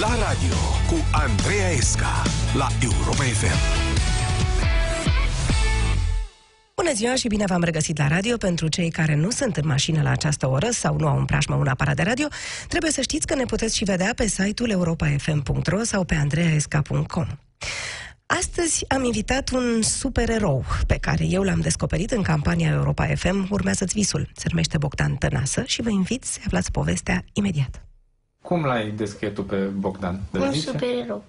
La 0.00 0.08
radio 0.08 0.56
cu 0.88 0.94
Andreea 1.12 1.70
Esca 1.70 2.22
la 2.54 2.68
Europa 2.82 3.22
FM. 3.22 3.58
Bună 6.74 6.92
ziua 6.94 7.14
și 7.14 7.28
bine 7.28 7.44
v-am 7.46 7.62
regăsit 7.62 7.98
la 7.98 8.08
radio. 8.08 8.36
Pentru 8.36 8.68
cei 8.68 8.90
care 8.90 9.14
nu 9.14 9.30
sunt 9.30 9.56
în 9.56 9.66
mașină 9.66 10.02
la 10.02 10.10
această 10.10 10.48
oră 10.48 10.70
sau 10.70 10.96
nu 10.98 11.06
au 11.06 11.18
în 11.18 11.24
preajmă 11.24 11.54
un 11.54 11.66
aparat 11.66 11.96
de 11.96 12.02
radio, 12.02 12.26
trebuie 12.68 12.90
să 12.90 13.00
știți 13.00 13.26
că 13.26 13.34
ne 13.34 13.44
puteți 13.44 13.76
și 13.76 13.84
vedea 13.84 14.12
pe 14.16 14.26
site-ul 14.26 14.70
europafm.ro 14.70 15.82
sau 15.82 16.04
pe 16.04 16.14
andreaesca.com. 16.14 17.26
Astăzi 18.26 18.84
am 18.88 19.04
invitat 19.04 19.50
un 19.50 19.82
supererou 19.82 20.64
pe 20.86 20.98
care 21.00 21.24
eu 21.24 21.42
l-am 21.42 21.60
descoperit 21.60 22.10
în 22.10 22.22
campania 22.22 22.70
Europa 22.70 23.06
FM 23.14 23.46
Urmează-ți 23.50 23.94
visul. 23.94 24.30
Se 24.34 24.46
numește 24.50 24.78
Bogdan 24.78 25.14
Tănasă 25.14 25.62
și 25.66 25.82
vă 25.82 25.90
invit 25.90 26.24
să 26.24 26.38
aflați 26.44 26.70
povestea 26.70 27.24
imediat. 27.32 27.86
Cum 28.46 28.64
l-ai 28.64 28.90
descris 28.90 29.32
tu 29.34 29.44
pe 29.44 29.56
Bogdan? 29.56 30.20
De 30.30 30.38
Un 30.38 30.52
zice? 30.52 30.66
supererou, 30.70 31.24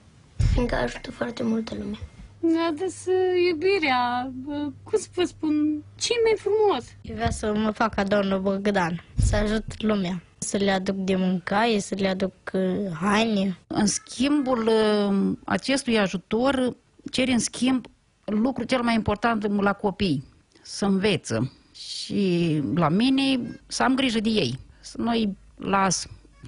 fiindcă 0.53 0.75
ajută 0.75 1.12
foarte 1.12 1.44
multă 1.44 1.75
lume. 1.80 1.98
Mi-a 2.39 2.73
dus 2.80 3.05
uh, 3.05 3.48
iubirea, 3.49 4.31
uh, 4.45 4.55
cum 4.84 4.99
să 4.99 5.08
vă 5.13 5.23
spun, 5.23 5.84
ce 5.95 6.13
mai 6.23 6.35
frumos. 6.38 6.85
Eu 7.02 7.16
vreau 7.16 7.30
să 7.31 7.53
mă 7.55 7.72
fac 7.72 7.94
ca 7.94 8.03
domnul 8.03 8.39
Bogdan, 8.39 9.03
să 9.16 9.35
ajut 9.35 9.81
lumea. 9.81 10.22
Să 10.38 10.58
le 10.58 10.72
aduc 10.72 10.95
de 10.95 11.16
mâncare, 11.16 11.80
să 11.80 11.95
le 11.98 12.08
aduc 12.08 12.34
uh, 12.53 12.61
haine. 13.02 13.58
În 13.67 13.86
schimbul 13.86 14.67
uh, 14.67 15.38
acestui 15.45 15.99
ajutor, 15.99 16.75
cer 17.11 17.27
în 17.27 17.39
schimb 17.39 17.86
lucrul 18.25 18.66
cel 18.66 18.81
mai 18.81 18.94
important 18.95 19.61
la 19.61 19.73
copii, 19.73 20.23
să 20.61 20.86
înveță 20.86 21.52
și 21.72 22.61
la 22.75 22.89
mine 22.89 23.39
să 23.67 23.84
am 23.84 23.95
grijă 23.95 24.20
de 24.20 24.30
ei, 24.30 24.59
să 24.80 25.02
nu-i 25.02 25.38
las, 25.55 26.08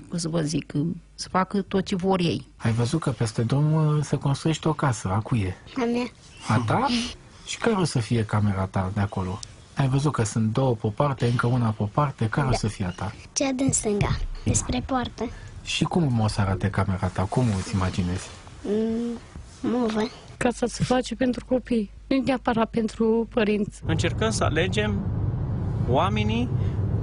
cum 0.09 0.17
să 0.17 0.29
vă 0.29 0.41
zic, 0.41 0.73
să 1.15 1.29
facă 1.29 1.61
tot 1.61 1.85
ce 1.85 1.95
vor 1.95 2.19
ei. 2.19 2.47
Ai 2.57 2.71
văzut 2.71 2.99
că 2.99 3.09
peste 3.09 3.41
drum 3.41 3.73
uh, 3.73 4.03
se 4.03 4.17
construiește 4.17 4.67
o 4.67 4.73
casă, 4.73 5.09
a 5.11 5.19
cui 5.19 5.39
e? 5.39 5.55
A 5.81 5.85
mea. 5.85 6.05
A 6.47 6.63
ta? 6.65 6.87
Și 7.45 7.57
care 7.57 7.75
o 7.75 7.83
să 7.83 7.99
fie 7.99 8.25
camera 8.25 8.65
ta 8.65 8.91
de 8.93 8.99
acolo? 8.99 9.39
Ai 9.75 9.87
văzut 9.87 10.11
că 10.11 10.23
sunt 10.23 10.53
două 10.53 10.75
pe 10.75 10.87
o 10.87 10.89
parte, 10.89 11.25
încă 11.25 11.47
una 11.47 11.69
pe 11.69 11.83
o 11.83 11.85
parte, 11.85 12.27
care 12.27 12.47
o 12.47 12.53
să 12.53 12.67
fie 12.67 12.85
a 12.85 12.89
ta? 12.89 13.13
Cea 13.33 13.51
din 13.51 13.71
stânga, 13.71 14.17
despre 14.43 14.83
poartă. 14.85 15.29
Și 15.63 15.83
cum 15.83 16.19
o 16.19 16.27
să 16.27 16.41
arate 16.41 16.69
camera 16.69 17.07
ta? 17.07 17.21
Cum 17.21 17.45
îți 17.57 17.73
imaginezi? 17.73 18.27
Mm, 18.63 19.17
nu 19.71 19.77
văd. 19.85 20.11
Casa 20.37 20.67
se 20.67 20.83
face 20.83 21.15
pentru 21.15 21.45
copii, 21.45 21.91
nu 22.07 22.21
neapărat 22.25 22.69
pentru 22.69 23.27
părinți. 23.33 23.81
Încercăm 23.85 24.31
să 24.31 24.43
alegem 24.43 24.99
oamenii, 25.89 26.49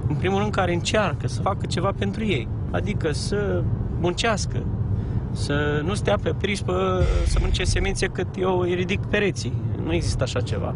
în 0.08 0.14
primul 0.14 0.38
rând, 0.38 0.52
care 0.52 0.72
încearcă 0.72 1.28
să 1.28 1.40
facă 1.40 1.66
ceva 1.66 1.92
pentru 1.98 2.24
ei. 2.24 2.48
Adică 2.70 3.12
să 3.12 3.62
muncească, 4.00 4.66
să 5.32 5.80
nu 5.84 5.94
stea 5.94 6.16
pe 6.16 6.34
prispă, 6.34 7.04
să 7.26 7.36
mănânce 7.38 7.64
semințe 7.64 8.06
cât 8.06 8.26
eu 8.38 8.58
îi 8.58 8.74
ridic 8.74 9.00
pereții. 9.00 9.52
Nu 9.82 9.92
există 9.92 10.22
așa 10.22 10.40
ceva. 10.40 10.74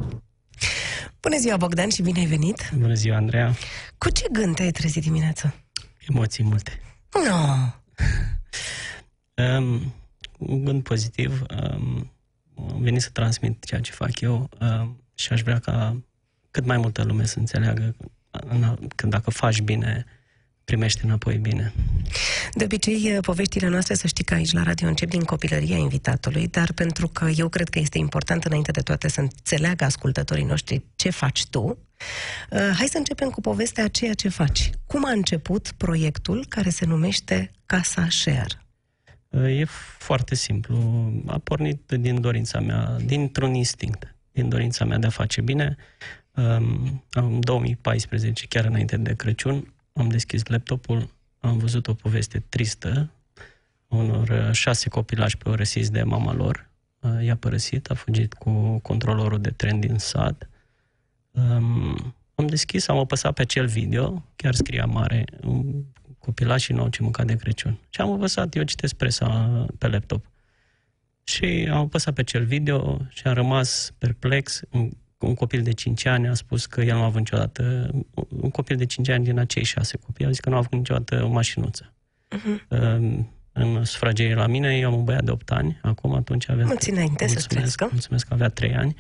Bună 1.21 1.37
ziua, 1.37 1.57
Bogdan, 1.57 1.89
și 1.89 2.03
bine 2.03 2.19
ai 2.19 2.27
venit! 2.27 2.71
Bună 2.79 2.95
ziua, 2.95 3.17
Andreea. 3.17 3.55
Cu 3.99 4.11
ce 4.11 4.27
gând 4.33 4.55
te-ai 4.55 4.71
trezit 4.71 5.03
dimineața? 5.03 5.55
Emoții 6.09 6.45
multe. 6.45 6.81
No. 7.29 7.47
Um, 9.59 9.95
un 10.39 10.65
gând 10.65 10.83
pozitiv. 10.83 11.43
Um, 11.61 12.11
am 12.55 12.81
venit 12.81 13.03
să 13.03 13.11
transmit 13.13 13.65
ceea 13.65 13.81
ce 13.81 13.93
fac 13.93 14.21
eu 14.21 14.49
um, 14.61 15.03
și 15.15 15.33
aș 15.33 15.43
vrea 15.43 15.59
ca 15.59 15.97
cât 16.51 16.65
mai 16.65 16.77
multă 16.77 17.03
lume 17.03 17.25
să 17.25 17.39
înțeleagă 17.39 17.97
că 18.97 19.07
dacă 19.07 19.31
faci 19.31 19.61
bine, 19.61 20.05
primești 20.71 21.05
înapoi 21.05 21.37
bine. 21.37 21.73
De 22.55 22.65
obicei, 22.65 23.19
poveștile 23.21 23.69
noastre, 23.69 23.95
să 23.95 24.07
știi 24.07 24.25
că 24.25 24.35
aici 24.35 24.53
la 24.53 24.63
radio 24.63 24.89
încep 24.89 25.09
din 25.09 25.23
copilăria 25.23 25.77
invitatului, 25.77 26.49
dar 26.49 26.73
pentru 26.73 27.09
că 27.09 27.29
eu 27.37 27.49
cred 27.49 27.69
că 27.69 27.79
este 27.79 27.99
important 27.99 28.45
înainte 28.45 28.71
de 28.71 28.81
toate 28.81 29.09
să 29.09 29.21
înțeleagă 29.21 29.85
ascultătorii 29.85 30.45
noștri 30.45 30.83
ce 30.97 31.11
faci 31.11 31.47
tu, 31.47 31.63
uh, 31.63 32.71
hai 32.77 32.87
să 32.87 32.99
începem 32.99 33.29
cu 33.31 33.41
povestea 33.41 33.85
a 33.85 33.89
ceea 33.89 34.15
ce 34.15 34.29
faci. 34.29 34.71
Cum 34.87 35.05
a 35.05 35.11
început 35.11 35.73
proiectul 35.77 36.45
care 36.49 36.71
se 36.71 36.87
numește 36.87 37.51
Casa 37.67 38.07
Share? 38.11 38.67
E 39.61 39.65
foarte 39.99 40.35
simplu. 40.35 40.77
A 41.27 41.39
pornit 41.39 41.93
din 42.01 42.21
dorința 42.21 42.61
mea, 42.61 42.97
dintr-un 43.05 43.55
instinct, 43.55 44.17
din 44.33 44.49
dorința 44.49 44.85
mea 44.85 44.99
de 44.99 45.07
a 45.07 45.11
face 45.11 45.41
bine. 45.41 45.77
Um, 46.35 47.05
În 47.13 47.41
2014, 47.41 48.47
chiar 48.47 48.65
înainte 48.65 48.97
de 48.97 49.15
Crăciun, 49.15 49.73
am 50.01 50.09
deschis 50.09 50.47
laptopul, 50.47 51.15
am 51.41 51.59
văzut 51.59 51.87
o 51.87 51.95
poveste 51.95 52.43
tristă 52.49 53.11
a 53.89 53.97
unor 53.97 54.29
uh, 54.29 54.53
șase 54.53 54.89
copilași 54.89 55.37
părăsiți 55.37 55.93
de 55.93 56.03
mama 56.03 56.33
lor. 56.33 56.71
Uh, 57.01 57.25
I-a 57.25 57.37
părăsit, 57.37 57.91
a 57.91 57.95
fugit 57.95 58.35
cu 58.35 58.79
controlorul 58.79 59.41
de 59.41 59.51
tren 59.51 59.81
din 59.81 59.99
sat. 59.99 60.49
Um, 61.31 62.15
am 62.35 62.47
deschis, 62.47 62.89
am 62.89 62.99
apăsat 62.99 63.35
pe 63.35 63.43
acel 63.43 63.67
video, 63.67 64.25
chiar 64.37 64.55
scria 64.55 64.85
mare, 64.85 65.25
um, 65.43 65.87
copilașii 66.19 66.75
nou 66.75 66.89
ce 66.89 67.03
mânca 67.03 67.25
de 67.25 67.37
Crăciun. 67.37 67.79
Și 67.89 68.01
am 68.01 68.11
învățat, 68.11 68.55
eu 68.55 68.63
citesc 68.63 68.95
presa 68.95 69.67
pe 69.79 69.89
laptop. 69.89 70.25
Și 71.25 71.69
am 71.71 71.79
apăsat 71.79 72.15
pe 72.15 72.21
acel 72.21 72.45
video 72.45 73.07
și 73.09 73.27
am 73.27 73.35
rămas 73.35 73.93
perplex. 73.99 74.63
Un, 75.21 75.29
un 75.29 75.35
copil 75.35 75.63
de 75.63 75.73
5 75.73 76.07
ani 76.07 76.29
a 76.29 76.35
spus 76.35 76.67
că 76.67 76.81
el 76.81 76.95
nu 76.95 77.03
a 77.03 77.05
avut 77.05 77.19
niciodată, 77.19 77.91
un 78.41 78.51
copil 78.51 78.77
de 78.77 78.87
5 78.87 79.09
ani 79.09 79.25
din 79.25 79.39
acei 79.39 79.65
șase 79.65 79.97
copii, 79.97 80.25
a 80.25 80.31
zis 80.31 80.41
că 80.41 80.49
nu 80.49 80.55
a 80.55 80.59
avut 80.59 80.73
niciodată 80.73 81.25
o 81.25 81.29
mașinuță. 81.29 81.93
Uh-huh. 82.37 82.69
În 83.53 83.85
sufragerie 83.85 84.35
la 84.35 84.47
mine, 84.47 84.77
eu 84.77 84.89
am 84.89 84.99
un 84.99 85.05
băiat 85.05 85.25
de 85.25 85.31
8 85.31 85.51
ani, 85.51 85.79
acum 85.83 86.15
atunci 86.15 86.49
avea... 86.49 86.65
Mulți 86.65 86.91
înainte 86.91 87.27
să 87.27 87.33
mulțumesc, 87.33 87.49
trăiască. 87.49 87.89
mulțumesc 87.91 88.27
că 88.27 88.35
avea 88.35 88.49
3 88.49 88.75
ani. 88.75 88.95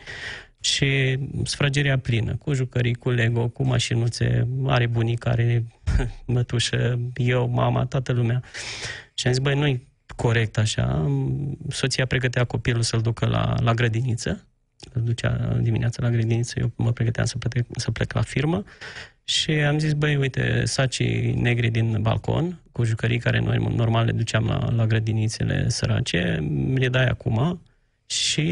Și 0.61 1.19
sufrageria 1.45 1.99
plină, 1.99 2.37
cu 2.37 2.53
jucării, 2.53 2.95
cu 2.95 3.11
Lego, 3.11 3.49
cu 3.49 3.65
mașinuțe, 3.65 4.49
are 4.67 4.87
bunic, 4.87 5.27
are 5.27 5.65
mătușă, 6.27 7.01
eu, 7.15 7.49
mama, 7.49 7.85
toată 7.85 8.13
lumea. 8.13 8.43
Și 9.15 9.27
am 9.27 9.33
zis, 9.33 9.43
băi, 9.43 9.55
nu-i 9.55 9.89
corect 10.17 10.59
așa. 10.59 11.11
Soția 11.69 12.07
pregătea 12.07 12.45
copilul 12.45 12.83
să-l 12.83 13.01
ducă 13.01 13.27
la, 13.27 13.55
la 13.63 13.75
grădiniță, 13.75 14.47
îl 14.93 15.03
ducea 15.03 15.59
dimineața 15.61 16.03
la 16.03 16.11
grădiniță, 16.11 16.59
eu 16.59 16.73
mă 16.77 16.93
pregăteam 16.93 17.27
să 17.27 17.39
plec, 17.39 17.67
să 17.77 17.91
plec 17.91 18.13
la 18.13 18.23
firmă 18.23 18.65
și 19.25 19.51
am 19.51 19.79
zis, 19.79 19.93
băi, 19.93 20.17
uite, 20.17 20.65
sacii 20.65 21.33
negri 21.33 21.69
din 21.69 22.03
balcon, 22.03 22.61
cu 22.73 22.85
jucării 22.85 23.19
care 23.19 23.39
noi 23.39 23.73
normal 23.75 24.05
le 24.05 24.13
duceam 24.13 24.47
la, 24.47 24.71
la 24.71 24.87
grădinițele 24.87 25.69
sărace, 25.69 26.39
le 26.75 26.89
dai 26.89 27.07
acum 27.07 27.61
și 28.07 28.47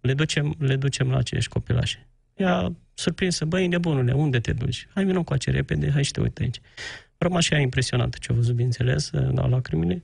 le 0.00 0.14
ducem, 0.14 0.54
le 0.58 0.76
ducem 0.76 1.10
la 1.10 1.16
acești 1.16 1.50
copilași. 1.50 1.98
Ea 2.36 2.72
surprinsă, 2.94 3.44
băi, 3.44 3.66
nebunule, 3.66 4.12
unde 4.12 4.40
te 4.40 4.52
duci? 4.52 4.88
Hai, 4.94 5.04
vină 5.04 5.22
cu 5.22 5.32
ace 5.32 5.50
repede, 5.50 5.90
hai 5.90 6.04
și 6.04 6.10
te 6.10 6.20
uite 6.20 6.42
aici. 6.42 6.60
Rămas 7.18 7.44
și 7.44 7.52
ea 7.52 7.60
impresionată 7.60 8.18
ce 8.20 8.32
a 8.32 8.34
văzut, 8.34 8.54
bineînțeles, 8.54 9.10
dau 9.10 9.48
lacrimile. 9.48 10.02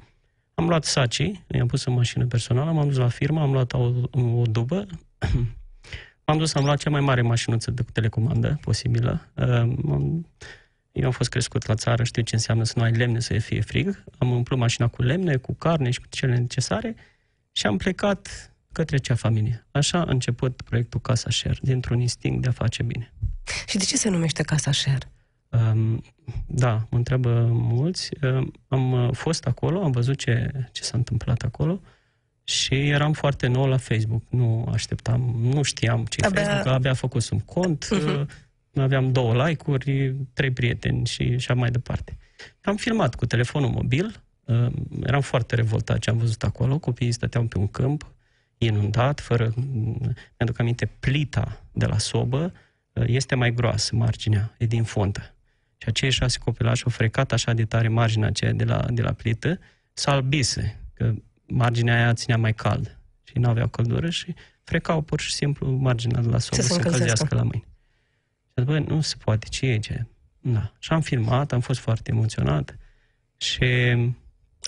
Am 0.54 0.68
luat 0.68 0.84
sacii, 0.84 1.44
i-am 1.48 1.66
pus 1.66 1.84
în 1.84 1.92
mașină 1.92 2.26
personală, 2.26 2.72
m-am 2.72 2.86
dus 2.88 2.96
la 2.96 3.08
firmă, 3.08 3.40
am 3.40 3.52
luat 3.52 3.72
o, 3.72 3.92
o 4.10 4.42
dubă, 4.50 4.86
m-am 6.26 6.38
dus, 6.38 6.54
am 6.54 6.64
luat 6.64 6.78
cea 6.78 6.90
mai 6.90 7.00
mare 7.00 7.22
mașinuță 7.22 7.70
de 7.70 7.82
telecomandă 7.92 8.58
posibilă. 8.60 9.30
Uh, 9.34 9.72
m-am- 9.82 10.26
Eu 10.92 11.04
am 11.06 11.10
fost 11.10 11.30
crescut 11.30 11.66
la 11.66 11.74
țară, 11.74 12.04
știu 12.04 12.22
ce 12.22 12.34
înseamnă 12.34 12.64
să 12.64 12.72
nu 12.76 12.82
ai 12.82 12.92
lemne, 12.92 13.20
să 13.20 13.38
fie 13.38 13.60
frig. 13.60 14.04
Am 14.18 14.30
umplut 14.30 14.58
mașina 14.58 14.88
cu 14.88 15.02
lemne, 15.02 15.36
cu 15.36 15.52
carne 15.54 15.90
și 15.90 16.00
cu 16.00 16.06
cele 16.08 16.36
necesare 16.36 16.94
și 17.52 17.66
am 17.66 17.76
plecat 17.76 18.52
către 18.72 18.96
cea 18.96 19.14
familie. 19.14 19.66
Așa 19.70 19.98
a 19.98 20.10
început 20.10 20.62
proiectul 20.62 21.00
Casa 21.00 21.30
Share, 21.30 21.58
dintr-un 21.62 22.00
instinct 22.00 22.42
de 22.42 22.48
a 22.48 22.52
face 22.52 22.82
bine. 22.82 23.12
Și 23.66 23.76
de 23.76 23.84
ce 23.84 23.96
se 23.96 24.08
numește 24.08 24.42
Casa 24.42 24.72
Share? 24.72 25.12
Um, 25.48 26.02
da, 26.46 26.72
mă 26.90 26.96
întreabă 26.98 27.48
mulți. 27.52 28.10
Um, 28.22 28.52
am 28.68 28.92
uh, 28.92 29.08
fost 29.12 29.46
acolo, 29.46 29.82
am 29.82 29.90
văzut 29.90 30.18
ce, 30.18 30.50
ce 30.72 30.82
s-a 30.82 30.96
întâmplat 30.96 31.42
acolo 31.42 31.80
și 32.50 32.74
eram 32.74 33.12
foarte 33.12 33.46
nou 33.46 33.66
la 33.66 33.76
Facebook. 33.76 34.22
Nu 34.28 34.68
așteptam, 34.72 35.36
nu 35.42 35.62
știam 35.62 36.04
ce 36.04 36.20
Abia- 36.20 36.26
abia... 36.28 36.42
Facebook, 36.42 36.74
abia 36.74 36.94
făcusem 36.94 37.38
cont, 37.38 37.88
uh-huh. 37.94 38.26
aveam 38.74 39.12
două 39.12 39.46
like-uri, 39.46 40.14
trei 40.32 40.50
prieteni 40.50 41.06
și 41.06 41.32
așa 41.36 41.54
mai 41.54 41.70
departe. 41.70 42.16
Am 42.62 42.76
filmat 42.76 43.14
cu 43.14 43.26
telefonul 43.26 43.70
mobil, 43.70 44.22
uh, 44.44 44.66
eram 45.06 45.20
foarte 45.20 45.54
revoltat 45.54 45.98
ce 45.98 46.10
am 46.10 46.18
văzut 46.18 46.42
acolo, 46.42 46.78
copiii 46.78 47.12
stăteau 47.12 47.44
pe 47.44 47.58
un 47.58 47.68
câmp, 47.68 48.12
inundat, 48.58 49.20
fără... 49.20 49.52
Mi-aduc 50.38 50.58
aminte, 50.58 50.86
plita 51.00 51.64
de 51.72 51.86
la 51.86 51.98
sobă 51.98 52.52
uh, 52.92 53.04
este 53.06 53.34
mai 53.34 53.54
groasă, 53.54 53.96
marginea, 53.96 54.54
e 54.58 54.66
din 54.66 54.82
fontă. 54.82 55.34
Și 55.76 55.88
acei 55.88 56.10
șase 56.10 56.38
copilași 56.38 56.84
au 56.84 56.90
frecat 56.90 57.32
așa 57.32 57.52
de 57.52 57.64
tare 57.64 57.88
marginea 57.88 58.28
aceea 58.28 58.52
de 58.52 58.64
la, 58.64 58.86
de 58.90 59.02
la 59.02 59.12
plită, 59.12 59.58
să 59.92 60.10
albise, 60.10 60.80
că 60.94 61.14
marginea 61.52 61.94
aia 61.94 62.12
ținea 62.14 62.38
mai 62.38 62.54
cald 62.54 62.98
și 63.22 63.38
nu 63.38 63.48
aveau 63.48 63.68
căldură 63.68 64.10
și 64.10 64.34
frecau 64.62 65.00
pur 65.00 65.20
și 65.20 65.32
simplu 65.32 65.70
marginea 65.70 66.20
de 66.20 66.28
la 66.28 66.38
sobă 66.38 66.56
Să 66.56 66.62
se 66.62 66.68
să, 66.68 66.72
se 66.72 66.74
încălzească. 66.74 67.02
încălzească 67.12 67.34
la 67.34 67.42
mâini. 67.42 67.66
Și 68.56 68.64
băi, 68.64 68.94
nu 68.94 69.00
se 69.00 69.14
poate, 69.24 69.46
ce 69.50 69.66
e 69.66 69.78
ce? 69.78 70.06
Da. 70.40 70.72
Și 70.78 70.92
am 70.92 71.00
filmat, 71.00 71.52
am 71.52 71.60
fost 71.60 71.80
foarte 71.80 72.10
emoționat 72.10 72.76
și 73.36 73.64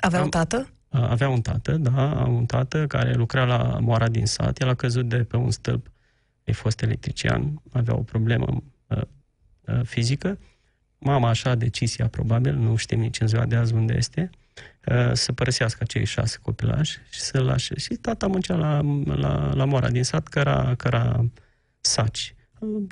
Aveau 0.01 0.23
Am- 0.23 0.29
tată? 0.29 0.71
avea 0.89 1.29
un 1.29 1.41
tată, 1.41 1.77
da, 1.77 2.25
un 2.29 2.47
tată 2.47 2.87
care 2.87 3.13
lucra 3.15 3.45
la 3.45 3.79
moara 3.81 4.09
din 4.09 4.27
sat, 4.27 4.61
el 4.61 4.69
a 4.69 4.75
căzut 4.75 5.09
de 5.09 5.25
pe 5.25 5.37
un 5.37 5.51
stâlp, 5.51 5.91
a 6.47 6.53
fost 6.53 6.83
electrician, 6.83 7.63
avea 7.73 7.95
o 7.97 8.03
problemă 8.03 8.63
uh, 8.87 9.01
uh, 9.61 9.81
fizică, 9.85 10.39
mama 10.99 11.29
așa 11.29 11.51
a 11.51 11.55
decis 11.55 11.99
ea 11.99 12.09
probabil, 12.09 12.55
nu 12.55 12.77
știm 12.77 13.01
nici 13.01 13.21
în 13.21 13.27
ziua 13.27 13.47
de 13.47 13.57
azi 13.57 13.75
unde 13.75 13.95
este, 13.95 14.31
uh, 14.33 14.39
să 15.13 15.33
părăsească 15.33 15.85
cei 15.85 16.05
șase 16.05 16.39
copilași 16.43 16.99
și 17.11 17.21
să 17.21 17.41
lase. 17.41 17.79
Și 17.79 17.89
tata 17.89 18.27
muncea 18.27 18.55
la, 18.55 18.81
la, 19.05 19.53
la 19.55 19.65
moara 19.65 19.91
din 19.91 20.03
sat, 20.03 20.29
căra, 20.29 20.75
căra 20.77 21.25
saci. 21.81 22.35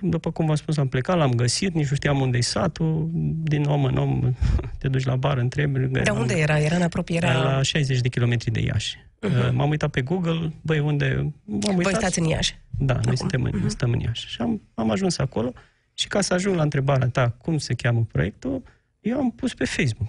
După 0.01 0.31
cum 0.31 0.47
v-am 0.47 0.55
spus, 0.55 0.77
am 0.77 0.89
plecat, 0.89 1.17
l-am 1.17 1.33
găsit, 1.33 1.75
nici 1.75 1.89
nu 1.89 1.97
știam 1.97 2.21
unde-i 2.21 2.43
satul, 2.43 3.09
din 3.43 3.65
om 3.65 3.85
în 3.85 3.97
om 3.97 4.35
te 4.79 4.89
duci 4.89 5.05
la 5.05 5.17
bar, 5.17 5.37
întrebi. 5.37 5.79
De 5.79 6.11
unde 6.11 6.35
era? 6.35 6.59
Era 6.59 6.77
în 6.77 6.83
apropiere? 6.83 7.27
Era 7.27 7.43
la 7.43 7.63
60 7.63 8.01
de 8.01 8.09
kilometri 8.09 8.51
de 8.51 8.61
Iași. 8.61 8.97
Uh-huh. 8.97 9.53
M-am 9.53 9.71
uitat 9.71 9.91
pe 9.91 10.01
Google, 10.01 10.53
băi, 10.63 10.79
unde... 10.79 11.33
M-am 11.45 11.77
uitat. 11.77 11.83
Voi 11.83 11.95
stați 11.95 12.19
în 12.19 12.25
Iași? 12.25 12.59
Da, 12.79 12.93
Acum. 12.93 13.07
noi 13.07 13.17
suntem 13.17 13.43
în, 13.43 13.53
uh-huh. 13.53 13.67
stăm 13.67 13.93
în 13.93 14.01
Iași. 14.01 14.29
Și 14.29 14.41
am, 14.41 14.63
am 14.75 14.91
ajuns 14.91 15.19
acolo 15.19 15.53
și 15.95 16.09
ca 16.09 16.21
să 16.21 16.35
ajung 16.35 16.57
la 16.57 16.63
întrebarea 16.63 17.09
ta, 17.09 17.29
cum 17.29 17.59
se 17.59 17.75
cheamă 17.75 18.07
proiectul, 18.13 18.63
eu 19.01 19.19
am 19.19 19.31
pus 19.31 19.55
pe 19.55 19.65
Facebook. 19.65 20.09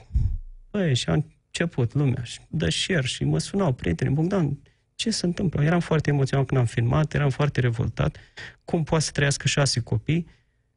Băi, 0.72 0.96
și 0.96 1.10
am 1.10 1.26
început 1.52 1.94
lumea 1.94 2.24
și 2.24 2.40
dă 2.48 2.70
share 2.70 3.08
și 3.08 3.24
mă 3.24 3.40
sunau 3.40 3.74
prietenii, 3.74 4.14
Bogdan, 4.14 4.58
ce 4.96 5.10
se 5.10 5.26
întâmplă? 5.26 5.64
Eram 5.64 5.80
foarte 5.80 6.10
emoționat 6.10 6.46
când 6.46 6.60
am 6.60 6.66
filmat, 6.66 7.14
eram 7.14 7.30
foarte 7.30 7.60
revoltat. 7.60 8.18
Cum 8.66 8.84
poate 8.84 9.04
să 9.04 9.12
trăiască 9.12 9.48
șase 9.48 9.80
copii 9.80 10.28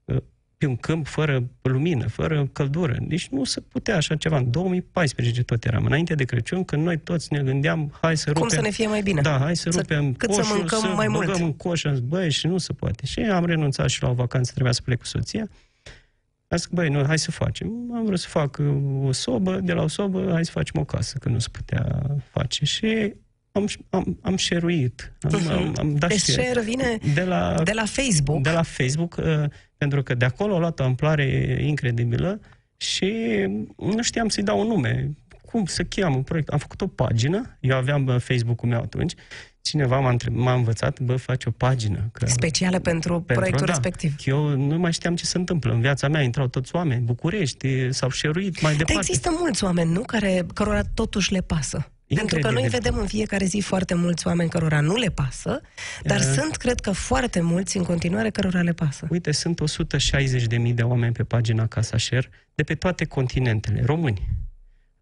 uh, 0.05 0.17
pe 0.56 0.67
un 0.67 0.76
câmp 0.76 1.06
fără 1.06 1.50
lumină, 1.62 2.09
fără 2.09 2.49
căldură? 2.53 2.97
Deci 3.00 3.29
nu 3.29 3.44
se 3.44 3.61
putea 3.61 3.97
așa 3.97 4.17
ceva. 4.17 4.37
În 4.37 4.50
2014 4.50 5.43
tot 5.43 5.65
eram, 5.65 5.85
înainte 5.85 6.15
de 6.15 6.25
Crăciun, 6.25 6.65
când 6.65 6.82
noi 6.82 6.99
toți 6.99 7.32
ne 7.32 7.43
gândeam, 7.43 7.99
hai 8.00 8.17
să 8.17 8.25
rupem... 8.27 8.43
Cum 8.43 8.50
să 8.50 8.61
ne 8.61 8.70
fie 8.70 8.87
mai 8.87 9.03
bine? 9.03 9.20
Da, 9.20 9.38
hai 9.38 9.56
să, 9.56 9.70
să 9.70 9.79
rupem 9.79 10.15
cât 10.15 10.29
coșul, 10.29 10.44
să 10.44 10.55
mâncăm 10.55 10.79
să 10.79 10.87
mai 10.87 11.09
mult. 11.09 11.27
băgăm 11.27 11.43
în 11.43 11.53
coș, 11.56 11.82
băi, 12.03 12.31
și 12.31 12.47
nu 12.47 12.59
se 12.59 12.73
poate. 12.73 13.06
Și 13.06 13.20
am 13.20 13.44
renunțat 13.44 13.88
și 13.88 14.03
la 14.03 14.09
o 14.09 14.15
vacanță, 14.15 14.50
trebuia 14.53 14.73
să 14.73 14.82
plec 14.82 14.99
cu 14.99 15.06
soția. 15.06 15.49
Am 16.55 16.61
zis, 16.61 16.69
băi, 16.73 16.89
nu, 16.89 17.05
hai 17.06 17.19
să 17.19 17.31
facem. 17.31 17.91
Am 17.95 18.05
vrut 18.05 18.19
să 18.19 18.29
fac 18.29 18.56
uh, 18.61 19.06
o 19.06 19.12
sobă, 19.12 19.61
de 19.61 19.73
la 19.73 19.83
o 19.83 19.89
sobă, 19.89 20.31
hai 20.33 20.45
să 20.45 20.51
facem 20.51 20.81
o 20.81 20.85
casă, 20.85 21.19
că 21.19 21.29
nu 21.29 21.39
se 21.39 21.49
putea 21.53 22.03
face. 22.31 22.65
Și 22.65 23.15
am, 23.53 23.69
am, 23.91 24.19
am 24.23 24.37
share-uit. 24.37 25.12
Am, 25.21 25.49
am, 25.49 25.75
am 25.79 25.95
dat 25.95 26.09
deci 26.09 26.19
share 26.19 26.61
vine 26.61 26.99
de 27.15 27.25
la, 27.25 27.62
de 27.65 27.73
la 27.73 27.85
Facebook. 27.85 28.43
De 28.43 28.51
la 28.51 28.62
Facebook, 28.62 29.17
uh, 29.17 29.45
pentru 29.77 30.03
că 30.03 30.15
de 30.15 30.25
acolo 30.25 30.55
a 30.55 30.59
luat 30.59 30.81
o 30.81 30.85
amploare 30.85 31.59
incredibilă 31.61 32.41
și 32.77 33.12
nu 33.77 34.03
știam 34.03 34.29
să-i 34.29 34.43
dau 34.43 34.61
un 34.61 34.67
nume. 34.67 35.11
Cum 35.45 35.65
să 35.65 35.83
cheamă 35.83 36.17
un 36.17 36.23
proiect? 36.23 36.49
Am 36.49 36.59
făcut 36.59 36.81
o 36.81 36.87
pagină, 36.87 37.56
eu 37.61 37.77
aveam 37.77 38.06
uh, 38.06 38.21
Facebook-ul 38.21 38.69
meu 38.69 38.81
atunci, 38.81 39.15
cineva 39.64 40.00
m-a, 40.00 40.11
întreb, 40.11 40.34
m-a 40.34 40.52
învățat, 40.52 41.00
bă, 41.00 41.16
faci 41.16 41.44
o 41.44 41.50
pagină. 41.50 42.08
Că, 42.12 42.26
Specială 42.26 42.78
pentru, 42.78 43.12
pentru 43.12 43.34
proiectul 43.34 43.66
da, 43.66 43.72
respectiv. 43.72 44.14
Eu 44.25 44.49
nu 44.49 44.78
mai 44.78 44.93
știam 44.93 45.16
ce 45.16 45.25
se 45.25 45.38
întâmplă. 45.38 45.72
În 45.72 45.81
viața 45.81 46.08
mea 46.08 46.22
intrau 46.22 46.46
toți 46.46 46.75
oameni, 46.75 47.05
București, 47.05 47.93
s-au 47.93 48.11
șeruit 48.11 48.61
mai 48.61 48.72
departe. 48.72 48.93
Dar 48.93 49.02
există 49.02 49.31
mulți 49.38 49.64
oameni, 49.64 49.93
nu? 49.93 50.00
Care, 50.00 50.46
cărora 50.55 50.82
totuși 50.94 51.32
le 51.32 51.40
pasă. 51.40 51.88
Pentru 52.06 52.38
că 52.38 52.50
noi 52.50 52.69
vedem 52.69 52.96
în 52.99 53.06
fiecare 53.06 53.44
zi 53.44 53.61
foarte 53.61 53.94
mulți 53.94 54.26
oameni 54.26 54.50
cărora 54.50 54.81
nu 54.81 54.94
le 54.94 55.08
pasă, 55.08 55.61
dar 56.02 56.19
uh, 56.19 56.25
sunt, 56.34 56.56
cred 56.56 56.81
că, 56.81 56.90
foarte 56.90 57.40
mulți 57.40 57.76
în 57.76 57.82
continuare 57.82 58.31
cărora 58.31 58.62
le 58.62 58.72
pasă. 58.72 59.06
Uite, 59.10 59.32
sunt 59.32 59.60
160.000 60.67 60.75
de 60.75 60.82
oameni 60.82 61.12
pe 61.12 61.22
pagina 61.22 61.67
Casa 61.67 61.99
Share 61.99 62.31
de 62.55 62.62
pe 62.62 62.75
toate 62.75 63.05
continentele, 63.05 63.82
români. 63.84 64.28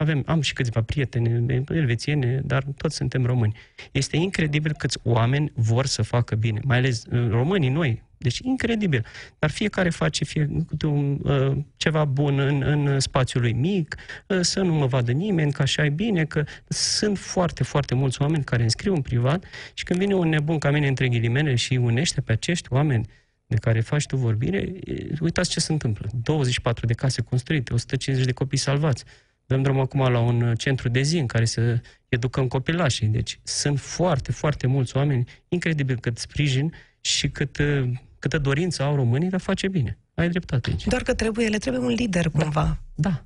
Avem, 0.03 0.23
am 0.27 0.41
și 0.41 0.53
câțiva 0.53 0.83
prieteni 0.83 1.65
elvețiene, 1.69 2.41
dar 2.45 2.65
toți 2.77 2.97
suntem 2.97 3.27
români. 3.27 3.57
Este 3.93 4.17
incredibil 4.17 4.73
câți 4.79 4.99
oameni 5.03 5.53
vor 5.55 5.87
să 5.87 6.03
facă 6.03 6.35
bine, 6.35 6.61
mai 6.65 6.77
ales 6.77 7.05
uh, 7.05 7.29
românii 7.29 7.69
noi, 7.69 8.03
deci 8.19 8.39
incredibil. 8.39 9.05
Dar 9.39 9.51
fiecare 9.51 9.91
face 9.91 10.25
fie 10.25 10.49
câte 10.67 10.87
un, 10.87 11.19
uh, 11.23 11.57
ceva 11.77 12.05
bun 12.05 12.39
în, 12.39 12.63
în 12.63 13.01
spațiul 13.01 13.43
lui 13.43 13.53
mic, 13.53 13.97
uh, 14.27 14.39
să 14.41 14.61
nu 14.61 14.75
mă 14.75 14.87
vadă 14.87 15.13
nimeni, 15.13 15.53
că 15.53 15.63
așa 15.63 15.85
e 15.85 15.89
bine, 15.89 16.25
că 16.25 16.45
sunt 16.69 17.19
foarte, 17.19 17.65
foarte 17.65 17.95
mulți 17.95 18.23
oameni 18.23 18.45
care 18.45 18.63
înscriu 18.63 18.95
în 18.95 19.03
privat 19.03 19.45
și 19.75 19.85
când 19.85 19.99
vine 19.99 20.15
un 20.15 20.29
nebun 20.29 20.59
ca 20.59 20.71
mine 20.71 20.87
între 20.87 21.09
ghilimele 21.09 21.55
și 21.55 21.75
unește 21.75 22.21
pe 22.21 22.33
acești 22.33 22.73
oameni 22.73 23.07
de 23.47 23.57
care 23.57 23.81
faci 23.81 24.07
tu 24.07 24.17
vorbire, 24.17 24.73
uitați 25.21 25.51
ce 25.51 25.61
se 25.61 25.73
întâmplă. 25.73 26.09
24 26.23 26.87
de 26.87 26.95
case 26.95 27.23
construite, 27.23 27.73
150 27.73 28.27
de 28.27 28.33
copii 28.33 28.59
salvați. 28.59 29.05
Dăm 29.53 29.63
drum 29.63 29.81
acum 29.81 30.01
la 30.01 30.19
un 30.19 30.55
centru 30.57 30.89
de 30.89 31.03
zi 31.03 31.19
în 31.19 31.27
care 31.27 31.45
să 31.45 31.81
educăm 32.09 32.49
copilașii. 32.49 33.07
Deci 33.07 33.41
sunt 33.43 33.81
foarte, 33.81 34.33
foarte 34.33 34.67
mulți 34.67 34.97
oameni, 34.97 35.25
incredibil 35.49 35.99
cât 35.99 36.19
sprijin 36.19 36.73
și 37.01 37.29
cât 37.29 37.59
uh, 37.59 37.91
câtă 38.19 38.39
dorință 38.39 38.83
au 38.83 38.95
românii 38.95 39.29
de 39.29 39.37
a 39.37 39.39
face 39.39 39.69
bine. 39.69 39.99
Ai 40.15 40.29
dreptate 40.29 40.71
aici. 40.71 40.87
Doar 40.87 41.03
că 41.03 41.15
trebuie, 41.15 41.49
le 41.49 41.59
trebuie 41.59 41.83
un 41.83 41.93
lider 41.93 42.29
cumva. 42.29 42.79
Da, 42.95 43.11
da. 43.11 43.25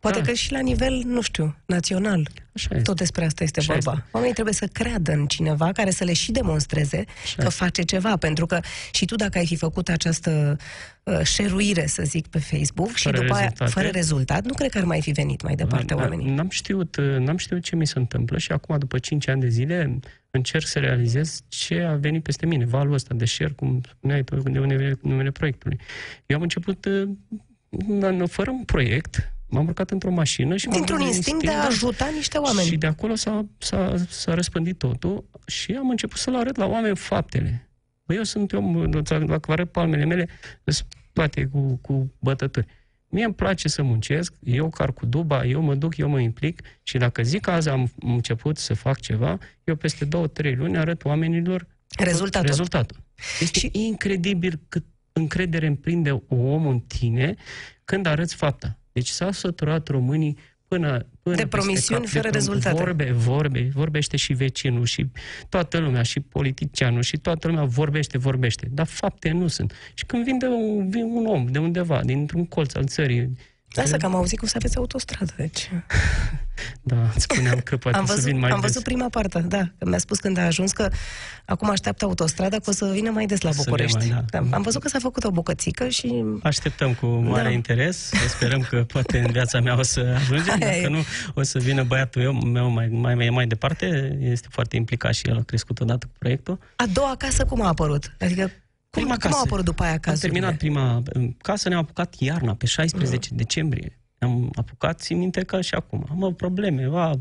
Poate 0.00 0.18
da. 0.20 0.24
că 0.26 0.32
și 0.32 0.52
la 0.52 0.60
nivel, 0.60 1.02
nu 1.04 1.20
știu, 1.20 1.56
național. 1.66 2.28
Așa 2.54 2.68
este. 2.70 2.82
Tot 2.82 2.96
despre 2.96 3.24
asta 3.24 3.42
este 3.44 3.58
Așa 3.58 3.72
vorba. 3.72 3.92
Este. 3.92 4.04
Oamenii 4.10 4.34
trebuie 4.34 4.54
să 4.54 4.66
creadă 4.66 5.12
în 5.12 5.26
cineva 5.26 5.72
care 5.72 5.90
să 5.90 6.04
le 6.04 6.12
și 6.12 6.32
demonstreze 6.32 7.04
Așa 7.22 7.42
că 7.42 7.48
face 7.48 7.82
ceva. 7.82 8.16
Pentru 8.16 8.46
că 8.46 8.60
și 8.92 9.04
tu 9.04 9.14
dacă 9.14 9.38
ai 9.38 9.46
fi 9.46 9.56
făcut 9.56 9.88
această 9.88 10.56
uh, 11.02 11.20
șeruire, 11.22 11.86
să 11.86 12.02
zic, 12.02 12.26
pe 12.26 12.38
Facebook 12.38 12.90
Fără 12.90 13.16
și 13.16 13.22
după 13.22 13.34
aia, 13.34 13.42
rezultate. 13.48 13.70
fără 13.70 13.88
rezultat, 13.88 14.44
nu 14.44 14.52
cred 14.54 14.70
că 14.70 14.78
ar 14.78 14.84
mai 14.84 15.00
fi 15.02 15.10
venit 15.10 15.42
mai 15.42 15.54
departe 15.54 15.94
N- 15.94 15.96
oamenii. 15.96 16.30
N-am 16.34 16.48
știut, 16.48 16.96
uh, 16.96 17.16
n-am 17.16 17.36
știut 17.36 17.62
ce 17.62 17.76
mi 17.76 17.86
se 17.86 17.98
întâmplă 17.98 18.38
și 18.38 18.52
acum, 18.52 18.78
după 18.78 18.98
5 18.98 19.28
ani 19.28 19.40
de 19.40 19.48
zile, 19.48 19.98
încerc 20.30 20.66
să 20.66 20.78
realizez 20.78 21.40
ce 21.48 21.80
a 21.82 21.94
venit 21.94 22.22
peste 22.22 22.46
mine, 22.46 22.64
valul 22.64 22.92
ăsta 22.92 23.14
de 23.14 23.24
share, 23.24 23.52
cum 23.52 23.80
spuneai 23.96 24.22
tu, 24.24 24.36
de 24.36 24.58
unde 24.58 24.76
vine 24.76 24.98
numele 25.02 25.30
proiectului. 25.30 25.78
Eu 26.26 26.36
am 26.36 26.42
început 26.42 26.84
uh, 26.84 27.08
n- 28.10 28.26
fără 28.30 28.50
un 28.50 28.64
proiect, 28.64 29.32
m-am 29.48 29.66
urcat 29.66 29.90
într-o 29.90 30.10
mașină 30.10 30.56
și 30.56 30.66
m-am 30.66 30.76
Dintr-un 30.76 30.98
dus 30.98 31.16
instinct 31.16 31.44
de 31.44 31.50
a 31.50 31.64
ajuta 31.66 32.10
niște 32.14 32.38
oameni. 32.38 32.66
Și 32.68 32.76
de 32.76 32.86
acolo 32.86 33.14
s-a, 33.14 33.46
s-a, 33.58 33.94
s-a 34.08 34.34
răspândit 34.34 34.78
totul 34.78 35.24
și 35.46 35.72
am 35.72 35.90
început 35.90 36.18
să-l 36.18 36.36
arăt 36.36 36.56
la 36.56 36.66
oameni 36.66 36.96
faptele. 36.96 37.70
Băi, 38.04 38.16
eu 38.16 38.22
sunt 38.22 38.52
om, 38.52 38.90
dacă 38.90 39.38
vă 39.46 39.52
arăt 39.52 39.70
palmele 39.72 40.04
mele, 40.04 40.28
sunt 40.64 40.86
toate 41.12 41.44
cu, 41.44 41.78
cu 41.82 42.14
bătături. 42.18 42.66
Mie 43.08 43.24
îmi 43.24 43.34
place 43.34 43.68
să 43.68 43.82
muncesc, 43.82 44.34
eu 44.42 44.68
car 44.68 44.92
cu 44.92 45.06
duba, 45.06 45.44
eu 45.44 45.60
mă 45.60 45.74
duc, 45.74 45.96
eu 45.96 46.08
mă 46.08 46.20
implic 46.20 46.60
și 46.82 46.98
dacă 46.98 47.22
zic 47.22 47.40
că 47.40 47.50
azi 47.50 47.68
am 47.68 47.90
început 48.00 48.58
să 48.58 48.74
fac 48.74 49.00
ceva, 49.00 49.38
eu 49.64 49.74
peste 49.74 50.04
două, 50.04 50.26
trei 50.26 50.54
luni 50.54 50.78
arăt 50.78 51.04
oamenilor 51.04 51.66
Rezultatul. 51.98 52.48
rezultatul. 52.48 52.96
Este 53.40 53.58
și... 53.58 53.70
incredibil 53.72 54.60
cât 54.68 54.84
încredere 55.12 55.66
împrinde 55.66 56.22
om 56.28 56.66
în 56.66 56.80
tine 56.80 57.34
când 57.84 58.06
arăți 58.06 58.34
fapta. 58.34 58.78
Deci 58.98 59.08
s-au 59.08 59.30
săturat 59.30 59.88
românii 59.88 60.36
până, 60.68 61.06
până 61.22 61.36
De 61.36 61.42
peste 61.42 61.56
promisiuni 61.56 62.00
cap, 62.00 62.10
fără 62.10 62.22
de 62.22 62.28
prom- 62.28 62.32
rezultate. 62.32 62.82
Vorbe, 62.82 63.12
vorbe, 63.12 63.70
vorbește 63.72 64.16
și 64.16 64.32
vecinul 64.32 64.84
și 64.84 65.06
toată 65.48 65.78
lumea, 65.78 66.02
și 66.02 66.20
politicianul, 66.20 67.02
și 67.02 67.16
toată 67.16 67.48
lumea 67.48 67.64
vorbește, 67.64 68.18
vorbește. 68.18 68.68
Dar 68.70 68.86
fapte 68.86 69.30
nu 69.30 69.46
sunt. 69.46 69.72
Și 69.94 70.06
când 70.06 70.24
vine 70.24 70.46
un, 70.46 70.90
vine 70.90 71.04
un 71.04 71.26
om 71.26 71.46
de 71.46 71.58
undeva, 71.58 72.00
dintr-un 72.04 72.46
colț 72.46 72.74
al 72.74 72.86
țării, 72.86 73.30
Asta 73.76 73.96
că 73.96 74.06
am 74.06 74.14
auzit 74.14 74.38
cum 74.38 74.48
să 74.48 74.54
aveți 74.56 74.76
autostradă, 74.76 75.32
deci... 75.36 75.70
da, 76.82 76.96
îți 77.14 77.22
spuneam 77.22 77.58
că 77.64 77.76
poate 77.76 77.98
am 77.98 78.06
să 78.06 78.12
văzut, 78.14 78.30
vin 78.30 78.38
mai 78.38 78.50
am 78.50 78.60
des. 78.60 78.70
văzut 78.70 78.82
prima 78.84 79.08
parte, 79.08 79.38
da. 79.40 79.58
Că 79.78 79.88
mi-a 79.88 79.98
spus 79.98 80.18
când 80.18 80.38
a 80.38 80.42
ajuns 80.44 80.72
că 80.72 80.88
acum 81.44 81.70
așteaptă 81.70 82.04
autostrada, 82.04 82.56
că 82.56 82.70
o 82.70 82.72
să 82.72 82.90
vină 82.92 83.10
mai 83.10 83.26
des 83.26 83.40
la 83.40 83.50
Să 83.50 83.62
București. 83.64 83.98
vină 83.98 84.14
mai, 84.14 84.24
da. 84.50 84.56
Am 84.56 84.62
văzut 84.62 84.82
că 84.82 84.88
s-a 84.88 84.98
făcut 84.98 85.24
o 85.24 85.30
bucățică 85.30 85.88
și... 85.88 86.24
Așteptăm 86.42 86.94
cu 86.94 87.06
mare 87.06 87.42
Da. 87.42 87.50
interes. 87.50 88.10
Sperăm 88.28 88.60
că 88.70 88.84
poate 88.84 89.18
în 89.18 89.30
viața 89.32 89.60
mea 89.60 89.78
o 89.78 89.82
să 89.82 90.14
ajungem. 90.16 90.56
Aia 90.62 90.76
e. 90.76 90.80
Dacă 90.80 90.92
nu, 90.92 91.04
o 91.34 91.42
să 91.42 91.58
vină 91.58 91.82
băiatul 91.82 92.22
eu, 92.22 92.32
meu 92.32 92.68
mai, 92.70 92.88
mai, 92.88 93.14
mai, 93.14 93.28
mai 93.30 93.46
departe. 93.46 94.18
Este 94.20 94.48
foarte 94.50 94.76
implicat 94.76 95.14
și 95.14 95.28
el 95.28 95.36
a 95.36 95.42
crescut 95.42 95.80
odată 95.80 96.06
cu 96.06 96.12
proiectul. 96.18 96.58
A 96.76 96.84
doua 96.92 97.14
casă 97.18 97.44
cum 97.44 97.62
a 97.62 97.66
apărut? 97.66 98.12
Adică 98.20 98.42
cum, 98.42 98.52
Prima 99.00 99.16
cum 99.16 99.30
casă. 99.30 99.36
a 99.36 99.42
apărut 99.44 99.64
după 99.64 99.82
aia 99.82 99.92
Am 99.92 99.98
cazurile? 99.98 100.32
terminat 100.32 100.58
prima 100.58 101.02
casă, 101.42 101.68
ne-am 101.68 101.80
apucat 101.80 102.14
iarna, 102.18 102.54
pe 102.54 102.66
16 102.66 103.28
Mhm. 103.28 103.36
decembrie. 103.38 103.98
Am 104.18 104.50
apucat, 104.54 105.00
țin 105.00 105.18
minte 105.18 105.42
că 105.42 105.60
și 105.60 105.74
acum. 105.74 106.06
Am 106.10 106.24
avut 106.24 106.36
probleme, 106.36 106.88
a, 106.92 107.14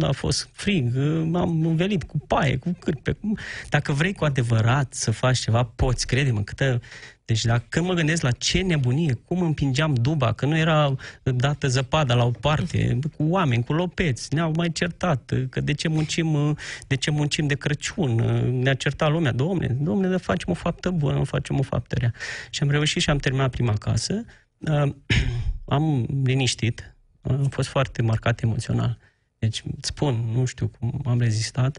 a 0.00 0.12
fost 0.12 0.48
frig, 0.52 0.94
m-am 1.24 1.66
învelit 1.66 2.02
cu 2.02 2.18
paie, 2.18 2.56
cu 2.56 2.76
cârpe. 2.78 3.12
cu- 3.12 3.32
Dacă 3.68 3.92
vrei 3.92 4.12
cu 4.14 4.24
adevărat 4.24 4.94
să 4.94 5.10
faci 5.10 5.38
ceva, 5.38 5.62
poți, 5.62 6.06
crede-mă, 6.06 6.42
câtă... 6.42 6.80
Deci 7.26 7.44
dacă 7.44 7.64
când 7.68 7.86
mă 7.86 7.94
gândesc 7.94 8.22
la 8.22 8.30
ce 8.30 8.60
nebunie, 8.60 9.12
cum 9.12 9.42
împingeam 9.42 9.94
duba, 9.94 10.32
că 10.32 10.46
nu 10.46 10.56
era 10.56 10.94
dată 11.22 11.68
zăpada 11.68 12.14
la 12.14 12.24
o 12.24 12.30
parte, 12.30 12.98
cu 13.16 13.24
oameni, 13.24 13.64
cu 13.64 13.72
lopeți, 13.72 14.34
ne-au 14.34 14.52
mai 14.56 14.72
certat, 14.72 15.32
că 15.50 15.60
de 15.60 15.72
ce 15.72 15.88
muncim, 15.88 16.56
de 16.86 16.94
ce 16.94 17.10
muncim 17.10 17.46
de 17.46 17.54
Crăciun, 17.54 18.14
ne-a 18.62 18.74
certat 18.74 19.10
lumea, 19.10 19.32
domne, 19.32 19.66
domne, 19.80 20.08
de 20.08 20.16
facem 20.16 20.50
o 20.50 20.54
faptă 20.54 20.90
bună, 20.90 21.14
nu 21.14 21.24
facem 21.24 21.58
o 21.58 21.62
faptă 21.62 21.94
rea. 21.98 22.12
Și 22.50 22.62
am 22.62 22.70
reușit 22.70 23.02
și 23.02 23.10
am 23.10 23.18
terminat 23.18 23.50
prima 23.50 23.72
casă, 23.74 24.24
Uh, 24.58 24.92
am 25.76 26.06
liniștit, 26.24 26.94
am 27.20 27.48
fost 27.50 27.68
foarte 27.68 28.02
marcat 28.02 28.42
emoțional. 28.42 28.98
Deci, 29.44 29.62
îți 29.78 29.88
spun, 29.88 30.24
nu 30.34 30.44
știu 30.44 30.70
cum 30.78 31.00
am 31.06 31.18
rezistat. 31.20 31.78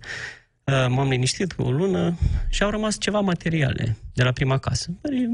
Uh, 0.64 0.86
M-am 0.90 1.08
liniștit 1.10 1.54
cu 1.54 1.62
o 1.62 1.72
lună 1.72 2.18
și 2.50 2.64
au 2.64 2.70
rămas 2.70 2.98
ceva 3.00 3.20
materiale 3.20 3.96
de 4.14 4.24
la 4.24 4.32
prima 4.32 4.58
casă. 4.58 4.90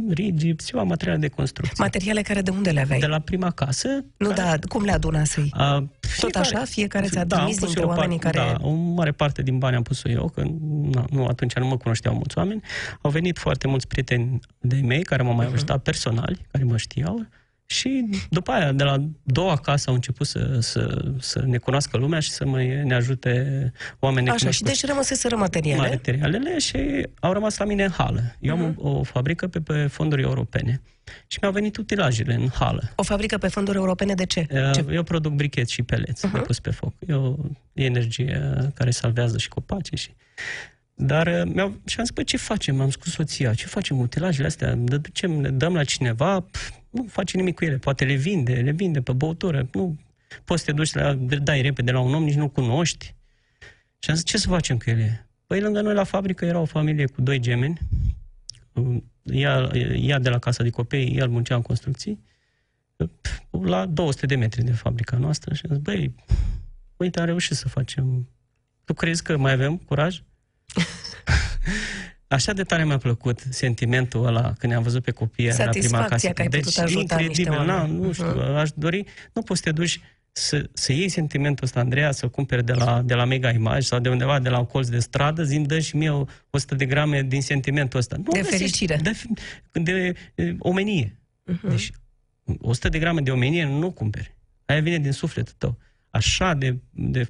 Rigi, 0.10 0.56
ceva 0.56 0.84
materiale 0.84 1.20
de 1.20 1.28
construcție. 1.28 1.76
Materiale 1.84 2.22
care 2.22 2.42
de 2.42 2.52
unde 2.52 2.72
le 2.72 2.80
aveai? 2.82 3.00
De 3.00 3.06
la 3.06 3.20
prima 3.20 3.52
casă. 3.52 3.88
Nu, 4.18 4.28
care- 4.30 4.42
da, 4.42 4.58
cum 4.70 4.84
le 4.84 4.92
adunasei? 4.92 5.50
A, 5.54 5.88
Tot 6.20 6.36
așa? 6.36 6.64
Fiecare 6.66 7.08
ți-a 7.08 7.24
da, 7.24 7.36
am 7.36 7.42
trimis 7.42 7.58
pus 7.60 7.66
dintre 7.66 7.82
eu 7.84 7.88
o 7.90 7.92
oamenii 7.92 8.20
parte, 8.20 8.38
care... 8.38 8.52
Da, 8.60 8.68
o 8.68 8.72
mare 8.74 9.12
parte 9.12 9.42
din 9.42 9.58
bani 9.58 9.76
am 9.76 9.84
pus-o 9.84 10.10
eu, 10.10 10.30
că 10.30 10.44
na, 10.92 11.06
nu, 11.10 11.26
atunci 11.26 11.54
nu 11.56 11.66
mă 11.68 11.78
cunoșteau 11.78 12.14
mulți 12.14 12.38
oameni. 12.38 12.62
Au 13.02 13.12
venit 13.12 13.38
foarte 13.38 13.68
mulți 13.68 13.88
prieteni 13.88 14.40
de 14.60 14.76
mei 14.76 15.04
care 15.04 15.24
m-au 15.24 15.34
mai 15.34 15.46
Mhm. 15.46 15.56
ajutat 15.56 15.82
personali, 15.84 16.46
care 16.52 16.64
mă 16.64 16.78
știau. 16.78 17.26
Și 17.72 18.06
după 18.30 18.52
aia, 18.52 18.72
de 18.72 18.84
la 18.84 18.98
doua 19.24 19.58
casă, 19.58 19.90
au 19.90 19.96
început 19.96 20.28
să, 20.28 20.58
să, 20.60 21.12
să 21.20 21.44
ne 21.46 21.58
cunoască 21.58 21.98
lumea 21.98 22.20
și 22.20 22.30
să 22.30 22.46
mă, 22.46 22.62
ne 22.62 22.94
ajute 22.94 23.32
oameni 24.00 24.30
Așa, 24.30 24.38
și 24.38 24.44
necunoscuți. 24.44 24.64
deci 24.64 24.90
rămăseseră 24.90 25.36
materiale. 25.36 25.90
materialele 25.90 26.60
și 26.60 27.08
au 27.20 27.34
rămas 27.34 27.58
la 27.58 27.66
mine 27.66 27.84
în 27.84 27.90
hală. 27.90 28.36
Eu 28.40 28.58
am 28.58 28.76
o, 28.78 28.90
o 28.90 29.04
fabrică 29.04 29.48
pe, 29.48 29.62
pe 29.62 29.88
fonduri 29.88 30.22
europene 30.22 30.82
și 31.28 31.38
mi-au 31.42 31.54
venit 31.54 31.78
utilajele 31.78 32.34
în 32.34 32.50
hală. 32.54 32.92
O 32.96 33.04
fabrică 33.04 33.38
pe 33.38 33.48
fonduri 33.48 33.78
europene 33.78 34.14
de 34.14 34.26
ce? 34.26 34.46
ce? 34.74 34.84
Uh, 34.88 34.94
Eu 34.94 35.04
produc 35.04 35.34
bricheți 35.34 35.74
și 35.74 35.84
peleți 35.84 36.28
uh-huh. 36.28 36.32
de 36.32 36.40
pus 36.40 36.60
pe 36.60 36.72
foc. 36.72 36.94
E 37.08 37.14
o 37.14 37.36
e 37.74 37.86
energie 37.86 38.70
care 38.74 38.92
salvează 38.92 39.38
și 39.38 39.48
copacii 39.48 39.98
și... 39.98 40.10
Dar 40.96 41.28
uh, 41.28 41.52
mi-au, 41.54 41.82
și 41.86 41.96
am 41.98 42.04
zis, 42.04 42.14
bă, 42.14 42.24
ce 42.24 42.38
facem? 42.38 42.80
Am 42.82 42.86
zis 42.86 42.96
cu 42.96 43.10
soția, 43.10 43.54
ce 43.54 43.66
facem? 43.66 44.00
Utilajele 44.00 44.48
astea, 44.48 44.70
le 44.86 44.98
ducem, 44.98 45.42
le 45.42 45.50
dăm 45.50 45.74
la 45.74 45.84
cineva? 45.84 46.40
Pf, 46.40 46.70
nu 46.92 47.06
face 47.08 47.38
nimic 47.38 47.56
cu 47.56 47.66
ele, 47.66 47.78
poate 47.78 48.06
le 48.06 48.14
vinde, 48.14 48.54
le 48.54 48.72
vinde 48.72 49.02
pe 49.02 49.12
băutură. 49.12 49.70
Nu 49.74 49.98
poți 50.44 50.60
să 50.60 50.66
te 50.66 50.72
duci, 50.72 50.94
la, 50.94 51.14
dai 51.42 51.62
repede 51.62 51.92
la 51.92 52.00
un 52.00 52.14
om, 52.14 52.24
nici 52.24 52.36
nu 52.36 52.50
cunoști. 52.50 53.16
Și 54.00 54.10
am 54.10 54.16
zis, 54.16 54.26
ce 54.26 54.38
să 54.38 54.48
facem 54.48 54.78
cu 54.78 54.90
ele? 54.90 55.30
Păi 55.48 55.62
lângă 55.62 55.82
noi 55.82 55.94
la 55.94 56.04
fabrică 56.04 56.46
era 56.46 56.60
o 56.60 56.66
familie 56.66 57.06
cu 57.06 57.22
doi 57.22 57.40
gemeni. 57.40 57.80
Ea, 59.24 59.70
ea 59.96 60.20
de 60.20 60.30
la 60.30 60.40
casa 60.40 60.64
de 60.64 60.70
copii, 60.70 61.18
el 61.18 61.30
muncea 61.30 61.56
în 61.56 61.62
construcții 61.62 62.20
la 63.52 63.86
200 63.86 64.26
de 64.26 64.36
metri 64.36 64.64
de 64.64 64.72
fabrica 64.72 65.18
noastră 65.18 65.54
și 65.54 65.66
am 65.70 65.76
zis, 65.76 65.84
băi, 65.84 66.16
uite, 66.98 67.20
am 67.20 67.26
reușit 67.26 67.56
să 67.56 67.68
facem. 67.68 68.30
Tu 68.84 68.94
crezi 68.94 69.24
că 69.24 69.38
mai 69.38 69.52
avem 69.52 69.78
curaj? 69.78 70.22
Așa 72.32 72.54
de 72.54 72.64
tare 72.64 72.86
mi-a 72.86 72.98
plăcut 72.98 73.40
sentimentul 73.50 74.26
ăla 74.26 74.54
când 74.58 74.74
am 74.74 74.84
văzut 74.84 75.04
pe 75.04 75.12
copii 75.12 75.48
la 75.48 75.54
prima 75.54 75.66
Satisfacția 75.72 76.08
casă. 76.10 76.30
că 76.30 76.42
ai 76.42 76.48
deci, 76.48 76.64
putut 76.64 76.78
ajuta 76.78 77.16
niște 77.16 77.24
incredibil, 77.42 77.66
na, 77.66 77.76
oameni. 77.82 78.00
nu 78.00 78.12
știu, 78.12 78.26
Mhm. 78.26 78.40
aș 78.56 78.70
dori, 78.76 79.04
nu 79.34 79.42
poți 79.42 79.60
să 79.62 79.66
te 79.66 79.72
duci 79.72 80.00
să, 80.32 80.70
să 80.74 80.92
iei 80.94 81.10
sentimentul 81.10 81.64
ăsta, 81.66 81.80
Andreea, 81.80 82.12
să 82.12 82.28
cumperi 82.28 82.66
de 82.66 82.74
la, 82.74 83.02
de 83.02 83.14
la 83.14 83.26
Mega 83.26 83.50
Image 83.50 83.80
sau 83.82 84.00
de 84.00 84.10
undeva, 84.10 84.40
de 84.40 84.50
la 84.50 84.60
un 84.60 84.66
colț 84.66 84.88
de 84.88 85.00
stradă, 85.00 85.44
zi 85.44 85.60
dă 85.60 85.80
și 85.80 85.96
mie 85.96 86.10
o- 86.10 86.26
100 86.50 86.76
de 86.76 86.86
grame 86.86 87.22
din 87.24 87.42
sentimentul 87.42 88.00
ăsta. 88.00 88.16
Nu 88.18 88.24
De 88.24 88.40
găsești- 88.40 88.58
fericire. 88.58 89.00
De, 89.04 89.12
de, 89.72 90.14
de 90.36 90.56
omenie. 90.60 91.20
Deci 91.70 91.92
100 92.60 92.90
de 92.90 93.00
grame 93.00 93.22
de 93.22 93.32
omenie 93.32 93.66
nu 93.66 93.92
cumperi. 93.92 94.36
Aia 94.66 94.82
vine 94.82 94.98
din 95.00 95.12
sufletul 95.12 95.54
tău. 95.58 95.78
Așa 96.10 96.54
de, 96.54 96.78
de 96.90 97.28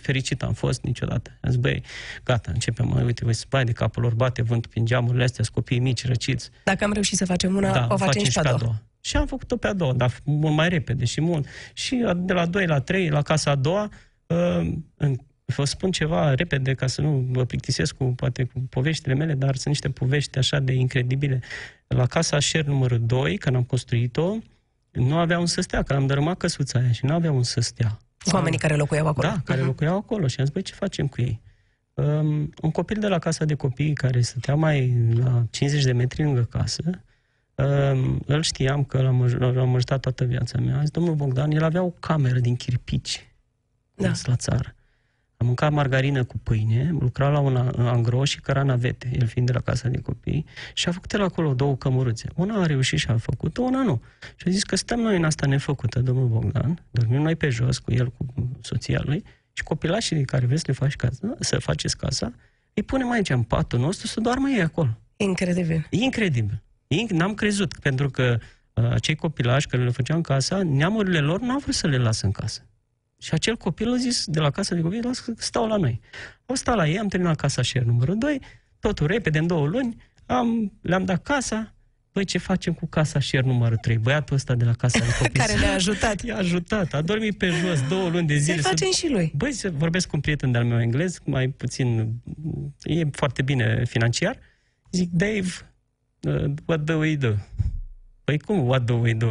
fericit 0.00 0.42
am 0.42 0.52
fost 0.52 0.82
niciodată. 0.82 1.38
Am 1.40 1.50
zis, 1.50 1.60
băi, 1.60 1.82
gata, 2.24 2.50
începem, 2.52 2.88
mă, 2.88 3.02
uite, 3.02 3.24
voi 3.24 3.34
spai 3.34 3.64
de 3.64 3.72
capul 3.72 4.02
lor, 4.02 4.14
bate 4.14 4.42
vântul 4.42 4.70
prin 4.70 4.84
geamurile 4.84 5.24
astea, 5.24 5.44
sunt 5.44 5.56
copii 5.56 5.78
mici, 5.78 6.06
răciți. 6.06 6.50
Dacă 6.64 6.84
am 6.84 6.92
reușit 6.92 7.16
să 7.16 7.24
facem 7.24 7.56
una, 7.56 7.72
da, 7.72 7.86
o 7.90 7.96
facem 7.96 8.24
și 8.24 8.40
pe 8.42 8.48
a 8.48 8.54
doua. 8.54 8.82
Și 9.00 9.16
am 9.16 9.26
făcut-o 9.26 9.56
pe 9.56 9.66
a 9.66 9.72
doua, 9.72 9.92
dar 9.92 10.20
mult 10.24 10.54
mai 10.54 10.68
repede 10.68 11.04
și 11.04 11.20
mult. 11.20 11.46
Și 11.72 12.04
de 12.16 12.32
la 12.32 12.46
2 12.46 12.66
la 12.66 12.80
3, 12.80 13.08
la 13.08 13.22
casa 13.22 13.50
a 13.50 13.54
doua, 13.54 13.90
uh, 14.26 14.72
în, 14.96 15.16
vă 15.44 15.64
spun 15.64 15.90
ceva 15.90 16.34
repede 16.34 16.74
ca 16.74 16.86
să 16.86 17.00
nu 17.00 17.26
vă 17.30 17.44
plictisesc 17.44 17.94
cu, 17.94 18.04
poate, 18.04 18.44
cu 18.44 18.60
poveștile 18.60 19.14
mele, 19.14 19.34
dar 19.34 19.54
sunt 19.54 19.66
niște 19.66 19.90
povești 19.90 20.38
așa 20.38 20.58
de 20.58 20.72
incredibile. 20.72 21.40
La 21.86 22.06
casa 22.06 22.38
Șer 22.38 22.64
numărul 22.64 23.00
2, 23.06 23.38
când 23.38 23.56
am 23.56 23.62
construit-o, 23.62 24.36
nu 24.90 25.16
avea 25.16 25.38
un 25.38 25.46
să 25.46 25.60
stea, 25.60 25.82
că 25.82 25.92
am 25.94 26.06
dărâmat 26.06 26.36
căsuța 26.36 26.78
aia 26.78 26.92
și 26.92 27.04
nu 27.04 27.14
avea 27.14 27.32
un 27.32 27.42
să 27.42 27.60
stea. 27.60 27.98
Cu 28.30 28.36
oamenii 28.36 28.58
care 28.58 28.74
locuiau 28.76 29.06
acolo. 29.06 29.28
Da, 29.28 29.36
care 29.44 29.60
locuiau 29.60 29.96
acolo 29.96 30.26
și 30.26 30.38
am 30.38 30.44
zis, 30.44 30.54
băi, 30.54 30.62
ce 30.62 30.74
facem 30.74 31.06
cu 31.06 31.20
ei? 31.20 31.40
Um, 31.94 32.50
un 32.62 32.70
copil 32.70 33.00
de 33.00 33.06
la 33.08 33.18
casa 33.18 33.44
de 33.44 33.54
copii 33.54 33.92
care 33.92 34.20
stătea 34.20 34.54
mai 34.54 34.94
la 35.16 35.44
50 35.50 35.84
de 35.84 35.92
metri 35.92 36.22
lângă 36.22 36.40
casă, 36.50 36.82
um, 37.54 38.20
îl 38.26 38.42
știam 38.42 38.84
că 38.84 39.02
l-am, 39.02 39.26
aj- 39.28 39.54
l-am 39.54 39.74
ajutat 39.74 40.00
toată 40.00 40.24
viața 40.24 40.58
mea. 40.58 40.76
A 40.76 40.80
zis, 40.80 40.90
domnul 40.90 41.14
Bogdan, 41.14 41.50
el 41.50 41.62
avea 41.64 41.82
o 41.82 41.90
cameră 41.90 42.38
din 42.38 42.56
chirpici 42.56 43.26
Da. 43.94 44.06
da. 44.08 44.12
la 44.24 44.36
țară. 44.36 44.74
Am 45.44 45.50
mâncat 45.50 45.72
margarină 45.72 46.24
cu 46.24 46.38
pâine, 46.42 46.94
lucra 47.00 47.28
la 47.28 47.38
un 47.38 47.56
a- 47.56 47.72
angro 47.76 48.24
și 48.24 48.40
căra 48.40 48.62
navete, 48.62 49.10
el 49.20 49.26
fiind 49.26 49.46
de 49.46 49.52
la 49.52 49.60
casa 49.60 49.88
de 49.88 49.98
copii, 50.00 50.44
și 50.74 50.88
a 50.88 50.92
făcut 50.92 51.12
el 51.12 51.22
acolo 51.22 51.54
două 51.54 51.76
cămuruțe. 51.76 52.28
Una 52.34 52.60
a 52.60 52.66
reușit 52.66 52.98
și 52.98 53.06
a 53.08 53.16
făcut 53.16 53.56
una 53.56 53.82
nu. 53.82 54.02
Și 54.36 54.44
a 54.48 54.50
zis 54.50 54.62
că 54.62 54.76
stăm 54.76 55.00
noi 55.00 55.16
în 55.16 55.24
asta 55.24 55.46
nefăcută, 55.46 56.00
domnul 56.00 56.26
Bogdan, 56.26 56.82
dormim 56.90 57.22
noi 57.22 57.36
pe 57.36 57.48
jos 57.48 57.78
cu 57.78 57.92
el, 57.92 58.10
cu 58.10 58.26
soția 58.60 59.00
lui, 59.04 59.24
și 59.52 59.62
copilașii 59.62 60.24
care 60.24 60.46
vreți 60.46 60.60
să 60.60 60.66
le 60.68 60.74
faci 60.74 60.96
casa, 60.96 61.34
să 61.40 61.58
faceți 61.58 61.96
casa, 61.96 62.32
îi 62.74 62.82
punem 62.82 63.10
aici 63.10 63.30
în 63.30 63.42
patul 63.42 63.78
nostru 63.78 64.06
să 64.06 64.20
doarmă 64.20 64.48
ei 64.48 64.62
acolo. 64.62 64.98
Incredibil. 65.16 65.86
E 65.90 65.96
incredibil. 65.96 66.62
Inc- 66.86 67.10
N-am 67.10 67.34
crezut, 67.34 67.78
pentru 67.78 68.10
că 68.10 68.38
uh, 68.74 68.90
acei 68.90 69.14
copilași 69.14 69.66
care 69.66 69.84
le 69.84 69.90
făceau 69.90 70.16
în 70.16 70.22
casa, 70.22 70.62
neamurile 70.62 71.18
lor 71.18 71.40
n-au 71.40 71.58
vrut 71.58 71.74
să 71.74 71.86
le 71.86 71.98
lasă 71.98 72.26
în 72.26 72.32
casă. 72.32 72.60
Și 73.24 73.30
acel 73.34 73.56
copil 73.56 73.92
a 73.92 73.96
zis 73.96 74.24
de 74.26 74.40
la 74.40 74.50
casa 74.50 74.74
de 74.74 74.80
copii, 74.80 75.02
las 75.02 75.18
că 75.20 75.32
stau 75.36 75.66
la 75.66 75.76
noi. 75.76 76.00
Au 76.46 76.54
stat 76.54 76.76
la 76.76 76.88
ei, 76.88 76.98
am 76.98 77.08
terminat 77.08 77.36
casa 77.36 77.62
share 77.62 77.84
numărul 77.84 78.18
2, 78.18 78.40
totul 78.78 79.06
repede, 79.06 79.38
în 79.38 79.46
două 79.46 79.66
luni, 79.66 79.96
am, 80.26 80.72
le-am 80.80 81.04
dat 81.04 81.22
casa, 81.22 81.74
Păi 82.12 82.24
ce 82.24 82.38
facem 82.38 82.72
cu 82.72 82.86
casa 82.86 83.20
share 83.20 83.46
numărul 83.46 83.76
3? 83.76 83.98
Băiatul 83.98 84.36
ăsta 84.36 84.54
de 84.54 84.64
la 84.64 84.72
casa 84.72 84.98
de 84.98 85.04
copii. 85.18 85.38
Care 85.38 85.58
ne-a 85.58 85.74
ajutat. 85.74 86.22
I-a 86.22 86.36
ajutat, 86.36 86.92
a 86.92 87.02
dormit 87.02 87.38
pe 87.38 87.46
jos 87.46 87.88
două 87.88 88.08
luni 88.08 88.26
de 88.26 88.36
zile. 88.36 88.60
Să-i 88.60 88.70
facem 88.70 88.92
și 88.92 89.08
lui. 89.08 89.32
Băi, 89.36 89.52
să 89.52 89.70
vorbesc 89.70 90.08
cu 90.08 90.16
un 90.16 90.20
prieten 90.20 90.52
de-al 90.52 90.64
meu 90.64 90.80
englez, 90.80 91.18
mai 91.24 91.48
puțin, 91.48 92.12
e 92.82 93.04
foarte 93.12 93.42
bine 93.42 93.84
financiar. 93.84 94.38
Zic, 94.90 95.10
Dave, 95.10 95.48
uh, 96.20 96.44
what 96.66 96.80
do 96.80 96.96
we 96.96 97.16
do? 97.16 97.32
Păi 98.24 98.38
cum, 98.38 98.66
what 98.66 98.82
do 98.82 98.94
we 98.94 99.12
do? 99.12 99.26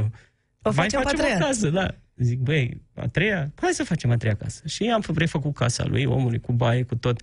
O 0.61 0.71
mai 0.71 0.73
facem 0.73 0.99
pe 0.99 1.05
a 1.05 1.09
facem 1.09 1.17
treia. 1.19 1.35
o 1.35 1.39
casă, 1.39 1.69
da. 1.69 1.95
Zic, 2.23 2.39
băi, 2.39 2.81
a 2.95 3.07
treia? 3.07 3.51
Hai 3.55 3.71
să 3.73 3.83
facem 3.83 4.11
a 4.11 4.17
treia 4.17 4.35
casă. 4.35 4.61
Și 4.67 4.83
am 4.93 5.01
fă- 5.01 5.15
refăcut 5.15 5.53
casa 5.53 5.85
lui, 5.85 6.05
omului, 6.05 6.39
cu 6.39 6.51
baie, 6.51 6.83
cu 6.83 6.95
tot. 6.95 7.21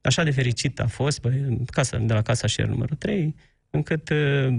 Așa 0.00 0.22
de 0.22 0.30
fericit 0.30 0.80
a 0.80 0.86
fost, 0.86 1.20
băi, 1.20 1.58
casa, 1.72 1.98
de 1.98 2.12
la 2.12 2.22
casa 2.22 2.46
share 2.46 2.68
numărul 2.68 2.96
3, 2.96 3.34
încât 3.70 4.08
uh, 4.08 4.54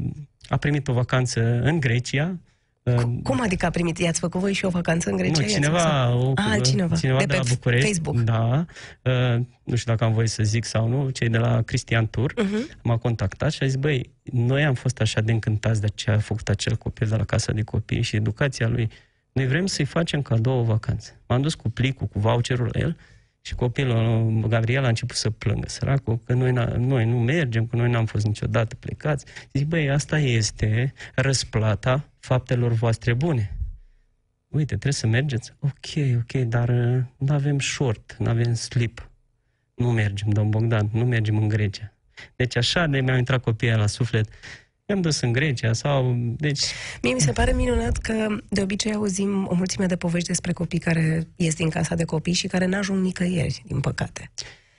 a 0.50 0.58
primit 0.58 0.88
o 0.88 0.94
vacanță 0.94 1.62
în 1.64 1.80
Grecia. 1.80 2.38
Uh, 2.84 3.02
Cum 3.24 3.42
adică 3.42 3.66
a 3.66 3.70
primit? 3.70 3.98
I-ați 3.98 4.20
făcut 4.20 4.40
voi 4.40 4.54
și 4.54 4.66
o 4.66 4.70
vacanță 4.70 5.10
în 5.10 5.16
Grecia? 5.18 5.34
nu, 5.36 5.42
I-ați 5.42 5.54
cineva, 5.54 5.74
lăsat? 5.74 6.14
o, 6.14 6.32
Ah, 6.36 6.46
altcineva. 6.50 6.96
cineva 6.96 7.18
de 7.20 7.26
de, 7.26 7.32
pe 7.34 7.38
la 7.38 7.44
București. 7.50 7.88
Facebook. 7.88 8.18
Da. 8.20 8.66
Uh, 9.02 9.40
nu 9.64 9.76
știu 9.76 9.92
dacă 9.92 10.04
am 10.04 10.14
voie 10.14 10.28
să 10.28 10.44
zic 10.44 10.66
sau 10.66 10.88
nu, 10.88 11.10
cei 11.10 11.30
de 11.30 11.38
la 11.38 11.62
Cristian 11.62 12.08
Tur 12.08 12.34
Uh-huh. 12.34 12.82
m-a 12.84 12.98
contactat 12.98 13.52
și 13.52 13.64
a 13.64 13.66
zis, 13.66 13.76
băi, 13.76 14.10
noi 14.24 14.64
am 14.66 14.74
fost 14.74 15.00
așa 15.02 15.22
de 15.22 15.32
încântați 15.32 15.82
de 15.82 15.88
ce 15.96 16.12
a 16.12 16.18
făcut 16.20 16.50
acel 16.50 16.76
copil 16.76 17.08
de 17.08 17.16
la 17.16 17.24
casa 17.24 17.52
de 17.52 17.62
copii 17.62 18.02
și 18.02 18.16
educația 18.16 18.68
lui. 18.68 18.90
Noi 19.36 19.48
vrem 19.48 19.66
să-i 19.66 19.86
facem 19.86 20.22
cadou 20.22 20.60
o 20.60 20.64
vacanță. 20.64 21.22
M-am 21.28 21.42
dus 21.42 21.56
cu 21.56 21.70
plicul, 21.70 22.08
cu 22.08 22.20
voucherul 22.20 22.70
la 22.74 22.80
el 22.80 22.98
și 23.42 23.56
copilul, 23.56 24.40
Gabriel, 24.48 24.84
a 24.86 24.88
început 24.88 25.16
să 25.16 25.30
plângă, 25.30 25.68
săracul, 25.68 26.20
că 26.24 26.34
noi, 26.34 26.52
n- 26.52 26.76
noi 26.78 27.06
nu 27.06 27.20
mergem, 27.20 27.68
că 27.68 27.76
noi 27.76 27.90
n-am 27.90 28.06
fost 28.06 28.26
niciodată 28.26 28.76
plecați. 28.76 29.26
Zic, 29.54 29.68
băi, 29.68 29.90
asta 29.90 30.20
este 30.20 30.94
răsplata 31.16 32.10
faptelor 32.20 32.72
voastre 32.72 33.14
bune. 33.14 33.58
Uite, 34.48 34.66
trebuie 34.66 34.94
să 34.94 35.08
mergeți. 35.08 35.54
Ok, 35.60 36.16
ok, 36.16 36.42
dar 36.42 36.70
nu 37.18 37.34
avem 37.34 37.60
short, 37.60 38.16
nu 38.20 38.30
avem 38.30 38.54
slip. 38.54 39.10
Nu 39.74 39.92
mergem, 39.92 40.30
domn 40.30 40.50
Bogdan, 40.50 40.90
nu 40.94 41.06
mergem 41.06 41.38
în 41.38 41.48
Grecia. 41.48 41.94
Deci 42.36 42.56
așa 42.56 42.88
de 42.88 43.00
mi-au 43.00 43.18
intrat 43.18 43.42
copiii 43.42 43.76
la 43.76 43.88
suflet. 43.88 44.28
I-am 44.88 45.02
dus 45.02 45.20
în 45.22 45.32
Grecia 45.32 45.74
sau... 45.74 46.16
Deci, 46.38 46.62
Mie 47.02 47.14
mi 47.14 47.20
se 47.22 47.32
pare 47.32 47.52
minunat 47.54 47.98
că 47.98 48.28
de 48.50 48.62
obicei 48.62 48.94
auzim 48.94 49.48
o 49.50 49.54
mulțime 49.54 49.86
de 49.86 49.96
povești 49.96 50.28
despre 50.28 50.52
copii 50.54 50.80
care 50.80 51.28
ies 51.36 51.56
din 51.56 51.70
casa 51.70 51.96
de 51.96 52.04
copii 52.04 52.34
și 52.34 52.48
care 52.48 52.66
n-ajung 52.66 53.04
nicăieri, 53.04 53.64
din 53.68 53.80
păcate. 53.80 54.32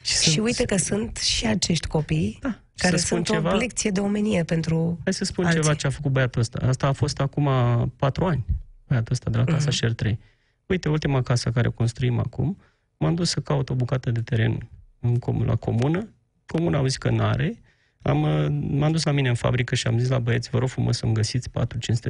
și, 0.03 0.13
Și 0.23 0.31
sunt- 0.31 0.45
uite 0.45 0.65
că 0.65 0.77
sunt 0.77 1.17
și 1.17 1.47
acești 1.47 1.87
copii 1.87 2.39
Da, 2.41 2.49
și 2.51 2.57
care 2.83 2.97
să 2.97 3.07
spun 3.07 3.25
sunt 3.25 3.37
ceva- 3.39 3.55
o 3.55 3.57
lecție 3.57 3.91
de 3.91 4.01
omenie 4.01 4.43
pentru 4.45 4.99
Hai 5.05 5.13
să 5.15 5.25
spun 5.25 5.45
alții. 5.45 5.61
ceva 5.61 5.75
ce 5.75 5.87
a 5.87 5.91
făcut 5.91 6.13
băiatul 6.13 6.41
ăsta. 6.41 6.67
Asta 6.67 6.87
a 6.87 6.93
fost 6.93 7.21
acum 7.21 7.49
patru 7.97 8.25
ani, 8.25 8.45
băiatul 8.89 9.13
ăsta 9.13 9.31
de 9.31 9.37
la 9.39 9.45
casa 9.45 9.57
Mhm. 9.67 9.71
Share 9.71 9.93
3. 9.93 10.19
Uite, 10.67 10.89
ultima 10.89 11.23
casă 11.23 11.51
care 11.51 11.69
o 11.69 11.71
construim 11.71 12.19
acum, 12.19 12.59
m-am 12.97 13.15
dus 13.15 13.31
să 13.31 13.41
caut 13.41 13.71
o 13.71 13.75
bucată 13.75 14.11
de 14.11 14.21
teren 14.21 14.69
în 15.01 15.17
com- 15.19 15.45
la 15.47 15.57
comună. 15.57 16.09
Comuna 16.47 16.79
au 16.79 16.87
zis 16.87 16.97
că 16.97 17.11
n-are. 17.11 17.61
Am, 18.07 18.23
uh, 18.23 18.47
m-am 18.79 18.93
dus 18.93 19.05
la 19.05 19.11
mine 19.11 19.29
în 19.29 19.35
fabrică 19.35 19.75
și 19.75 19.87
am 19.87 19.99
zis 19.99 20.09
la 20.09 20.19
băieți, 20.19 20.51
vă 20.51 20.59
rog 20.59 20.69
frumos 20.69 20.97
să-mi 20.97 21.15
găsiți 21.15 21.49
4-500 21.49 21.53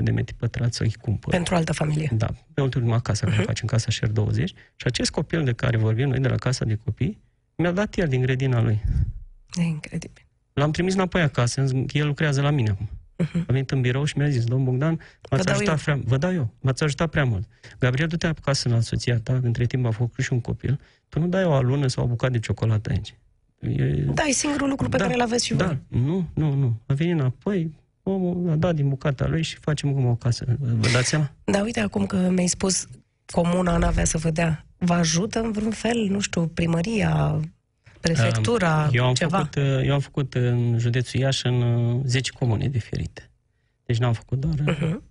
de 0.03 0.11
metri 0.11 0.35
pătrați 0.35 0.77
să-i 0.77 0.97
cumpăr. 1.01 1.31
Pentru 1.31 1.55
altă 1.55 1.73
familie. 1.73 2.11
Da, 2.13 2.29
pe 2.55 2.61
ultima 2.61 3.01
casă 3.01 3.25
care 3.25 3.43
uh-huh. 3.43 3.47
facem, 3.47 3.67
Casa 3.67 3.91
Share 3.91 4.13
20. 4.13 4.49
Și 4.49 4.87
acest 4.87 5.11
copil 5.11 5.45
de 5.45 5.53
care 5.53 5.77
vorbim 5.77 6.09
noi 6.09 6.19
de 6.19 6.29
la 6.29 6.35
Casa 6.35 6.65
de 6.65 6.79
Copii, 6.85 7.19
mi-a 7.57 7.71
dat 7.71 7.97
el 7.97 8.09
din 8.09 8.21
grădina 8.21 8.61
lui. 8.61 8.83
E 9.55 9.63
incredibil. 9.63 10.27
L-am 10.53 10.71
trimis 10.71 10.95
înapoi 10.95 11.23
acasă, 11.23 11.65
el 11.93 12.07
lucrează 12.07 12.41
la 12.41 12.51
mine 12.51 12.71
acum. 12.71 12.89
Uh-huh. 13.25 13.47
A 13.47 13.53
venit 13.53 13.71
în 13.71 13.81
birou 13.81 14.05
și 14.05 14.19
mi-a 14.19 14.29
zis, 14.29 14.45
domn 14.45 14.65
Bogdan, 14.65 15.01
m-ați 15.31 15.45
dau 15.45 15.55
ajutat 15.55 15.77
eu." 15.77 15.83
prea, 15.85 16.01
vă 16.05 16.17
dau 16.17 16.33
eu, 16.33 16.55
m-ați 16.61 16.83
ajutat 16.83 17.11
prea 17.11 17.25
mult. 17.25 17.49
Gabriel, 17.79 18.09
du-te 18.09 18.27
acasă 18.27 18.69
la 18.69 18.81
soția 18.81 19.19
ta, 19.19 19.41
între 19.43 19.65
timp 19.65 19.87
a 19.87 19.91
făcut 19.91 20.25
și 20.25 20.33
un 20.33 20.41
copil, 20.41 20.81
tu 21.09 21.19
nu 21.19 21.27
dai 21.27 21.45
o 21.45 21.53
alună 21.53 21.87
sau 21.87 22.05
o 22.05 22.07
bucată 22.07 22.33
de 22.33 22.39
ciocolată 22.39 22.91
aici. 22.91 23.15
E, 23.69 24.05
Da, 24.15 24.23
e 24.23 24.31
singurul 24.33 24.69
lucru 24.69 24.89
pe 24.89 24.97
Da, 24.97 25.03
care 25.03 25.15
îl 25.17 25.21
aveți 25.23 25.47
și 25.47 25.55
da, 25.55 25.65
voi. 25.67 25.79
nu, 25.89 26.29
nu, 26.35 26.55
nu. 26.55 26.81
A 26.87 26.95
venit 26.95 27.13
înapoi, 27.13 27.75
omul 28.03 28.51
a 28.51 28.57
dat 28.57 28.75
din 28.75 28.89
bucata 28.89 29.27
lui 29.29 29.43
și 29.43 29.57
facem 29.57 29.93
cum 29.93 30.07
o 30.07 30.15
casă. 30.15 30.45
Vă 30.61 30.89
dați 30.93 31.09
seama? 31.09 31.31
Da, 31.45 31.63
uite, 31.63 31.81
acum 31.81 32.07
că 32.07 32.17
mi-ai 32.17 32.47
spus 32.47 32.87
comuna 33.27 33.77
n-avea 33.77 34.05
să 34.05 34.19
vă 34.19 34.31
dea, 34.31 34.67
vă 34.79 34.93
ajută 34.95 35.41
în 35.41 35.53
vreun 35.53 35.71
fel, 35.71 36.07
nu 36.11 36.21
știu, 36.21 36.47
primăria, 36.47 37.41
prefectura, 38.01 38.85
Um, 38.85 38.91
eu 38.93 39.05
am 39.07 39.15
ceva? 39.15 39.37
Făcut, 39.39 39.55
uh, 39.55 39.85
eu 39.87 39.93
am 39.95 40.01
făcut 40.01 40.35
în 40.35 40.79
județul 40.79 41.21
Iași 41.21 41.47
în 41.47 41.63
uh, 41.63 42.01
10 42.05 42.31
comune 42.39 42.69
diferite. 42.69 43.31
Deci 43.87 43.99
n-am 43.99 44.13
făcut 44.13 44.39
doar... 44.41 44.55
Mhm. 44.79 45.03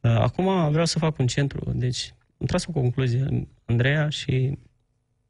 Uh, 0.00 0.10
Acum 0.10 0.70
vreau 0.70 0.84
să 0.86 0.98
fac 0.98 1.18
un 1.18 1.26
centru. 1.26 1.72
Deci 1.74 2.14
am 2.40 2.46
tras 2.46 2.66
o 2.66 2.72
concluzie, 2.72 3.48
Andreea, 3.64 4.08
și 4.08 4.58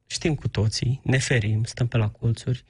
știm 0.06 0.35
cu 0.35 0.49
toții, 0.49 1.00
ne 1.04 1.18
ferim, 1.18 1.64
stăm 1.64 1.87
pe 1.87 1.97
la 1.97 2.09
colțuri, 2.09 2.64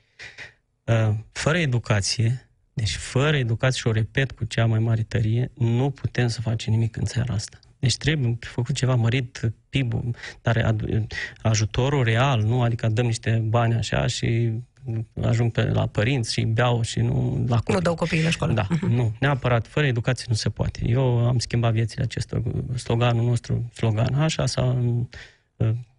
uh, 0.85 1.15
fără 1.33 1.59
educație, 1.59 2.49
deci 2.73 2.97
fără 2.97 3.37
educație, 3.37 3.81
și 3.81 3.87
o 3.87 3.93
repet 3.93 4.33
cu 4.33 4.45
cea 4.45 4.67
mai 4.67 4.79
mare 4.79 5.03
tărie, 5.03 5.51
nu 5.55 5.91
putem 5.91 6.29
să 6.29 6.41
facem 6.41 6.73
nimic 6.73 6.97
în 6.97 7.05
țara 7.05 7.35
asta. 7.35 7.59
Deci 7.79 7.97
trebuie 7.97 8.39
făcut 8.41 8.75
ceva 8.75 8.95
mărit 8.95 9.53
PIB-ul, 9.69 10.15
dar 10.43 10.57
adu- 10.57 11.07
ajutorul 11.43 12.05
real, 12.05 12.43
nu? 12.43 12.63
Adică 12.63 12.89
dăm 12.89 13.07
niște 13.07 13.43
bani 13.49 13.75
așa 13.75 14.07
și 14.07 14.53
ajung 15.23 15.53
pe 15.53 15.63
la 15.63 15.87
părinți 15.87 16.33
și 16.33 16.41
beau 16.41 16.83
și 16.83 17.01
nu 17.01 17.45
la 17.49 17.57
copii. 17.57 17.75
Nu 17.75 17.81
dau 17.81 17.95
copiii 17.95 18.23
la 18.23 18.31
școală. 18.31 18.53
Da, 18.53 18.67
nu, 18.89 19.13
neapărat, 19.21 19.67
fără 19.67 19.87
educație 19.87 20.27
nu 20.29 20.35
se 20.35 20.49
poate. 20.49 20.81
Eu 20.87 21.27
am 21.27 21.39
schimbat 21.39 21.73
viețile 21.73 22.03
acestor, 22.03 22.43
sloganul 22.77 23.25
nostru, 23.25 23.71
slogan, 23.75 24.15
așa, 24.15 24.47
sau 24.47 25.09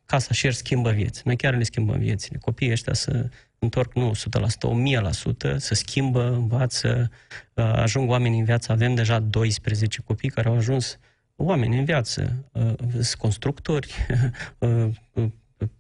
Casa 0.06 0.34
Share 0.34 0.54
schimbă 0.54 0.92
vieți. 0.92 1.22
Noi 1.26 1.36
chiar 1.36 1.56
le 1.56 1.64
schimbăm 1.64 2.00
viețile. 2.00 2.38
Copiii 2.38 2.72
ăștia 2.72 2.94
să 2.94 3.30
întorc, 3.60 3.94
nu 3.94 4.12
100%, 4.12 4.16
1000%, 5.54 5.56
să 5.58 5.74
schimbă, 5.74 6.30
învață, 6.30 7.12
uh, 7.54 7.64
ajung 7.64 8.10
oameni 8.10 8.40
în 8.40 8.46
viață. 8.46 8.72
Avem 8.72 8.96
deja 8.96 9.20
12 9.20 10.02
copii 10.02 10.30
care 10.30 10.48
au 10.48 10.56
ajuns 10.56 11.00
oameni 11.36 11.78
în 11.78 11.86
viață, 11.86 12.50
uh, 12.52 12.74
sunt 12.92 13.14
constructori, 13.18 13.94
uh, 14.58 14.88
uh, 15.14 15.26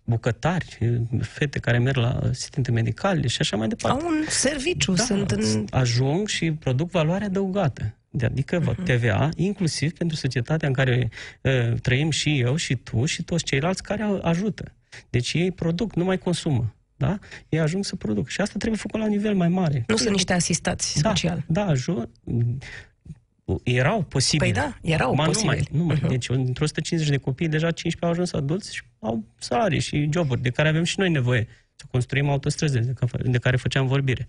bucătari, 0.03 0.77
uh, 0.82 1.22
fete 1.22 1.60
care 1.60 1.77
merg 1.77 1.96
la 1.96 2.20
asistente 2.30 2.72
medicale 2.72 3.27
și 3.27 3.38
așa 3.39 3.58
mai 3.58 3.68
departe 3.68 4.03
Au 4.03 4.10
un 4.10 4.24
serviciu, 4.27 4.94
da, 4.94 5.03
sunt 5.03 5.32
în... 5.32 5.65
ajung 5.70 6.27
și 6.27 6.51
produc 6.51 6.92
valoare 6.92 7.25
adăugată. 7.25 7.98
De- 8.15 8.25
Adică 8.25 8.60
Mhm. 8.60 8.84
TVA, 8.84 9.29
inclusiv 9.36 9.91
pentru 9.93 10.17
societatea 10.17 10.67
în 10.67 10.74
care 10.74 11.10
uh, 11.41 11.74
trăim 11.82 12.10
și 12.10 12.39
eu, 12.39 12.55
și 12.55 12.75
tu, 12.75 13.05
și 13.05 13.24
toți 13.24 13.43
ceilalți 13.43 13.84
care 13.84 14.03
au- 14.03 14.20
ajută. 14.24 14.72
Deci 15.10 15.34
ei 15.34 15.51
produc, 15.51 15.96
nu 15.96 16.03
mai 16.03 16.17
consumă. 16.17 16.75
Da? 16.96 17.20
Ei 17.50 17.60
ajung 17.60 17.86
să 17.86 17.96
produc. 17.96 18.27
Și 18.29 18.41
asta 18.41 18.55
trebuie 18.58 18.79
făcut 18.79 19.00
la 19.00 19.08
nivel 19.08 19.36
mai 19.36 19.48
mare. 19.48 19.84
Nu 19.88 19.96
sunt 19.96 20.12
niște 20.12 20.34
asistați 20.34 21.01
da, 21.01 21.10
social. 21.10 21.43
Da, 21.48 21.65
ajung. 21.65 22.10
Erau 23.63 24.01
posibili. 24.01 24.51
Păi 24.51 24.62
da, 24.63 24.77
erau 24.82 25.12
Acum 25.12 25.25
posibili. 25.25 25.67
Nu 25.72 25.77
mai, 25.77 25.82
nu 25.82 25.84
mai. 25.86 25.96
Mhm. 26.01 26.08
Deci, 26.08 26.29
într 26.29 26.62
150 26.62 27.10
de 27.10 27.17
copii, 27.17 27.48
deja 27.48 27.72
15 27.72 28.05
au 28.05 28.12
ajuns 28.12 28.34
adulți 28.34 28.75
și 28.75 28.82
au 29.00 29.24
salarii 29.39 29.79
și 29.79 30.10
joburi 30.12 30.41
de 30.41 30.50
care 30.50 30.67
avem 30.70 30.84
și 30.84 31.00
noi 31.00 31.10
nevoie. 31.10 31.48
Să 31.75 31.86
construim 31.92 32.30
autostrăzi 32.30 32.80
de, 32.80 32.94
ca- 32.94 33.18
de 33.24 33.38
care 33.38 33.58
făceam 33.58 33.88
vorbire. 33.88 34.27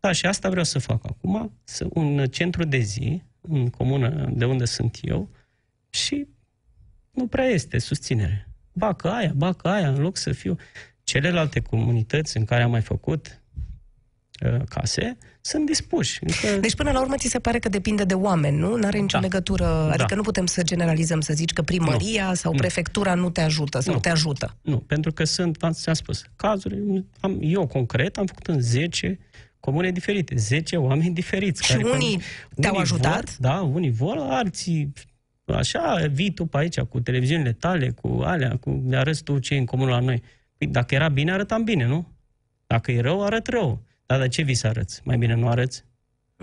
Da, 0.00 0.12
și 0.12 0.26
asta 0.26 0.48
vreau 0.48 0.64
să 0.64 0.78
fac 0.78 1.04
acum, 1.04 1.58
să, 1.64 1.86
un 1.88 2.26
centru 2.26 2.64
de 2.64 2.78
zi 2.78 3.22
în 3.40 3.70
comună 3.70 4.30
de 4.32 4.44
unde 4.44 4.64
sunt 4.64 4.98
eu 5.02 5.28
și 5.90 6.26
nu 7.10 7.26
prea 7.26 7.44
este 7.46 7.78
susținere. 7.78 8.48
Bacă 8.72 9.10
aia, 9.10 9.32
bacă 9.36 9.68
aia, 9.68 9.88
în 9.88 10.00
loc 10.00 10.16
să 10.16 10.32
fiu... 10.32 10.56
Celelalte 11.04 11.60
comunități 11.60 12.36
în 12.36 12.44
care 12.44 12.62
am 12.62 12.70
mai 12.70 12.80
făcut 12.80 13.26
uh, 13.26 13.43
case 14.68 15.16
sunt 15.40 15.66
dispuși. 15.66 16.18
Încă... 16.22 16.60
Deci 16.60 16.74
până 16.74 16.90
la 16.90 17.00
urmă 17.00 17.14
ți 17.16 17.28
se 17.28 17.38
pare 17.38 17.58
că 17.58 17.68
depinde 17.68 18.04
de 18.04 18.14
oameni, 18.14 18.58
nu? 18.58 18.76
N-are 18.76 18.98
nicio 18.98 19.16
Da. 19.16 19.22
legătură, 19.22 19.90
adică 19.92 20.14
nu 20.14 20.22
putem 20.22 20.46
să 20.46 20.62
generalizăm, 20.62 21.20
să 21.20 21.32
zici 21.32 21.52
că 21.52 21.62
primăria 21.62 22.34
sau 22.34 22.52
Nu. 22.52 22.58
prefectura 22.58 23.14
nu 23.14 23.30
te 23.30 23.40
ajută 23.40 23.80
sau 23.80 23.94
Nu. 23.94 24.00
te 24.00 24.08
ajută. 24.08 24.56
Nu, 24.62 24.78
pentru 24.78 25.12
că 25.12 25.24
sunt, 25.24 25.58
v-am 25.58 25.72
ți-am 25.72 25.94
spus, 25.94 26.24
cazuri, 26.36 27.04
am, 27.20 27.38
eu 27.40 27.66
concret 27.66 28.16
am 28.16 28.26
făcut 28.26 28.46
în 28.46 28.60
10 28.60 29.18
comune 29.60 29.90
diferite, 29.90 30.36
10 30.36 30.76
oameni 30.76 31.14
diferiți. 31.14 31.64
Și 31.64 31.72
care, 31.72 31.84
unii 31.84 32.20
te-au 32.60 32.72
unii 32.72 32.82
ajutat? 32.82 33.24
Vor, 33.24 33.36
da, 33.38 33.60
unii 33.60 33.90
vor, 33.90 34.16
alții 34.18 34.92
așa, 35.46 36.06
vii 36.12 36.30
tu 36.32 36.46
pe 36.46 36.58
aici 36.58 36.80
cu 36.80 37.00
televiziunile 37.00 37.52
tale, 37.52 37.90
cu 37.90 38.20
alea, 38.24 38.56
cu 38.60 38.84
le 38.88 38.96
arăți 38.96 39.22
tu 39.22 39.38
ce 39.38 39.54
e 39.54 39.58
în 39.58 39.64
comună 39.64 39.90
la 39.90 39.98
noi. 39.98 40.22
Păi 40.58 40.66
dacă 40.66 40.94
era 40.94 41.08
bine, 41.08 41.32
arătam 41.32 41.64
bine, 41.64 41.86
nu? 41.86 42.12
Dacă 42.66 42.92
e 42.92 43.00
rău, 43.00 43.24
arăt 43.24 43.46
rău. 43.46 43.82
Dar 44.06 44.20
de 44.20 44.28
ce 44.28 44.42
vii 44.42 44.54
să 44.54 44.66
arăți? 44.66 45.00
Mai 45.04 45.16
bine 45.16 45.34
nu 45.34 45.48
arăți? 45.48 45.84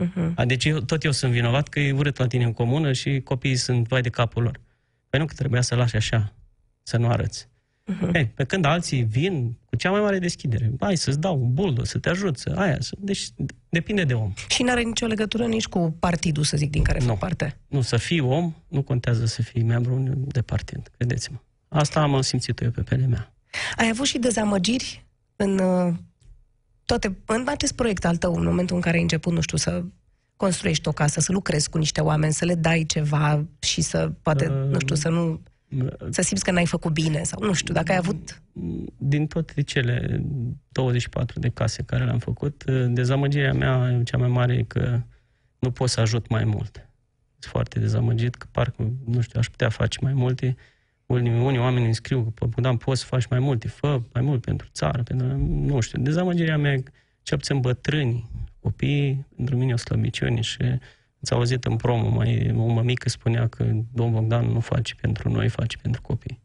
Uh-huh. 0.02 0.34
A, 0.36 0.46
deci 0.46 0.66
eu, 0.66 0.80
tot 0.80 1.04
eu 1.04 1.12
sunt 1.12 1.32
vinovat 1.32 1.68
că 1.68 1.80
e 1.80 1.92
urât 1.92 2.18
la 2.18 2.28
tine 2.28 2.44
în 2.44 2.54
comună 2.54 2.94
și 2.94 3.22
copiii 3.22 3.56
sunt 3.56 3.88
vai 3.88 4.02
de 4.02 4.10
capul 4.10 4.44
lor. 4.44 4.60
Păi 5.10 5.20
nu 5.20 5.26
că 5.26 5.34
trebuia 5.34 5.62
să 5.62 5.76
lași 5.76 5.96
așa, 5.96 6.34
să 6.84 6.98
nu 6.98 7.08
arăți. 7.08 7.50
Uh-huh. 7.92 8.14
Ei, 8.14 8.26
pe 8.26 8.44
când 8.44 8.66
alții 8.66 9.04
vin 9.04 9.58
cu 9.66 9.76
cea 9.76 9.92
mai 9.92 10.02
mare 10.02 10.20
deschidere, 10.20 10.72
hai 10.80 10.98
să-ți 10.98 11.20
dau 11.20 11.42
un 11.42 11.54
buldo, 11.54 11.84
să 11.84 11.98
te 11.98 12.10
ajut, 12.10 12.38
să 12.38 12.54
aia, 12.56 12.78
să... 12.80 12.96
deci 13.00 13.28
depinde 13.70 14.04
de 14.04 14.14
om. 14.14 14.34
Și 14.48 14.64
n-are 14.64 14.82
nicio 14.82 15.06
legătură 15.06 15.46
nici 15.46 15.68
cu 15.68 15.96
partidul, 16.00 16.44
să 16.44 16.58
zic, 16.58 16.70
din 16.70 16.84
care 16.84 17.00
fac 17.00 17.08
Nu. 17.08 17.16
parte. 17.16 17.58
Nu, 17.68 17.82
să 17.82 17.98
fii 17.98 18.20
om, 18.20 18.54
nu 18.68 18.82
contează 18.82 19.26
să 19.26 19.42
fii 19.42 19.64
membru 19.64 20.04
de 20.28 20.42
partid, 20.42 20.92
credeți-mă. 20.98 21.38
Asta 21.68 22.02
am 22.02 22.22
simțit 22.22 22.62
eu 22.62 22.70
pe 22.70 22.82
pelea 22.82 23.08
mea. 23.08 23.34
Ai 23.78 23.90
avut 23.90 24.06
și 24.06 24.18
dezamăgiri 24.18 25.06
în 25.36 25.60
uh, 25.60 25.94
toate, 26.86 27.18
în 27.26 27.44
acest 27.48 27.76
proiect 27.76 28.06
al 28.06 28.18
tău, 28.18 28.36
în 28.36 28.44
momentul 28.44 28.76
în 28.76 28.82
care 28.82 28.96
ai 28.96 29.02
început, 29.02 29.34
nu 29.34 29.42
știu, 29.42 29.58
să 29.58 29.84
construiești 30.36 30.88
o 30.88 30.92
casă, 30.92 31.20
să 31.20 31.32
lucrezi 31.32 31.70
cu 31.70 31.78
niște 31.78 32.02
oameni, 32.02 32.34
să 32.34 32.46
le 32.46 32.56
dai 32.56 32.84
ceva 32.88 33.46
și 33.60 33.82
să, 33.82 34.12
poate, 34.22 34.48
Uh, 34.48 34.70
nu 34.70 34.80
știu, 34.80 34.96
să 34.96 35.10
nu, 35.10 35.42
să 36.10 36.22
simți 36.22 36.44
că 36.44 36.52
n-ai 36.52 36.66
făcut 36.66 36.92
bine 36.92 37.24
sau, 37.24 37.44
nu 37.44 37.54
știu, 37.54 37.74
dacă 37.74 37.92
ai 37.92 37.98
avut... 37.98 38.42
Din 38.98 39.28
toate 39.28 39.62
cele 39.62 40.24
24 40.70 41.40
de 41.40 41.50
case 41.50 41.84
care 41.84 42.04
le-am 42.06 42.20
făcut, 42.20 42.64
dezamăgirea 42.88 43.54
mea 43.54 44.02
cea 44.04 44.18
mai 44.18 44.28
mare 44.28 44.54
e 44.54 44.64
că 44.64 45.02
nu 45.60 45.72
pot 45.72 45.90
să 45.90 46.00
ajut 46.00 46.30
mai 46.30 46.44
mult. 46.44 46.90
Sunt 47.40 47.52
foarte 47.52 47.80
dezamăgit 47.80 48.36
că 48.36 48.48
parcă, 48.52 48.92
nu 49.06 49.22
știu, 49.22 49.40
aș 49.40 49.50
putea 49.50 49.70
face 49.70 49.98
mai 50.02 50.14
multe. 50.14 50.56
Unii, 51.12 51.32
unii 51.32 51.60
oameni 51.60 51.86
îmi 51.86 51.96
scriu 51.96 52.34
că, 52.36 52.46
Bogdan, 52.46 52.78
poți 52.78 53.00
să 53.00 53.06
faci 53.06 53.26
mai 53.28 53.40
multe, 53.40 53.68
fă 53.68 54.02
mai 54.14 54.22
mult 54.22 54.42
pentru 54.42 54.68
țară, 54.74 55.04
pentru, 55.04 55.28
nu 55.48 55.80
știu, 55.80 56.02
dezamăgirea 56.02 56.58
mea, 56.58 56.76
ce 57.22 57.36
puțin 57.36 57.60
bătrâni, 57.60 58.30
copiii, 58.60 59.26
pentru 59.36 59.58
mine 59.58 59.74
o 59.74 59.78
slăbiciune 59.78 60.42
și 60.42 60.58
ați 61.22 61.34
auzit 61.34 61.66
în 61.66 61.76
promo, 61.76 62.10
mai, 62.10 62.54
o 62.56 62.66
mămică 62.66 63.10
spunea 63.10 63.48
că 63.48 63.64
domnul 63.94 64.20
Bogdan 64.20 64.46
nu 64.46 64.60
face 64.60 64.96
pentru 64.96 65.30
noi, 65.30 65.50
face 65.50 65.78
pentru 65.78 66.02
copii. 66.02 66.42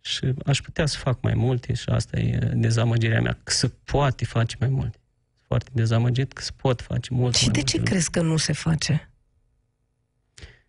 Și 0.00 0.34
aș 0.46 0.60
putea 0.60 0.86
să 0.86 0.98
fac 0.98 1.22
mai 1.22 1.34
multe 1.34 1.74
și 1.74 1.88
asta 1.88 2.18
e 2.18 2.38
dezamăgirea 2.54 3.20
mea, 3.20 3.38
că 3.42 3.52
se 3.52 3.72
poate 3.84 4.24
face 4.24 4.56
mai 4.60 4.68
multe. 4.68 4.98
Sunt 5.32 5.44
foarte 5.46 5.70
dezamăgit 5.72 6.32
că 6.32 6.42
se 6.42 6.50
pot 6.56 6.80
face 6.82 7.14
mult 7.14 7.34
Și 7.34 7.44
mai 7.44 7.52
de 7.52 7.58
multe 7.58 7.70
ce 7.70 7.76
lucruri. 7.76 7.90
crezi 7.90 8.10
că 8.10 8.22
nu 8.22 8.36
se 8.36 8.52
face? 8.52 9.10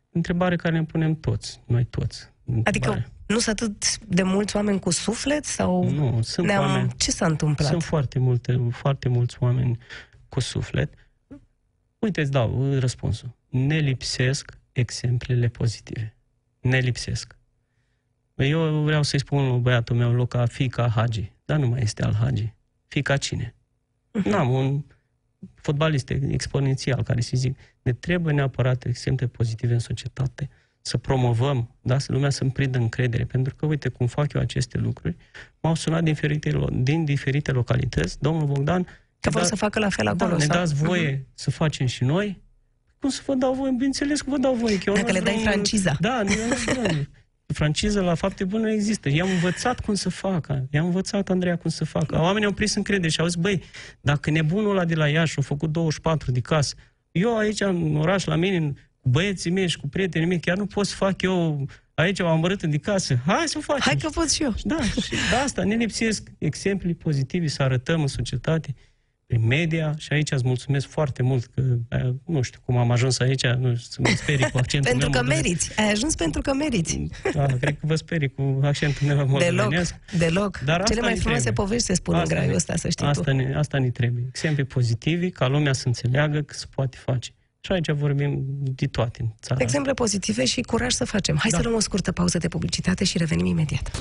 Întrebare 0.10 0.56
care 0.56 0.78
ne 0.78 0.84
punem 0.84 1.16
toți, 1.16 1.62
noi 1.66 1.84
toți. 1.84 2.34
Adică 2.64 2.90
Întrebare. 2.90 3.10
Nu 3.28 3.40
sunt 3.40 3.62
atât 3.62 4.00
de 4.00 4.24
mulți 4.24 4.56
oameni 4.56 4.80
cu 4.80 4.90
suflet 4.90 5.46
sau 5.46 5.90
Nu, 5.90 6.22
sunt 6.22 6.48
ne-am... 6.48 6.64
oameni... 6.64 6.92
Ce 6.98 7.12
s-a 7.12 7.26
întâmplat? 7.26 7.70
Sunt 7.70 7.84
foarte 7.84 8.20
multe, 8.20 8.68
foarte 8.72 9.10
mulți 9.10 9.36
oameni 9.40 9.78
cu 10.30 10.40
suflet. 10.40 10.94
Uite, 12.00 12.22
îți 12.22 12.32
dau 12.32 12.74
răspunsul. 12.80 13.36
Ne 13.50 13.78
lipsesc 13.78 14.52
exemplele 14.72 15.48
pozitive. 15.48 16.16
Ne 16.60 16.80
lipsesc. 16.80 17.36
Eu 18.36 18.84
vreau 18.84 19.04
să-i 19.04 19.20
spun 19.20 19.50
lui 19.50 19.60
băiatul 19.60 19.96
meu, 19.96 20.12
Luca, 20.14 20.46
fica 20.46 20.90
Hagi. 20.90 21.32
Dar 21.46 21.60
nu 21.60 21.68
mai 21.68 21.82
este 21.82 22.04
al 22.04 22.14
Hagi. 22.14 22.54
Fica 22.88 23.18
cine? 23.18 23.56
N-am 24.24 24.50
un 24.50 24.84
fotbalist 25.56 26.10
exponențial 26.10 27.04
care 27.04 27.22
să 27.22 27.32
zic, 27.38 27.58
ne 27.82 27.94
trebuie 27.94 28.34
neapărat 28.34 28.86
exemple 28.86 29.28
pozitive 29.28 29.74
în 29.74 29.80
societate, 29.80 30.50
să 30.86 30.98
promovăm, 30.98 31.76
da, 31.82 31.98
să 32.00 32.12
lumea 32.12 32.30
să-mi 32.30 32.52
prindă 32.52 32.78
încredere, 32.78 33.24
pentru 33.24 33.56
că, 33.56 33.66
uite, 33.66 33.90
cum 33.90 34.08
fac 34.08 34.34
eu 34.34 34.42
aceste 34.42 34.78
lucruri, 34.78 35.16
m-au 35.62 35.76
sunat 35.76 36.04
din 36.04 36.14
diferite, 36.14 36.52
lo- 36.52 36.70
din 36.72 37.06
diferite 37.06 37.52
localități, 37.52 38.18
domnul 38.22 38.46
Bogdan, 38.48 38.88
Că 39.20 39.30
vor 39.30 39.44
să 39.44 39.56
facă 39.56 39.80
la 39.80 39.90
fel 39.90 40.08
acolo. 40.08 40.30
Da, 40.30 40.38
ne 40.38 40.44
sau? 40.44 40.56
dați 40.58 40.74
voie 40.74 41.12
Mhm. 41.12 41.28
să 41.34 41.52
facem 41.52 41.86
și 41.86 42.04
noi? 42.04 42.42
Cum 43.00 43.10
să 43.10 43.22
vă 43.26 43.34
dau 43.34 43.54
voie? 43.54 43.72
Bineînțeles 43.72 44.22
că 44.22 44.30
vă 44.30 44.38
dau 44.38 44.54
voie. 44.54 44.78
Că 44.78 44.84
eu 44.88 44.94
Dacă 44.94 45.08
nu 45.08 45.14
le 45.14 45.20
dai 45.24 45.34
vreau- 45.38 45.52
franciza. 45.52 45.98
Da, 46.00 46.22
nu, 46.22 46.30
nu, 46.76 46.82
nu. 46.82 47.06
Franciză 47.46 48.02
la 48.02 48.14
fapte 48.16 48.44
bune 48.44 48.64
nu 48.64 48.72
există. 48.72 49.10
I-am 49.10 49.30
învățat 49.30 49.80
cum 49.80 49.94
să 49.94 50.10
facă. 50.10 50.68
I-am 50.72 50.86
învățat, 50.86 51.30
Andreea, 51.30 51.58
cum 51.58 51.70
să 51.70 51.86
facă. 51.86 52.20
Oamenii 52.20 52.48
au 52.48 52.54
prins 52.54 52.76
încredere 52.76 53.10
și 53.10 53.20
au 53.20 53.26
zis, 53.28 53.36
băi, 53.36 53.64
dacă 54.02 54.30
nebunul 54.30 54.70
ăla 54.72 54.86
de 54.86 54.96
la 54.96 55.08
Iași 55.08 55.40
a 55.40 55.42
făcut 55.42 55.72
24 55.72 56.32
de 56.32 56.40
casă, 56.40 56.76
eu 57.12 57.38
aici 57.38 57.62
în 57.62 57.96
oraș, 57.96 58.26
la 58.26 58.36
mine, 58.36 58.60
cu 58.70 58.74
băieții 59.10 59.52
mei 59.52 59.68
și 59.68 59.78
cu 59.78 59.88
prietenii 59.88 60.28
mei, 60.28 60.40
chiar 60.40 60.58
nu 60.58 60.66
pot 60.66 60.86
să 60.88 60.96
fac 60.96 61.22
eu 61.22 61.66
aici 61.94 62.20
o 62.20 62.28
amărât 62.28 62.64
de 62.64 62.78
casă. 62.78 63.18
Hai 63.26 63.44
să 63.46 63.58
o 63.58 63.62
facem. 63.62 63.82
Hai 63.86 63.96
că 63.98 64.10
pot 64.10 64.32
și 64.32 64.44
eu. 64.44 64.54
Da, 64.64 64.82
și 64.82 65.10
de 65.10 65.36
asta 65.44 65.64
ne 65.64 65.76
lipsesc 65.76 66.30
exemple 66.38 66.94
pozitive 66.94 67.48
să 67.48 67.64
arătăm 67.64 68.02
în 68.02 68.08
societate, 68.08 68.76
prin 69.28 69.46
media 69.48 69.94
și 69.98 70.14
aici 70.14 70.32
îți 70.32 70.44
mulțumesc 70.46 70.88
foarte 70.88 71.24
mult 71.24 71.46
că, 71.46 71.62
eh, 71.90 72.10
nu 72.26 72.42
știu 72.42 72.60
cum 72.66 72.78
am 72.78 72.92
ajuns 72.92 73.20
aici, 73.20 73.46
nu 73.46 73.76
știu, 73.76 73.88
să 73.90 73.98
mă 74.02 74.08
sperii 74.16 74.50
cu 74.52 74.58
accentul 74.58 74.90
Pentru 74.92 75.10
meu 75.10 75.20
că 75.20 75.26
moldovenesc. 75.28 75.44
meriți. 75.44 75.80
Ai 75.80 75.92
ajuns 75.92 76.16
pentru 76.16 76.42
că 76.42 76.54
meriți. 76.54 77.00
Da, 77.34 77.46
cred 77.46 77.74
că 77.80 77.86
vă 77.86 77.96
sperii 77.96 78.30
cu 78.30 78.60
accentul 78.64 79.08
meu 79.08 79.16
Deloc, 79.16 79.30
moldovenesc. 79.30 79.96
deloc. 80.18 80.60
Dar 80.66 80.80
asta 80.80 80.90
Cele 80.94 81.02
mai 81.06 81.14
ne 81.14 81.20
frumoase 81.20 81.44
trebuie. 81.44 81.66
povești 81.66 81.86
se 81.88 81.94
spun 81.94 82.14
în 82.16 82.20
Asta 82.22 82.34
graiul 82.34 82.50
ne- 82.50 82.56
ăsta, 82.56 82.76
să 82.76 82.90
știi 82.90 83.06
asta 83.06 83.22
tu. 83.32 83.36
Ne, 83.36 83.54
asta 83.56 83.78
ne 83.80 83.90
trebuie. 83.90 84.24
Exemple 84.28 84.64
pozitive, 84.64 85.30
ca 85.30 85.48
lumea 85.48 85.74
să 85.74 85.88
înțeleagă 85.88 86.40
că 86.42 86.54
se 86.54 86.66
poate 86.76 86.98
face. 87.06 87.32
Și 87.66 87.72
aici 87.72 87.90
vorbim 87.92 88.44
de 88.62 88.86
toate 88.86 89.18
în 89.22 89.28
țara. 89.42 89.60
Exemple 89.62 89.94
pozitive 89.94 90.46
și 90.46 90.62
curaj 90.62 90.94
să 90.94 91.06
facem. 91.06 91.38
Hai 91.38 91.50
Da. 91.52 91.58
să 91.58 91.64
luăm 91.64 91.76
o 91.76 91.80
scurtă 91.80 92.12
pauză 92.12 92.38
de 92.38 92.48
publicitate 92.48 93.04
și 93.04 93.18
revenim 93.18 93.46
imediat. 93.46 93.92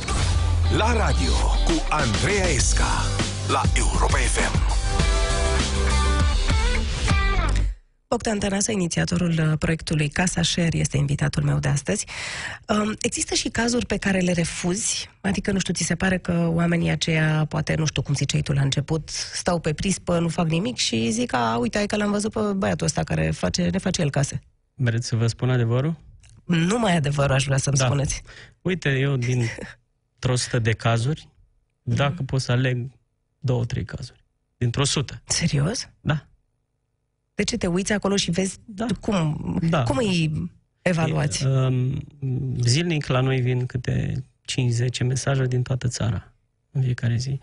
La 0.76 0.92
radio 0.92 1.32
cu 1.66 1.86
Andreea 1.88 2.48
Esca 2.48 2.92
la 3.48 3.62
Europa 3.76 4.16
FM. 4.16 4.63
Bogdan 8.08 8.38
Tănase, 8.38 8.72
inițiatorul 8.72 9.30
uh, 9.38 9.52
proiectului 9.58 10.08
Casa 10.08 10.42
Share, 10.42 10.76
este 10.78 10.96
invitatul 10.96 11.42
meu 11.42 11.58
de 11.58 11.68
astăzi. 11.68 12.06
Um, 12.68 12.94
Există 13.00 13.34
și 13.34 13.48
cazuri 13.48 13.86
pe 13.86 13.96
care 13.96 14.18
le 14.18 14.32
refuzi? 14.32 15.10
Adică, 15.20 15.52
nu 15.52 15.58
știu, 15.58 15.74
ți 15.74 15.82
se 15.82 15.94
pare 15.94 16.18
că 16.18 16.48
oamenii 16.52 16.90
aceia, 16.90 17.44
poate, 17.48 17.74
nu 17.74 17.86
știu 17.86 18.02
cum 18.02 18.14
ziceai 18.14 18.42
tu 18.42 18.52
la 18.52 18.60
început, 18.60 19.08
stau 19.32 19.60
pe 19.60 19.72
prispă, 19.72 20.18
nu 20.18 20.28
fac 20.28 20.48
nimic 20.48 20.76
și 20.76 21.10
zic, 21.10 21.32
a, 21.32 21.56
uite, 21.56 21.76
hai 21.78 21.86
că 21.86 21.96
l-am 21.96 22.10
văzut 22.10 22.32
pe 22.32 22.40
băiatul 22.56 22.86
ăsta 22.86 23.02
care 23.04 23.30
face, 23.30 23.68
ne 23.68 23.78
face 23.78 24.00
el 24.00 24.10
case. 24.10 24.40
Vreți 24.74 25.06
să 25.06 25.16
vă 25.16 25.26
spun 25.26 25.50
adevărul? 25.50 25.96
Nu 26.44 26.78
mai 26.78 26.96
adevărul, 26.96 27.34
aș 27.34 27.44
vrea 27.44 27.56
să-mi 27.58 27.76
Da. 27.76 27.84
spuneți. 27.84 28.22
Uite, 28.62 28.98
eu 28.98 29.16
din 29.16 29.44
100 30.28 30.58
de 30.58 30.72
cazuri, 30.72 31.28
dacă 31.82 32.22
pot 32.22 32.40
să 32.40 32.52
aleg 32.52 32.86
două, 33.38 33.64
trei 33.64 33.84
cazuri. 33.84 34.24
Dintr-o 34.56 34.84
sută. 34.84 35.22
Serios? 35.24 35.88
Da. 36.00 36.26
De 37.34 37.42
ce 37.42 37.56
te 37.56 37.66
uiți 37.66 37.92
acolo 37.92 38.16
și 38.16 38.30
vezi 38.30 38.58
Da. 38.64 38.86
cum, 39.00 39.58
Da. 39.70 39.82
cum 39.82 39.96
îi 39.96 40.50
evaluați? 40.82 41.46
Um, 41.46 42.04
Zilnic 42.60 43.06
la 43.06 43.20
noi 43.20 43.40
vin 43.40 43.66
câte 43.66 44.24
5-10 44.44 45.04
mesaje 45.06 45.46
din 45.46 45.62
toată 45.62 45.88
țara, 45.88 46.32
în 46.70 46.82
fiecare 46.82 47.16
zi. 47.16 47.38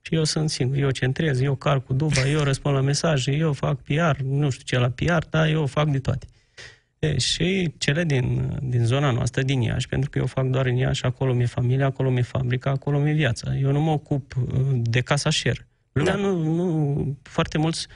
Și 0.00 0.14
eu 0.14 0.24
sunt 0.24 0.50
singur, 0.50 0.76
eu 0.76 0.90
centrez, 0.90 1.40
eu 1.40 1.54
car 1.54 1.80
cu 1.80 1.92
duba, 1.92 2.28
eu 2.28 2.40
răspund 2.40 2.74
la 2.74 2.80
mesaje, 2.80 3.32
eu 3.32 3.52
fac 3.52 3.80
PR, 3.80 4.20
nu 4.22 4.50
știu 4.50 4.64
ce 4.64 4.78
la 4.78 4.88
PR, 4.90 5.26
dar 5.30 5.48
eu 5.48 5.66
fac 5.66 5.88
de 5.88 5.98
toate. 5.98 6.26
E, 6.98 7.18
și 7.18 7.72
cele 7.78 8.04
din, 8.04 8.58
din 8.62 8.84
zona 8.84 9.10
noastră, 9.10 9.42
din 9.42 9.60
Iași, 9.60 9.88
pentru 9.88 10.10
că 10.10 10.18
eu 10.18 10.26
fac 10.26 10.46
doar 10.46 10.66
în 10.66 10.76
Iași, 10.76 11.04
acolo 11.04 11.32
mi-e 11.32 11.46
familia, 11.46 11.86
acolo 11.86 12.10
mi-e 12.10 12.22
fabrica, 12.22 12.70
acolo 12.70 12.98
mi-e 12.98 13.12
viața. 13.12 13.56
Eu 13.56 13.72
nu 13.72 13.80
mă 13.80 13.90
ocup 13.90 14.36
uh, 14.36 14.60
de 14.72 15.00
casa 15.00 15.30
share. 15.30 15.66
Lumea 15.92 16.14
Da. 16.14 16.20
nu, 16.20 16.36
nu, 16.54 17.16
foarte 17.22 17.58
mulți 17.58 17.86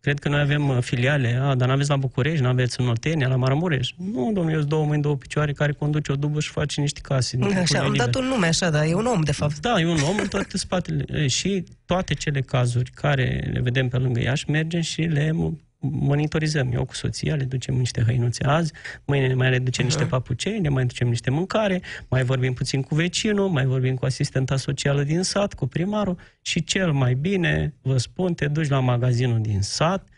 Cred 0.00 0.18
că 0.18 0.28
noi 0.28 0.40
avem 0.40 0.68
uh, 0.68 0.78
filiale, 0.80 1.38
a, 1.42 1.54
dar 1.54 1.68
n-aveți 1.68 1.88
la 1.88 1.96
București, 1.96 2.42
n-aveți 2.42 2.80
în 2.80 2.88
Oltenia, 2.88 3.28
la 3.28 3.36
Maramureș. 3.36 3.90
Nu, 3.96 4.30
domnule, 4.34 4.50
eu 4.52 4.58
sunt 4.58 4.68
două 4.70 4.84
mâini, 4.84 5.02
două 5.02 5.16
picioare 5.16 5.52
care 5.52 5.72
conduce 5.72 6.12
o 6.12 6.16
dubă 6.16 6.40
și 6.40 6.50
face 6.50 6.80
niște 6.80 7.00
case. 7.02 7.36
în 7.36 7.42
Așa, 7.42 7.54
timpul 7.56 7.76
am 7.76 7.92
liber. 7.92 8.06
dat 8.06 8.22
un 8.22 8.28
nume 8.28 8.46
așa, 8.46 8.70
dar 8.70 8.84
e 8.84 8.94
un 8.94 9.06
om, 9.06 9.20
de 9.20 9.32
fapt. 9.32 9.60
Da, 9.60 9.80
e 9.80 9.86
un 9.86 9.98
om 10.08 10.18
în 10.18 10.26
toate 10.28 10.58
spatele. 10.58 11.04
E, 11.22 11.26
Și 11.26 11.64
toate 11.84 12.14
cele 12.14 12.40
cazuri 12.40 12.90
care 12.94 13.48
le 13.52 13.60
vedem 13.60 13.88
pe 13.88 13.96
lângă 13.96 14.20
Iași, 14.20 14.50
mergem 14.50 14.80
și 14.80 15.00
le 15.00 15.28
mo- 15.30 15.66
monitorizăm. 15.80 16.72
Eu 16.72 16.84
cu 16.84 16.94
soția 16.94 17.34
le 17.34 17.44
ducem 17.44 17.74
niște 17.74 18.02
hăinuțe 18.06 18.44
azi, 18.44 18.72
mâine 19.04 19.26
ne 19.26 19.34
mai 19.34 19.50
le 19.50 19.58
ducem 19.58 19.84
niște 19.84 20.04
papucei, 20.04 20.58
ne 20.58 20.68
mai 20.68 20.84
ducem 20.86 21.08
niște 21.08 21.30
mâncare, 21.30 21.82
mai 22.08 22.22
vorbim 22.24 22.52
puțin 22.52 22.82
cu 22.82 22.94
vecinul, 22.94 23.48
mai 23.48 23.64
vorbim 23.64 23.94
cu 23.96 24.04
asistenta 24.04 24.56
socială 24.56 25.02
din 25.02 25.22
sat, 25.22 25.54
cu 25.54 25.66
primarul 25.66 26.18
și 26.42 26.64
cel 26.64 26.92
mai 26.92 27.14
bine, 27.14 27.74
vă 27.82 27.96
spun, 27.98 28.34
te 28.34 28.46
duci 28.46 28.68
la 28.68 28.80
magazinul 28.80 29.40
din 29.40 29.62
sat. 29.62 30.08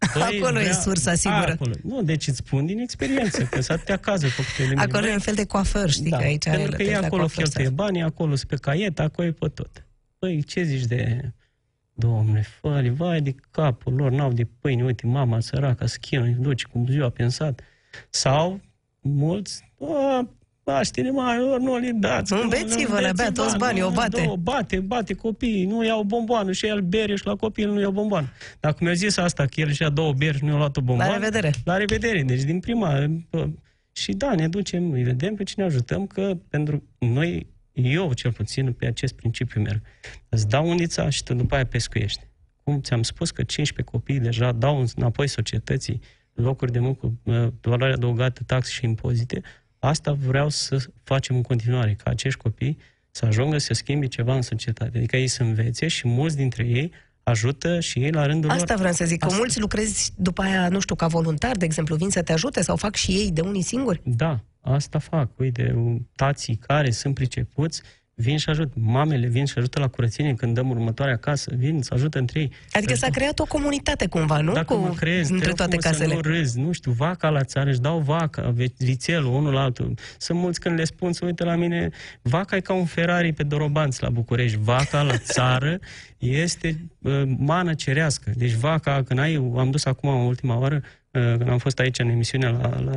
Acolo 0.38 0.60
e 0.60 0.72
sursa 0.72 1.14
sigură. 1.14 1.50
Acolo. 1.52 1.72
Nu, 1.82 2.02
deci 2.02 2.26
îți 2.26 2.36
spun 2.36 2.66
din 2.66 2.78
experiență, 2.78 3.42
că 3.42 3.60
sunt 3.60 3.76
atâtea 3.78 3.96
cazuri 3.96 4.30
făcute 4.30 4.62
de 4.62 4.68
mine. 4.68 4.80
Acolo 4.82 5.06
e 5.06 5.12
un 5.12 5.18
fel 5.18 5.34
de 5.34 5.44
coafăr, 5.44 5.90
știi, 5.90 6.10
că 6.10 6.16
aici 6.16 6.44
Da. 6.44 6.50
pentru 6.50 6.70
că 6.70 6.76
te 6.76 6.82
e 6.82 6.86
duci 6.86 6.94
la 6.98 7.06
acolo 7.06 7.20
coafăr 7.22 7.44
să- 7.44 7.50
cheltuie 7.52 7.74
banii, 7.76 8.02
acolo 8.02 8.34
sunt 8.34 8.48
pe 8.48 8.56
caiet, 8.56 8.98
acolo 8.98 9.28
e 9.28 9.32
pe 9.32 9.48
tot. 9.48 9.86
Păi, 10.18 10.42
ce 10.42 10.62
zici 10.62 10.84
de... 10.84 11.32
Domnule, 12.00 12.42
fă 12.60 12.92
vai 12.96 13.20
de 13.20 13.34
capul 13.50 13.94
lor, 13.94 14.10
n-au 14.10 14.32
de 14.32 14.46
pâine, 14.60 14.84
uite, 14.84 15.06
mama 15.06 15.40
săracă, 15.40 15.86
schină, 15.86 16.22
îi 16.22 16.36
duce 16.38 16.66
cu 16.72 16.84
ziua 16.88 17.08
pensat. 17.08 17.60
Sau, 18.10 18.60
mulți, 19.00 19.72
a, 19.80 20.28
Paștele 20.62 21.10
mai, 21.10 21.38
ori 21.38 21.62
nu 21.62 21.78
le 21.78 21.90
dați. 21.94 22.32
Înveți-vă, 22.32 23.00
le 23.00 23.10
bea 23.16 23.32
toți 23.32 23.56
banii, 23.56 23.82
o 23.82 23.90
bate. 23.90 24.22
Două, 24.24 24.36
bate, 24.36 24.80
bate 24.80 25.14
copiii, 25.14 25.66
nu 25.66 25.84
iau 25.84 26.02
bomboană 26.02 26.52
și 26.52 26.66
el 26.66 26.80
bere 26.80 27.16
și 27.16 27.26
la 27.26 27.36
copil 27.36 27.70
nu 27.70 27.80
iau 27.80 27.90
bomboană. 27.90 28.32
Dacă 28.60 28.76
mi-a 28.80 28.92
zis 28.92 29.16
asta, 29.16 29.44
că 29.44 29.60
el 29.60 29.70
și-a 29.70 29.88
două 29.88 30.12
beri 30.12 30.36
și 30.36 30.44
nu 30.44 30.50
i-a 30.50 30.56
luat 30.56 30.76
o 30.76 30.80
bomboană. 30.80 31.12
La 31.12 31.18
revedere. 31.18 31.52
La 31.64 31.76
revedere. 31.76 32.22
Deci 32.22 32.42
din 32.42 32.60
prima... 32.60 33.06
bă, 33.30 33.48
Și 33.92 34.12
da, 34.12 34.34
ne 34.34 34.48
ducem, 34.48 34.90
îi 34.90 35.02
vedem 35.02 35.34
pe 35.34 35.42
cine 35.42 35.64
ajutăm, 35.64 36.06
că 36.06 36.36
pentru 36.48 36.82
noi, 36.98 37.46
eu 37.72 38.12
cel 38.12 38.32
puțin, 38.32 38.72
pe 38.72 38.86
acest 38.86 39.14
principiu 39.14 39.60
merg. 39.60 39.82
Îți 40.28 40.48
dau 40.48 40.68
unița 40.68 41.08
și 41.08 41.22
tu 41.22 41.34
după 41.34 41.54
aia 41.54 41.66
pescuiești. 41.66 42.20
Cum 42.64 42.80
ți-am 42.80 43.02
spus 43.02 43.30
că 43.30 43.42
15 43.42 43.96
copii 43.96 44.18
deja 44.18 44.52
dau 44.52 44.86
înapoi 44.96 45.28
societății 45.28 46.00
locuri 46.34 46.72
de 46.72 46.78
muncă, 46.78 47.12
ă, 47.26 47.52
valoare 47.60 47.92
adăugată, 47.92 48.42
taxe 48.46 48.70
și 48.72 48.84
impozite, 48.84 49.42
asta 49.78 50.12
vreau 50.12 50.48
să 50.48 50.84
facem 51.02 51.36
în 51.36 51.42
continuare, 51.42 51.96
ca 52.04 52.10
acești 52.10 52.40
copii 52.40 52.78
să 53.10 53.26
ajungă 53.26 53.58
să 53.58 53.74
schimbi 53.74 54.08
ceva 54.08 54.34
în 54.34 54.42
societate. 54.42 54.98
Adică 54.98 55.16
ei 55.16 55.26
să 55.26 55.42
învețe 55.42 55.88
și 55.88 56.08
mulți 56.08 56.36
dintre 56.36 56.64
ei 56.66 56.92
ajută 57.22 57.80
și 57.80 57.98
ei 57.98 58.10
la 58.10 58.26
rândul 58.26 58.50
Asta 58.50 58.64
lor. 58.68 58.78
vreau 58.78 58.92
să 58.92 59.04
zic, 59.04 59.18
că 59.18 59.24
Asta. 59.26 59.38
mulți 59.38 59.60
lucrezi 59.60 60.12
după 60.16 60.42
aia, 60.42 60.68
nu 60.68 60.80
știu, 60.80 60.94
ca 60.94 61.06
voluntar, 61.06 61.56
de 61.56 61.64
exemplu, 61.64 61.96
vin 61.96 62.10
să 62.10 62.22
te 62.22 62.32
ajute 62.32 62.62
sau 62.62 62.76
fac 62.76 62.94
și 62.94 63.10
ei 63.10 63.30
de 63.30 63.40
unii 63.40 63.62
singuri. 63.62 64.00
Da, 64.04 64.40
asta 64.72 64.98
fac. 64.98 65.28
Uite, 65.38 65.96
tații 66.14 66.56
care 66.56 66.90
sunt 66.90 67.14
pricepuți 67.14 67.82
vin 68.20 68.36
și 68.36 68.50
ajută. 68.50 68.72
Mamele 68.74 69.26
vin 69.26 69.44
și 69.44 69.54
ajută 69.56 69.78
la 69.78 69.88
curățenie 69.88 70.34
când 70.34 70.54
dăm 70.54 70.70
următoarea 70.70 71.16
casă, 71.16 71.52
vin 71.56 71.82
să 71.82 71.94
ajută 71.94 72.18
între 72.18 72.40
ei. 72.40 72.52
Adică 72.72 72.94
s-a 72.94 73.08
creat 73.08 73.38
o 73.38 73.44
comunitate 73.44 74.06
cumva, 74.06 74.40
nu? 74.40 74.52
Dacă 74.52 74.74
Cu, 74.74 74.80
mă 74.80 74.94
crezi, 74.94 75.32
între 75.32 75.48
te 75.48 75.54
toate 75.54 75.72
rog 75.72 75.82
frumos 75.82 75.98
casele. 75.98 76.20
Să 76.20 76.28
nu 76.28 76.34
râzi, 76.34 76.58
nu 76.58 76.72
știu, 76.72 76.90
vaca 76.92 77.28
la 77.28 77.44
țară, 77.44 77.70
își 77.70 77.80
dau 77.80 77.98
vaca, 77.98 78.50
ve- 78.54 78.72
vițelul, 78.78 79.34
unul 79.34 79.52
la 79.52 79.60
altul. 79.60 79.94
Sunt 80.18 80.38
mulți 80.38 80.60
când 80.60 80.78
le 80.78 80.84
spun 80.84 81.12
să 81.12 81.24
uite 81.24 81.44
la 81.44 81.54
mine, 81.54 81.90
vaca 82.22 82.56
e 82.56 82.60
ca 82.60 82.72
un 82.72 82.84
Ferrari 82.84 83.32
pe 83.32 83.42
Dorobanți 83.42 84.02
la 84.02 84.08
București. 84.08 84.58
Vaca 84.62 85.02
la 85.02 85.16
țară 85.32 85.78
este 86.18 86.80
uh, 86.98 87.22
mană 87.36 87.74
cerească. 87.74 88.32
Deci 88.34 88.52
vaca, 88.52 89.02
când 89.02 89.20
ai, 89.20 89.34
am 89.56 89.70
dus 89.70 89.84
acum 89.84 90.08
în 90.08 90.26
ultima 90.26 90.58
oară, 90.58 90.82
uh, 91.10 91.22
când 91.36 91.48
am 91.48 91.58
fost 91.58 91.78
aici 91.78 91.98
în 91.98 92.08
emisiune 92.08 92.48
la, 92.48 92.80
la 92.80 92.96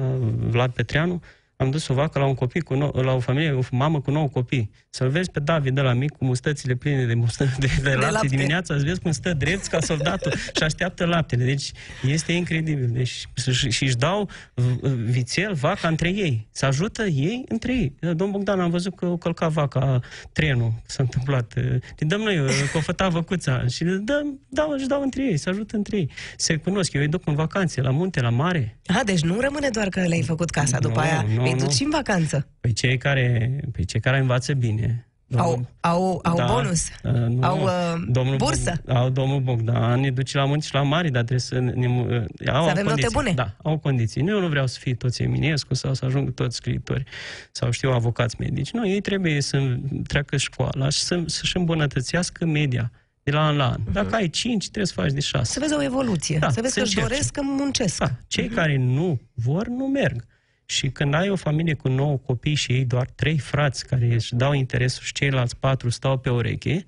Vlad 0.50 0.72
Petreanu, 0.72 1.22
am 1.56 1.70
dus 1.70 1.88
o 1.88 1.94
vacă 1.94 2.20
la 2.20 2.26
un 2.26 2.34
copii 2.34 2.62
cu 2.62 2.74
nou, 2.76 2.92
la 2.92 3.12
o 3.12 3.20
familie, 3.20 3.52
o 3.52 3.62
mamă 3.72 4.02
cu 4.02 4.12
nouă 4.12 4.28
copii. 4.28 4.72
Să-l 4.90 5.10
vezi 5.10 5.32
pe 5.32 5.40
David 5.40 5.76
de 5.76 5.82
la 5.82 5.94
mic 5.94 6.12
cu 6.12 6.26
mustățile 6.26 6.76
pline 6.76 7.06
de, 7.06 7.14
mustă, 7.14 7.44
de, 7.44 7.52
de, 7.60 7.82
de 7.84 7.90
lapte, 7.90 8.12
lapte. 8.12 8.28
dimineața, 8.28 8.78
să 8.78 8.84
vezi 8.84 9.00
cum 9.00 9.12
stă 9.12 9.34
drept 9.34 9.66
ca 9.66 9.80
soldatul 9.80 10.32
și 10.32 10.64
așteaptă 10.64 11.06
laptele. 11.06 11.44
Deci 11.44 11.72
este 12.08 12.32
incredibil. 12.32 12.90
Deci, 12.92 13.28
și, 13.52 13.70
și 13.70 13.84
își 13.84 13.96
dau 13.96 14.30
v- 14.54 14.88
vițel, 14.88 15.54
vaca 15.54 15.88
între 15.88 16.10
ei. 16.10 16.48
Să 16.52 16.66
ajută 16.66 17.04
ei 17.04 17.44
între 17.48 17.74
ei. 17.74 17.96
Domnul 18.00 18.32
Bogdan, 18.32 18.60
am 18.60 18.70
văzut 18.70 18.96
că 18.96 19.06
o 19.06 19.18
călca 19.18 19.48
vaca 19.48 20.00
trenul, 20.32 20.74
s-a 20.86 21.04
întâmplat. 21.04 21.54
Le 21.56 21.82
dăm 21.98 22.22
noi, 22.22 22.36
că 22.72 22.78
o 22.78 22.82
făta 22.82 23.08
văcuța 23.08 23.68
și 23.68 23.84
le 23.84 23.96
dăm, 23.96 24.40
dau, 24.50 24.70
își 24.70 24.88
dau 24.88 25.02
între 25.02 25.24
ei, 25.24 25.38
să 25.38 25.50
ajută 25.50 25.76
între 25.76 25.98
ei. 25.98 26.10
Se 26.38 26.56
cunosc, 26.56 26.94
eu 26.94 27.02
îi 27.02 27.08
duc 27.08 27.28
în 27.28 27.36
vacanțe, 27.36 27.82
la 27.82 27.90
munte, 27.90 28.22
la 28.22 28.30
mare. 28.30 28.78
A, 28.86 29.02
deci 29.06 29.22
nu 29.22 29.40
rămâne 29.40 29.70
doar 29.70 29.90
că 29.90 30.00
le-ai 30.02 30.24
făcut 30.24 30.50
casa, 30.50 30.80
după 30.80 31.00
Nu, 31.00 31.02
aia 31.02 31.26
nu, 31.44 31.52
îi 31.52 31.58
duci 31.58 31.68
nu. 31.68 31.72
și 31.76 31.84
în 31.84 31.90
vacanță. 31.90 32.48
Păi 32.60 32.74
cei 32.74 32.98
care, 32.98 33.56
păi 33.72 33.86
cei 33.86 34.00
care 34.00 34.18
învață 34.20 34.54
bine. 34.54 35.08
Au, 35.38 35.66
au, 35.80 36.20
au 36.24 36.36
Da, 36.38 36.46
bonus, 36.46 36.88
uh, 37.04 37.12
nu. 37.12 37.44
au 37.44 37.64
uh, 37.64 38.36
bursă. 38.38 38.72
Bog- 38.72 38.96
au 38.96 39.10
domnul 39.10 39.40
Bogdan, 39.40 40.00
ne 40.00 40.12
duce 40.12 40.38
la 40.38 40.46
munți 40.46 40.68
și 40.68 40.74
la 40.74 40.82
mari, 40.82 41.12
dar 41.12 41.24
trebuie 41.24 41.40
să 41.40 41.60
ne... 41.60 41.88
mu- 41.88 42.06
uh, 42.06 42.24
au, 42.54 42.64
Să 42.64 42.70
avem 42.70 42.74
note 42.74 42.84
condiții. 42.84 43.10
bune. 43.14 43.32
Da, 43.36 43.56
au 43.64 43.78
condiții. 43.78 44.22
Nu, 44.22 44.30
eu 44.32 44.40
nu 44.40 44.48
vreau 44.48 44.68
să 44.68 44.80
fie 44.80 44.96
toți 44.96 45.22
Eminescu 45.22 45.74
sau 45.74 45.94
să 45.94 46.06
ajungă 46.06 46.32
toți 46.32 46.56
scriitori 46.56 47.04
sau 47.52 47.72
știu 47.72 47.92
avocați 47.92 48.36
medici. 48.40 48.72
Nu, 48.72 48.88
ei 48.90 49.02
trebuie 49.02 49.42
să 49.42 49.78
treacă 50.08 50.38
școala 50.38 50.90
și 50.90 51.00
să, 51.04 51.24
să-și 51.26 51.58
îmbunătățească 51.58 52.46
media. 52.46 52.92
de 53.24 53.32
la 53.32 53.46
an 53.46 53.56
la 53.56 53.70
an. 53.70 53.80
Dacă 53.92 54.16
ai 54.16 54.30
5, 54.30 54.64
trebuie 54.64 54.86
să 54.86 54.94
faci 54.96 55.12
de 55.12 55.20
6. 55.20 55.52
Să 55.54 55.60
vezi 55.60 55.74
o 55.74 55.84
evoluție, 55.84 56.38
Da, 56.38 56.50
să 56.50 56.62
vezi 56.62 56.74
să 56.74 56.80
că 56.80 56.86
își 56.86 56.94
încerci. 56.96 57.12
doresc, 57.12 57.34
că 57.34 57.42
muncesc. 57.44 57.98
Da, 57.98 58.10
cei 58.28 58.48
care 58.48 58.78
nu 58.78 59.20
vor, 59.34 59.68
nu 59.68 59.86
merg. 59.86 60.26
Și 60.66 60.90
când 60.90 61.14
ai 61.14 61.30
o 61.30 61.36
familie 61.36 61.74
cu 61.74 61.88
9 61.88 62.18
copii 62.18 62.56
și 62.56 62.72
ei 62.72 62.86
doar 62.86 63.10
trei 63.16 63.38
frați 63.38 63.86
care 63.86 64.14
își 64.14 64.36
dau 64.36 64.54
interesul 64.54 65.04
și 65.04 65.14
ceilalți 65.14 65.58
patru 65.58 65.90
stau 65.90 66.18
pe 66.18 66.30
ureche, 66.30 66.86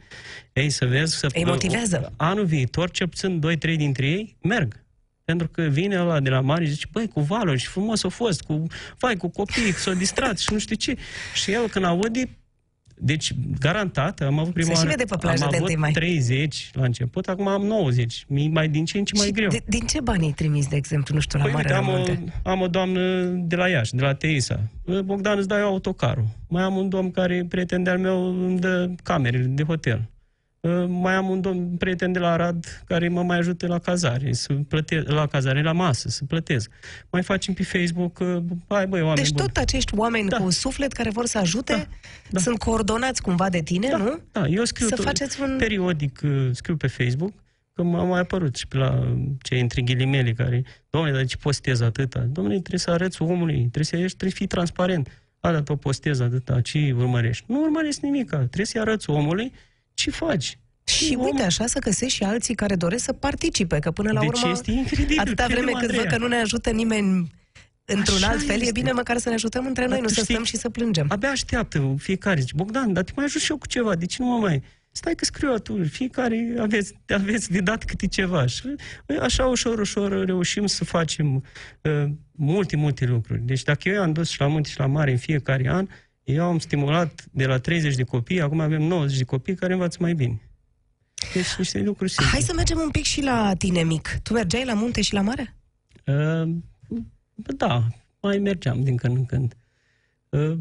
ei 0.53 0.69
să 0.69 0.85
vezi... 0.85 1.17
Să, 1.17 1.27
Îi 1.33 1.45
motivează. 1.45 2.13
Anul 2.17 2.45
viitor, 2.45 2.91
cel 2.91 3.07
puțin 3.07 3.41
2-3 3.57 3.59
dintre 3.59 4.05
ei 4.05 4.37
merg. 4.41 4.83
Pentru 5.23 5.47
că 5.47 5.61
vine 5.61 5.99
ăla 5.99 6.19
de 6.19 6.29
la 6.29 6.39
mare 6.41 6.65
și 6.65 6.71
zice, 6.71 6.87
băi, 6.91 7.07
cu 7.07 7.21
valuri 7.21 7.59
și 7.59 7.67
frumos 7.67 8.03
a 8.03 8.09
fost, 8.09 8.41
cu, 8.41 8.65
vai, 8.97 9.17
cu 9.17 9.27
copii, 9.27 9.73
s-au 9.73 9.93
distrat 9.93 10.37
și 10.37 10.53
nu 10.53 10.59
știu 10.59 10.75
ce. 10.75 10.95
Și 11.33 11.51
el 11.51 11.69
când 11.69 11.85
aude, 11.85 12.29
deci, 12.97 13.31
garantat, 13.59 14.21
am 14.21 14.39
avut 14.39 14.53
prima 14.53 14.67
Se 14.67 14.73
și 14.73 14.77
oară- 14.77 14.89
vede 14.89 15.03
pe 15.09 15.15
plajă 15.19 15.43
am 15.43 15.49
de 15.49 15.55
avut 15.57 15.69
1 15.69 15.79
mai. 15.79 15.91
30 15.91 16.69
la 16.73 16.83
început, 16.83 17.27
acum 17.27 17.47
am 17.47 17.61
90. 17.65 18.25
Mi 18.27 18.47
mai 18.47 18.67
din 18.69 18.85
ce 18.85 18.97
în 18.97 19.03
ce 19.05 19.13
mai 19.17 19.25
Și 19.25 19.31
greu. 19.31 19.49
de, 19.49 19.61
din 19.65 19.85
ce 19.85 19.99
bani 20.01 20.25
ai 20.25 20.31
trimis, 20.31 20.67
de 20.67 20.75
exemplu, 20.75 21.15
nu 21.15 21.21
știu, 21.21 21.37
la 21.39 21.43
Păi 21.45 21.53
Mare 21.53 21.73
uite, 21.73 21.79
la 21.81 21.87
am 21.87 21.93
o, 21.93 21.97
Munte? 21.97 22.33
am 22.43 22.61
o 22.61 22.67
doamnă 22.67 23.23
de 23.25 23.55
la 23.55 23.67
Iași, 23.67 23.95
de 23.95 24.01
la 24.01 24.13
Teisa. 24.13 24.59
Bogdan, 25.03 25.37
îți 25.37 25.47
dai 25.47 25.59
eu 25.59 25.65
autocarul. 25.67 26.25
Mai 26.47 26.63
am 26.63 26.75
un 26.75 26.89
domn 26.89 27.11
care, 27.11 27.45
prieten 27.49 27.83
de-al 27.83 27.97
meu, 27.99 28.45
îmi 28.45 28.59
dă 28.59 28.89
camerele 29.03 29.43
de 29.45 29.63
hotel. 29.63 30.09
Uh, 30.65 30.85
Mai 30.87 31.13
am 31.13 31.29
un 31.29 31.41
domn 31.41 31.75
prieten 31.77 32.11
de 32.11 32.19
la 32.19 32.31
Arad 32.31 32.83
care 32.85 33.07
mă 33.09 33.23
mai 33.23 33.37
ajută 33.37 33.67
la 33.67 33.79
cazare, 33.79 34.33
să 34.33 34.53
plătesc, 34.53 35.07
la 35.09 35.27
cazare, 35.27 35.61
la 35.61 35.71
masă, 35.71 36.09
să 36.09 36.23
plătesc. 36.25 36.71
Mai 37.11 37.23
facem 37.23 37.53
pe 37.53 37.63
Facebook, 37.63 38.19
uh, 38.19 38.37
hai 38.67 38.87
băi, 38.87 39.01
oameni 39.01 39.21
Deci 39.21 39.31
buni. 39.31 39.47
tot 39.47 39.57
acești 39.57 39.95
oameni 39.95 40.29
Da. 40.29 40.37
cu 40.37 40.49
suflet 40.49 40.91
care 40.91 41.09
vor 41.09 41.25
să 41.25 41.37
ajute 41.37 41.73
Da, 41.73 41.85
da. 42.29 42.39
sunt 42.39 42.57
coordonați 42.59 43.21
cumva 43.21 43.49
de 43.49 43.61
tine, 43.61 43.87
da, 43.87 43.97
nu? 43.97 44.19
Da, 44.31 44.47
eu 44.47 44.63
scriu 44.63 44.87
Să 44.87 44.95
tot- 44.95 45.03
faceți 45.05 45.41
un- 45.41 45.55
periodic, 45.57 46.19
uh, 46.23 46.49
scriu 46.51 46.75
pe 46.77 46.87
Facebook, 46.87 47.33
că 47.73 47.83
m-a 47.83 48.03
mai 48.03 48.19
apărut 48.19 48.55
și 48.55 48.67
pe 48.67 48.77
la 48.77 49.15
cei 49.41 49.59
între 49.61 49.81
ghilimele 49.81 50.31
care, 50.33 50.63
domnule, 50.89 51.13
dar 51.13 51.21
de 51.21 51.27
ce 51.27 51.37
postez 51.37 51.81
atâta? 51.81 52.19
Domnule, 52.19 52.57
trebuie 52.59 52.79
să 52.79 52.91
arăți 52.91 53.21
omului, 53.21 53.57
trebuie 53.59 53.83
să 53.85 53.95
ești, 53.95 54.07
trebuie 54.17 54.29
să 54.31 54.35
fii 54.37 54.47
transparent. 54.47 55.07
A, 55.39 55.51
dar 55.51 55.61
tu 55.61 55.75
postezi 55.75 56.21
atâta, 56.21 56.61
ce 56.61 56.93
urmărești? 56.97 57.43
Nu 57.47 57.61
urmărești 57.61 58.05
nimic, 58.05 58.29
trebuie 58.29 58.65
să-i 58.65 58.81
arăți 58.81 59.09
omului 59.09 59.51
ce 59.95 60.09
faci. 60.11 60.57
Și 60.83 61.13
omul- 61.17 61.29
uite, 61.31 61.43
așa 61.43 61.65
să 61.67 61.79
găsești 61.79 62.15
și 62.17 62.23
alții 62.23 62.55
care 62.55 62.75
doresc 62.75 63.03
să 63.03 63.13
participe, 63.13 63.79
că 63.79 63.91
până 63.91 64.11
la 64.11 64.19
Deci 64.19 64.29
urmă, 64.29 64.49
este 64.51 64.71
incredibil. 64.71 65.19
atâta 65.19 65.43
Crede-mă, 65.43 65.65
vreme 65.65 65.79
cât 65.79 65.89
văd 65.89 65.99
Andreea. 65.99 66.17
că 66.17 66.23
nu 66.23 66.27
ne 66.27 66.35
ajută 66.41 66.69
nimeni 66.71 67.31
într-un 67.85 68.15
Așa 68.15 68.27
alt 68.27 68.41
fel, 68.45 68.55
e 68.59 68.59
este. 68.59 68.71
bine 68.71 68.91
măcar 68.91 69.17
să 69.17 69.29
ne 69.29 69.35
ajutăm 69.35 69.65
între 69.65 69.81
noi, 69.85 69.91
Dar 69.91 70.01
nu 70.01 70.07
tu 70.07 70.13
să 70.13 70.19
știi- 70.21 70.33
stăm 70.33 70.45
și 70.45 70.57
să 70.57 70.69
plângem. 70.69 71.05
Abia 71.09 71.29
așteaptă 71.29 71.95
fiecare. 71.97 72.39
Zice, 72.39 72.53
Bogdan, 72.55 72.93
dar 72.93 73.03
te 73.03 73.11
mai 73.15 73.25
ajut 73.25 73.41
și 73.41 73.51
eu 73.51 73.57
cu 73.57 73.67
ceva, 73.67 73.95
de 73.95 74.05
ce 74.05 74.17
nu 74.19 74.27
mă 74.27 74.37
mai... 74.37 74.63
Stai 74.91 75.15
că 75.15 75.25
scriu 75.25 75.51
atunci, 75.53 75.87
fiecare 75.87 76.55
aveți, 76.59 76.93
aveți 77.07 77.51
de 77.51 77.59
dat 77.59 77.83
câte 77.83 78.07
ceva. 78.07 78.45
Și 78.45 78.61
băi, 79.05 79.17
așa 79.17 79.45
ușor, 79.45 79.79
ușor 79.79 80.25
reușim 80.25 80.65
să 80.65 80.83
facem 80.85 81.43
uh, 81.81 82.05
multe, 82.31 82.75
multe 82.75 83.05
lucruri. 83.05 83.41
Deci 83.45 83.63
dacă 83.63 83.89
eu 83.89 84.01
am 84.01 84.13
dus 84.13 84.29
și 84.29 84.39
la 84.39 84.47
munte 84.47 84.69
și 84.69 84.79
la 84.79 84.85
mare 84.85 85.11
în 85.11 85.17
fiecare 85.17 85.69
an, 85.69 85.87
eu 86.25 86.43
am 86.43 86.59
stimulat 86.59 87.25
de 87.31 87.45
la 87.45 87.57
30 87.59 87.95
de 87.95 88.03
copii, 88.03 88.41
acum 88.41 88.59
avem 88.59 88.81
90 88.81 89.17
de 89.17 89.23
copii 89.23 89.55
care 89.55 89.73
învață 89.73 89.97
mai 90.01 90.13
bine. 90.13 90.41
Deci 91.33 91.55
niște 91.57 91.79
lucruri 91.81 92.09
simple. 92.11 92.31
Hai 92.31 92.41
să 92.41 92.53
mergem 92.53 92.77
un 92.79 92.89
pic 92.91 93.03
și 93.03 93.21
la 93.21 93.53
tine 93.57 93.83
mic. 93.83 94.19
Tu 94.23 94.33
mergeai 94.33 94.65
la 94.65 94.73
munte 94.73 95.01
și 95.01 95.13
la 95.13 95.21
mare? 95.21 95.55
Uh, 96.05 96.55
da, 97.35 97.87
mai 98.21 98.37
mergeam 98.37 98.83
din 98.83 98.95
când 98.97 99.15
în 99.17 99.25
când. 99.25 99.55
Uh, 100.29 100.57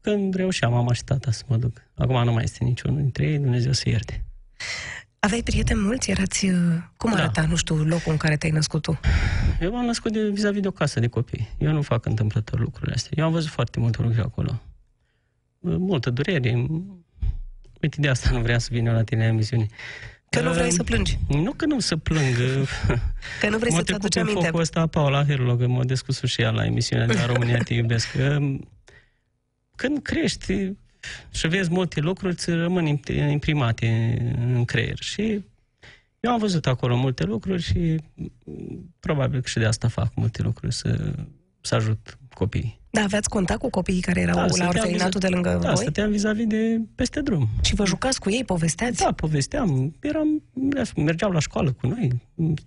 când 0.00 0.34
reușeam, 0.34 0.72
mama 0.72 0.92
și 0.92 1.04
tata 1.04 1.30
să 1.30 1.44
mă 1.48 1.56
duc. 1.56 1.82
Acum 1.94 2.24
nu 2.24 2.32
mai 2.32 2.42
este 2.42 2.64
niciunul 2.64 2.96
dintre 3.00 3.26
ei, 3.26 3.38
Dumnezeu 3.38 3.72
să 3.72 3.88
ierte. 3.88 4.24
Aveai 5.18 5.42
prieteni 5.42 5.80
mulți? 5.80 6.10
Erați... 6.10 6.46
uh, 6.46 6.54
Cum 6.96 7.10
Da. 7.12 7.16
arăta, 7.18 7.46
nu 7.46 7.56
știu, 7.56 7.74
locul 7.84 8.12
în 8.12 8.16
care 8.18 8.36
te-ai 8.36 8.52
născut 8.52 8.82
tu? 8.82 9.00
Eu 9.60 9.72
m-am 9.72 9.84
născut 9.84 10.12
de, 10.12 10.28
vis-a-vis 10.28 10.60
de 10.60 10.68
o 10.68 10.70
casă 10.70 11.00
de 11.00 11.06
copii. 11.06 11.48
Eu 11.58 11.72
nu 11.72 11.82
fac 11.82 12.04
întâmplător 12.06 12.60
lucrurile 12.60 12.92
astea. 12.94 13.10
Eu 13.14 13.24
am 13.24 13.32
văzut 13.32 13.50
foarte 13.50 13.78
multe 13.80 14.02
lucruri 14.02 14.24
acolo. 14.24 14.60
Uh, 15.60 15.74
Multă 15.78 16.10
durere. 16.10 16.66
Uite, 17.82 17.96
de 18.00 18.08
asta 18.08 18.30
nu 18.30 18.40
vreau 18.40 18.58
să 18.58 18.68
vin 18.70 18.86
eu 18.86 18.92
la 18.92 19.02
tine 19.04 19.20
la 19.20 19.26
emisiune. 19.26 19.66
Că 20.28 20.40
nu 20.40 20.52
vrei 20.52 20.66
Uh, 20.66 20.72
să 20.72 20.82
plângi. 20.82 21.18
Nu 21.28 21.52
că 21.52 21.66
nu 21.66 21.80
să 21.80 21.96
plâng. 21.96 22.34
Că 23.40 23.48
nu 23.48 23.58
vrei 23.58 23.70
M-a 23.70 23.76
să-ți 23.76 23.84
trecut 23.84 24.04
aduci 24.04 24.10
prin 24.12 24.22
aminte. 24.22 24.44
focul 24.44 24.60
ăsta 24.60 24.86
Paula 24.86 25.24
Herlo, 25.24 25.56
că 25.56 25.66
m-a 25.66 25.84
descus 25.84 26.22
și 26.22 26.40
ea 26.42 26.50
la 26.50 26.64
emisiunea 26.64 27.06
de 27.06 27.12
la 27.12 27.26
România 27.26 27.58
Te 27.58 27.74
Iubesc. 27.74 28.10
Că, 28.16 28.38
când 29.76 30.02
crești 30.02 30.72
și 31.30 31.48
vezi 31.48 31.70
multe 31.70 32.00
lucruri, 32.00 32.32
îți 32.32 32.50
rămân 32.50 32.86
im- 32.98 33.30
imprimate 33.30 33.86
în 34.40 34.64
creier. 34.64 34.98
Și 34.98 35.44
eu 36.20 36.32
am 36.32 36.38
văzut 36.38 36.66
acolo 36.66 36.96
multe 36.96 37.24
lucruri 37.24 37.62
și 37.62 37.96
mm, 38.14 38.94
probabil 39.00 39.40
că 39.40 39.48
și 39.48 39.58
de 39.58 39.64
asta 39.64 39.88
fac 39.88 40.14
multe 40.14 40.42
lucruri, 40.42 40.74
să, 40.74 41.14
să 41.60 41.74
ajut 41.74 42.18
copiii. 42.34 42.79
Da, 42.90 43.00
aveați 43.02 43.28
contact 43.28 43.60
cu 43.60 43.70
copiii 43.70 44.00
care 44.00 44.20
erau 44.20 44.36
la 44.36 44.46
stăteam 44.48 44.68
orfelinatul 44.68 45.20
de 45.20 45.26
vis- 45.26 45.34
lângă 45.34 45.58
da, 45.62 45.72
voi? 45.72 45.76
stăteam 45.82 46.10
vis-a-vis 46.10 46.46
de 46.46 46.80
peste 46.94 47.20
drum. 47.20 47.48
Și 47.62 47.74
vă 47.74 47.86
jucați 47.86 48.20
cu 48.20 48.30
ei, 48.30 48.44
povesteați? 48.44 49.02
Da, 49.02 49.12
povesteam. 49.12 49.94
Eram, 50.00 50.42
mergeau 50.96 51.30
la 51.30 51.38
școală 51.38 51.72
cu 51.72 51.86
noi, 51.86 52.10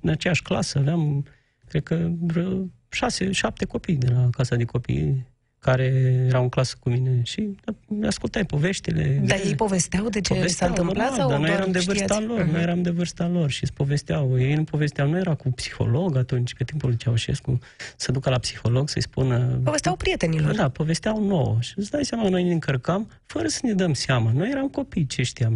în 0.02 0.10
aceeași 0.10 0.42
clasă. 0.42 0.78
Aveam, 0.80 1.26
cred 1.68 1.84
că, 1.84 2.10
vreo 2.20 2.66
șase, 2.90 3.32
șapte 3.32 3.66
copii 3.66 3.96
de 3.96 4.08
la 4.08 4.30
casa 4.32 4.56
de 4.56 4.64
copii 4.64 5.26
care 5.64 5.84
erau 6.28 6.42
în 6.42 6.50
clasă 6.50 6.76
cu 6.80 6.90
mine 6.90 7.20
și 7.24 7.56
da, 7.88 8.08
ascultai 8.08 8.46
poveștile. 8.46 9.22
Dar 9.26 9.40
ei 9.46 9.56
povesteau 9.56 10.10
de 10.10 10.22
ce 10.22 10.48
s-a 10.48 10.66
întâmplat 10.66 11.18
normal, 11.18 11.20
sau 11.20 11.30
dar 11.30 11.38
noi 11.38 11.48
doar 11.48 11.60
eram 11.60 11.72
de 11.72 11.80
vârsta 11.80 12.04
știați? 12.04 12.24
lor, 12.26 12.42
Mhm. 12.44 12.52
noi 12.52 12.62
eram 12.62 12.82
de 12.82 12.90
vârsta 12.90 13.28
lor 13.28 13.50
și 13.50 13.64
îți 13.64 13.74
povesteau. 13.74 14.40
Ei 14.40 14.56
nu 14.56 14.64
povesteau, 14.64 15.10
nu 15.10 15.18
era 15.18 15.34
cu 15.36 15.52
psiholog 15.52 16.16
atunci, 16.18 16.54
pe 16.54 16.64
timpul 16.64 16.90
lui 16.90 16.98
Ceaușescu, 16.98 17.60
să 17.96 18.12
ducă 18.12 18.30
la 18.30 18.38
psiholog 18.40 18.90
să-i 18.90 19.02
spună... 19.02 19.60
Povesteau 19.64 19.96
prietenilor. 19.96 20.56
Da, 20.56 20.70
povesteau 20.70 21.24
nouă. 21.26 21.58
Și 21.60 21.74
îți 21.76 21.92
dai 21.92 22.06
seama, 22.06 22.30
noi 22.30 22.44
ne 22.44 22.52
încărcam 22.52 23.10
fără 23.26 23.48
să 23.48 23.60
ne 23.64 23.74
dăm 23.74 23.94
seama. 23.94 24.32
Noi 24.32 24.50
eram 24.50 24.68
copii, 24.68 25.06
ce 25.06 25.24
știam? 25.24 25.52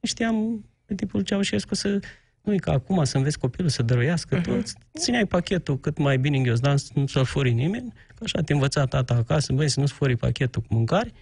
Nu 0.00 0.08
Știam 0.08 0.64
pe 0.84 0.94
tipul 0.94 1.20
Ceaușescu 1.20 1.74
să... 1.74 1.98
Nu 2.42 2.54
e 2.54 2.56
ca 2.56 2.72
acum 2.72 3.04
să 3.04 3.16
înveți 3.16 3.38
copilul 3.38 3.70
să 3.70 3.82
dăruiască. 3.82 4.40
Uh-huh. 4.40 4.42
Tu 4.42 4.52
îți 4.52 4.74
țineai 4.98 5.26
pachetul 5.26 5.78
cât 5.78 5.98
mai 5.98 6.18
bine 6.18 6.36
în 6.36 6.42
ghiozdan, 6.42 6.76
să 6.76 6.90
nu 6.94 7.06
să-l 7.06 7.24
furi 7.24 7.52
nimeni. 7.52 7.92
Că 8.14 8.24
așa 8.24 8.40
te 8.40 8.52
învăța 8.52 8.84
tata 8.84 9.14
acasă, 9.14 9.52
băi, 9.52 9.68
să 9.68 9.80
nu-ți 9.80 9.92
furi 9.92 10.16
pachetul 10.16 10.62
cu 10.62 10.74
mâncare. 10.74 11.12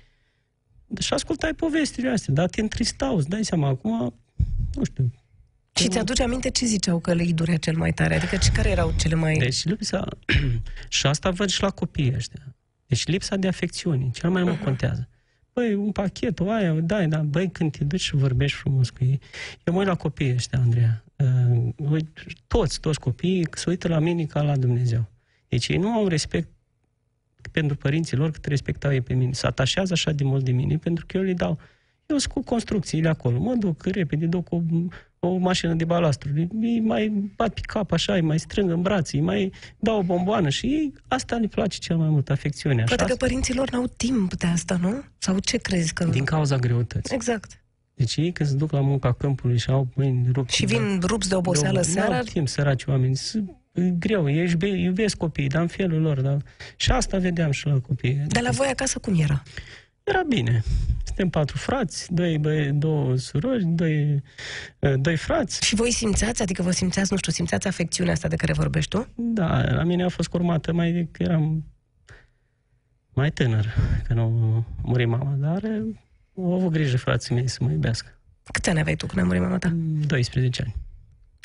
Și 1.01 1.13
ascultai 1.13 1.55
povestile 1.55 2.11
astea, 2.11 2.35
dar 2.35 2.49
te 2.49 2.61
întristau, 2.61 3.17
îți 3.17 3.29
dai 3.29 3.45
seama, 3.45 3.69
acum, 3.69 4.15
nu 4.75 4.85
știu, 4.85 5.13
Și 5.75 5.89
ți-aduce 5.89 6.23
aminte 6.23 6.51
ce 6.51 6.67
ziceau 6.67 6.99
că 6.99 7.15
le 7.15 7.25
durea 7.25 7.57
cel 7.57 7.77
mai 7.77 7.93
tare? 7.93 8.15
Adică 8.15 8.37
ce 8.37 8.51
care 8.51 8.71
erau 8.71 8.95
cele 8.99 9.15
mai... 9.15 9.37
Deci 9.37 9.65
lipsa, 9.65 10.09
și 10.89 11.07
asta 11.07 11.31
văd 11.31 11.49
și 11.49 11.63
la 11.63 11.71
copiii 11.71 12.13
ăștia. 12.15 12.57
Deci 12.87 13.07
lipsa 13.07 13.37
de 13.37 13.49
afecțiune, 13.49 14.11
cel 14.13 14.31
mai 14.31 14.43
mult 14.43 14.61
contează. 14.61 15.09
Băi, 15.53 15.75
un 15.75 15.93
pachet, 15.93 16.41
o 16.41 16.51
aia, 16.51 16.73
dai, 16.73 17.09
da, 17.09 17.19
băi, 17.19 17.51
când 17.51 17.77
te 17.77 17.85
duci 17.85 18.01
și 18.01 18.17
vorbești 18.17 18.59
frumos 18.59 18.91
cu 18.91 19.05
ei. 19.05 19.21
Eu 19.65 19.73
mă 19.73 19.79
uit 19.79 19.89
la 19.89 19.95
copiii 19.95 20.35
ăștia, 20.35 20.59
Andreea. 20.59 21.05
Uh, 21.17 21.69
uit- 21.91 22.23
toți, 22.47 22.81
toți 22.81 23.01
copiii 23.01 23.49
se 23.53 23.71
uită 23.71 23.89
la 23.89 23.99
mine 23.99 24.25
ca 24.25 24.43
la 24.43 24.57
Dumnezeu. 24.57 25.11
Deci 25.49 25.69
ei 25.69 25.77
nu 25.77 25.93
au 25.93 26.07
respect 26.09 26.49
pentru 27.51 27.77
părinții 27.77 28.17
lor 28.17 28.31
cât 28.31 28.45
respectau 28.45 28.93
ei 28.93 29.01
pe 29.01 29.15
mine. 29.15 29.33
Se 29.33 29.47
atașează 29.47 29.93
așa 29.93 30.13
de 30.13 30.25
mult 30.25 30.45
de 30.45 30.53
mine 30.53 30.77
pentru 30.77 31.07
că 31.07 31.17
eu 31.17 31.23
le 31.23 31.33
dau 31.33 31.59
eu 32.07 32.19
sunt 32.19 32.33
cu 32.33 32.43
construcțiile 32.43 33.09
acolo. 33.09 33.39
Mă 33.39 33.55
duc 33.55 33.85
repede, 33.85 34.27
duc 34.27 34.53
o, 34.53 34.61
o 35.19 35.37
mașină 35.37 35.75
de 35.75 35.85
balastru. 35.85 36.31
Îi 36.61 36.81
mai 36.81 37.09
bat 37.37 37.55
pe 37.55 37.61
cap 37.63 37.93
așa, 37.93 38.13
îi 38.13 38.21
mai 38.21 38.39
strâng 38.39 38.71
în 38.71 38.83
brațe, 38.83 39.17
îi 39.17 39.23
mai 39.23 39.53
dau 39.79 39.99
o 39.99 40.03
bomboană 40.03 40.49
și 40.49 40.67
ei, 40.67 40.93
asta 41.09 41.37
le 41.37 41.47
place 41.47 41.79
cel 41.79 41.97
mai 41.97 42.09
mult, 42.09 42.31
afecțiunea. 42.31 42.85
Poate 42.85 43.03
Așa, 43.03 43.13
că 43.13 43.17
părinților 43.17 43.71
n-au 43.71 43.87
timp 43.87 44.35
de 44.35 44.47
asta, 44.47 44.77
nu? 44.81 45.03
Sau 45.19 45.39
ce 45.39 45.57
crezi 45.57 45.93
că... 45.93 46.05
din 46.05 46.25
cauza 46.25 46.57
greutății. 46.57 47.15
Exact. 47.15 47.61
Deci 47.97 48.17
ei 48.17 48.33
când 48.33 48.49
se 48.49 48.55
duc 48.55 48.73
la 48.73 48.81
munca 48.81 49.13
câmpului 49.13 49.59
și 49.59 49.71
au 49.71 49.89
mâini 49.95 50.29
rupte... 50.33 50.53
Și 50.53 50.67
vin 50.67 51.01
rupți 51.03 51.29
de 51.29 51.35
oboseală 51.35 51.77
Nu 51.77 51.83
seara, 51.85 52.17
au 52.17 52.23
timp, 52.23 52.49
săraci 52.49 52.85
oameni. 52.85 53.17
S- 53.17 53.35
E 53.73 53.83
greu, 53.99 54.31
ei 54.31 54.41
își 54.41 54.51
iube- 54.53 54.67
iubesc 54.67 55.17
copiii, 55.17 55.49
dar 55.49 55.61
în 55.61 55.67
felul 55.67 56.01
lor. 56.01 56.21
Dar... 56.21 56.37
Și 56.77 56.91
asta 56.91 57.19
vedeam 57.19 57.51
și 57.51 57.67
la 57.67 57.79
copii. 57.81 58.15
dar 58.27 58.43
la 58.43 58.51
voi 58.51 58.67
acasă 58.67 58.99
cum 58.99 59.21
era? 59.21 59.43
Era 60.05 60.23
bine. 60.29 60.63
Suntem 61.05 61.29
patru 61.29 61.57
frați, 61.57 62.13
doi, 62.15 62.39
băie, 62.39 62.71
două 62.71 63.17
surori, 63.17 63.65
doi, 63.65 64.23
eh, 64.79 64.95
doi 64.99 65.17
frați. 65.17 65.67
Și 65.67 65.75
voi 65.75 65.93
simțeați, 65.93 66.43
adică 66.43 66.63
vă 66.63 66.71
simțeați, 66.71 67.13
nu 67.13 67.19
știu, 67.19 67.33
simțeați 67.33 67.67
afecțiunea 67.67 68.13
asta 68.13 68.29
de 68.29 68.37
care 68.37 68.53
vorbești 68.53 68.91
tu? 68.91 69.09
Da, 69.15 69.75
la 69.75 69.83
mine 69.83 70.05
a 70.05 70.09
fost 70.09 70.29
curmată 70.29 70.73
mai 70.73 70.93
de 70.93 71.09
că 71.11 71.23
eram 71.23 71.65
mai 73.15 73.31
tânăr, 73.31 73.75
că 74.07 74.15
nu 74.15 74.23
a 74.23 74.65
murit 74.83 75.09
mama, 75.09 75.35
dar 75.39 75.63
eh, 76.37 76.45
au 76.45 76.55
avut 76.55 76.73
grijă 76.73 76.97
frații 76.97 77.35
mei 77.35 77.49
să 77.49 77.59
mă 77.65 77.71
iubească. 77.71 78.19
Câte 78.53 78.71
ani 78.71 78.79
aveai 78.79 78.97
tu 78.97 79.07
când 79.07 79.21
a 79.21 79.25
murit 79.25 79.43
mama 79.43 79.59
ta? 79.59 79.69
12 80.07 80.63
ani. 80.63 80.75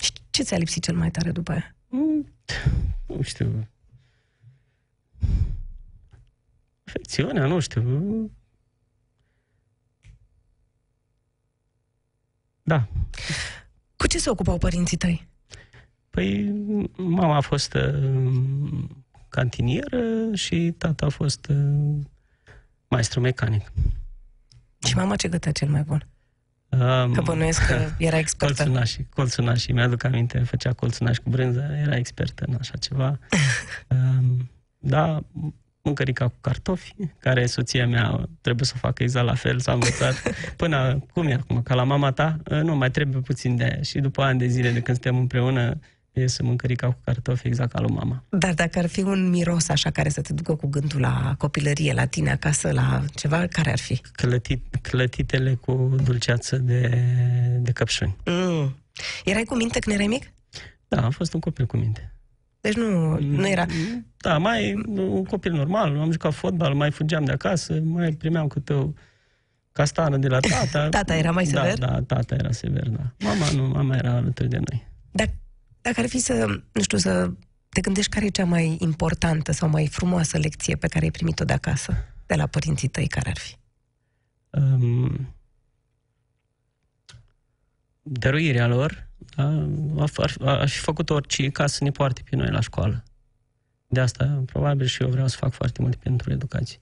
Și 0.02 0.12
ce 0.30 0.44
ți-a 0.44 0.58
lipsit 0.58 0.84
cel 0.84 0.96
mai 0.96 1.12
tare 1.12 1.32
după 1.32 1.52
aia? 1.52 1.76
Mm, 1.88 2.28
Nu 3.06 3.22
știu. 3.22 3.68
Afecțiunea, 6.86 7.46
nu 7.46 7.60
știu. 7.60 8.32
Da. 12.64 12.88
Cu 13.96 14.08
ce 14.08 14.18
se 14.18 14.30
ocupau 14.30 14.58
părinții 14.58 14.98
tăi? 14.98 15.28
Păi, 16.10 16.54
mama 16.96 17.36
a 17.36 17.42
fost 17.42 17.74
uh, 17.74 18.84
cantinieră 19.30 20.34
și 20.34 20.74
tata 20.78 21.06
a 21.06 21.10
fost 21.10 21.48
uh, 21.48 22.00
maestru 22.88 23.20
mecanic. 23.20 23.72
Și 24.88 24.96
mama 24.96 25.16
ce 25.16 25.28
gătea 25.28 25.52
cel 25.52 25.68
mai 25.68 25.82
bun? 25.82 26.08
Um, 26.70 27.14
Că 27.14 27.22
bănuiesc 27.22 27.68
că 27.68 27.90
era 27.98 28.18
expertă. 28.26 28.64
Colțunașii, 28.64 29.08
colțunașii, 29.10 29.74
mi-aduc 29.74 30.04
aminte, 30.04 30.40
făcea 30.40 30.74
colțunași 30.74 31.22
cu 31.22 31.30
brânză, 31.30 31.70
era 31.82 31.96
expertă 31.96 32.46
în 32.48 32.56
așa 32.60 32.78
ceva. 32.78 33.20
um, 33.88 34.50
da, 34.78 35.24
mâncărica 35.82 36.28
cu 36.28 36.38
cartofi, 36.42 36.96
care 37.20 37.46
soția 37.46 37.88
mea 37.88 38.30
trebuie 38.42 38.66
să 38.66 38.74
o 38.76 38.80
facă 38.80 39.04
exact 39.04 39.26
la 39.26 39.34
fel, 39.34 39.60
s-a 39.60 39.74
învățat. 39.74 40.16
Până, 40.58 41.06
cum 41.14 41.28
e 41.28 41.34
acum, 41.34 41.62
ca 41.62 41.74
la 41.74 41.84
mama 41.84 42.12
ta, 42.12 42.38
nu, 42.64 42.76
mai 42.76 42.92
trebuie 42.92 43.22
puțin 43.22 43.56
de 43.56 43.64
aia. 43.64 43.82
Și 43.82 44.00
după 44.00 44.22
ani 44.22 44.40
de 44.40 44.48
zile 44.48 44.72
de 44.72 44.82
când 44.82 45.02
suntem 45.02 45.20
împreună, 45.20 45.80
e 46.14 46.28
să 46.28 46.44
mâncărica 46.44 46.88
cu 46.88 47.00
cartofi 47.04 47.48
exact 47.48 47.72
ca 47.72 47.80
lui 47.80 47.92
mama. 47.94 48.24
Dar 48.30 48.54
dacă 48.54 48.80
ar 48.80 48.88
fi 48.88 49.02
un 49.02 49.30
miros 49.30 49.70
așa 49.70 49.90
care 49.90 50.10
să 50.10 50.22
te 50.22 50.34
ducă 50.34 50.56
cu 50.56 50.68
gândul 50.68 51.00
la 51.00 51.36
copilărie, 51.38 51.94
la 51.94 52.06
tine 52.06 52.32
acasă, 52.32 52.72
la 52.72 53.04
ceva, 53.16 53.48
care 53.48 53.72
ar 53.72 53.80
fi? 53.80 54.02
Clătit, 54.12 54.76
clătitele 54.82 55.54
cu 55.54 55.96
dulceață 56.04 56.58
de, 56.58 56.90
de 57.60 57.72
căpșuni. 57.72 58.16
Mm. 58.26 58.76
Erai 59.26 59.44
cu 59.44 59.56
minte 59.56 59.80
când 59.80 59.96
erai 59.96 60.08
mic? 60.08 60.32
Da, 60.88 61.04
am 61.04 61.12
fost 61.12 61.34
un 61.34 61.40
copil 61.40 61.66
cu 61.66 61.78
minte. 61.78 62.14
Deci 62.62 62.74
nu, 62.74 63.20
nu 63.20 63.48
era... 63.48 63.66
Da, 64.18 64.38
mai 64.38 64.74
un 64.88 65.24
copil 65.24 65.52
normal, 65.52 66.00
am 66.00 66.12
jucat 66.12 66.34
fotbal, 66.34 66.74
mai 66.74 66.92
fugeam 66.92 67.26
de 67.26 67.32
acasă, 67.32 67.80
mai 67.84 68.12
primeam 68.12 68.48
câte 68.48 68.74
o 68.74 68.90
castană 69.72 70.18
de 70.18 70.28
la 70.28 70.40
tata. 70.40 70.90
Tata 70.98 71.16
era 71.16 71.32
mai 71.32 71.46
sever? 71.46 71.78
Da, 71.78 71.88
da, 71.88 72.02
tata 72.02 72.36
era 72.36 72.52
sever, 72.52 72.88
da. 72.88 73.14
Mama 73.20 73.52
nu, 73.56 73.68
mama 73.68 73.96
era 73.96 74.12
alături 74.12 74.50
de 74.50 74.60
noi. 74.70 74.88
Dar 75.12 75.30
dacă 75.82 76.00
ar 76.00 76.08
fi 76.08 76.20
să, 76.20 76.46
nu 76.72 76.82
știu, 76.82 76.98
să 76.98 77.32
te 77.70 77.82
gândești 77.82 78.12
care 78.12 78.26
e 78.26 78.30
cea 78.30 78.46
mai 78.46 78.78
importantă 78.80 79.52
sau 79.52 79.70
mai 79.70 79.88
frumoasă 79.88 80.38
lecție 80.38 80.76
pe 80.76 80.88
care 80.88 81.06
ai 81.06 81.12
primit-o 81.12 81.46
de 81.46 81.54
acasă, 81.54 81.94
de 82.26 82.36
la 82.36 82.48
părinții 82.48 82.88
tăi, 82.88 83.08
care 83.08 83.30
ar 83.30 83.38
fi? 83.38 83.56
Um, 84.50 85.36
dăruirea 88.02 88.68
lor, 88.68 89.10
da, 89.36 89.68
aș 90.60 90.74
fi 90.74 90.80
făcut 90.80 91.10
orice 91.10 91.50
ca 91.50 91.68
să 91.68 91.84
ne 91.84 91.92
poarte 91.92 92.22
pe 92.30 92.36
noi 92.36 92.50
la 92.50 92.60
școală. 92.60 93.04
De 93.88 94.00
asta, 94.00 94.44
probabil, 94.46 94.86
și 94.86 95.02
eu 95.02 95.10
vreau 95.10 95.28
să 95.28 95.38
fac 95.38 95.54
foarte 95.54 95.82
mult 95.82 95.96
pentru 95.96 96.32
educație. 96.32 96.80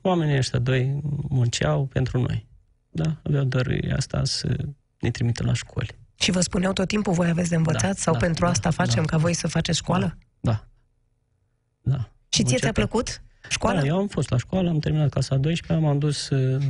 Oamenii 0.00 0.36
ăștia 0.36 0.58
doi 0.58 1.00
munceau 1.28 1.86
pentru 1.86 2.20
noi. 2.20 2.46
Da? 2.90 3.20
Aveau 3.22 3.44
dăruirea 3.44 3.96
asta 3.96 4.24
să 4.24 4.56
ne 5.00 5.10
trimită 5.10 5.44
la 5.44 5.52
școli. 5.52 5.98
Și 6.20 6.30
vă 6.30 6.40
spuneau 6.40 6.72
tot 6.72 6.88
timpul, 6.88 7.12
voi 7.12 7.28
aveți 7.28 7.48
de 7.48 7.56
învățat 7.56 7.82
da, 7.94 8.00
sau 8.00 8.12
da, 8.12 8.18
pentru 8.18 8.44
da, 8.44 8.50
asta 8.50 8.70
facem 8.70 9.02
da, 9.04 9.08
ca 9.10 9.16
voi 9.16 9.34
să 9.34 9.48
faceți 9.48 9.78
școală? 9.78 10.16
Da. 10.40 10.66
Da. 11.82 11.96
Și 12.28 12.42
ție 12.42 12.52
Începem. 12.54 12.58
ți-a 12.58 12.72
plăcut 12.72 13.22
școala? 13.48 13.80
Da, 13.80 13.86
eu 13.86 13.96
am 13.98 14.06
fost 14.08 14.30
la 14.30 14.36
școală, 14.36 14.68
am 14.68 14.78
terminat 14.78 15.08
clasa 15.10 15.36
12 15.36 15.86
m-am 15.86 15.98
dus 15.98 16.28
uh, 16.28 16.62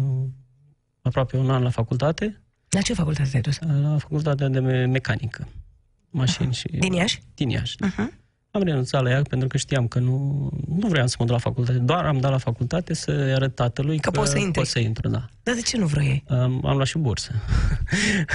aproape 1.03 1.37
un 1.37 1.51
an 1.51 1.63
la 1.63 1.71
facultate, 1.71 2.41
La 2.69 2.81
ce 2.81 2.95
facultate 2.95 3.31
ai 3.35 3.41
dus? 3.41 3.59
la 3.61 3.97
facultatea 3.99 4.49
de 4.49 4.61
me- 4.61 4.85
mecanică. 4.87 5.49
Mașini 6.11 6.55
și... 6.55 6.67
Din 6.69 6.93
Iași? 6.93 7.23
Din 7.35 7.49
Iași. 7.49 7.77
da. 7.77 7.89
Uh-huh. 7.89 8.09
Am 8.53 8.63
renunțat 8.63 9.03
la 9.03 9.11
ea 9.11 9.23
pentru 9.23 9.49
că 9.49 9.57
știam 9.57 9.89
că 9.89 9.99
nu, 9.99 10.49
nu 10.79 10.89
vreau 10.89 11.07
să 11.07 11.17
mă 11.19 11.25
duc 11.25 11.35
la 11.35 11.41
facultate. 11.41 11.79
Doar 11.79 12.05
am 12.05 12.19
dat 12.21 12.31
la 12.31 12.39
facultate 12.39 12.95
să 12.95 13.11
arăt 13.35 13.55
tatălui 13.55 13.99
Că 13.99 14.11
poți 14.11 14.31
să 14.31 14.39
intri. 14.39 14.53
pot 14.61 14.67
să 14.67 14.79
intru, 14.79 15.09
da. 15.09 15.25
Dar 15.43 15.55
de 15.55 15.61
ce 15.61 15.77
nu 15.79 15.87
vrei? 15.87 16.25
Am, 16.29 16.67
am 16.67 16.75
luat 16.75 16.87
și 16.87 16.99
bursă. 16.99 17.33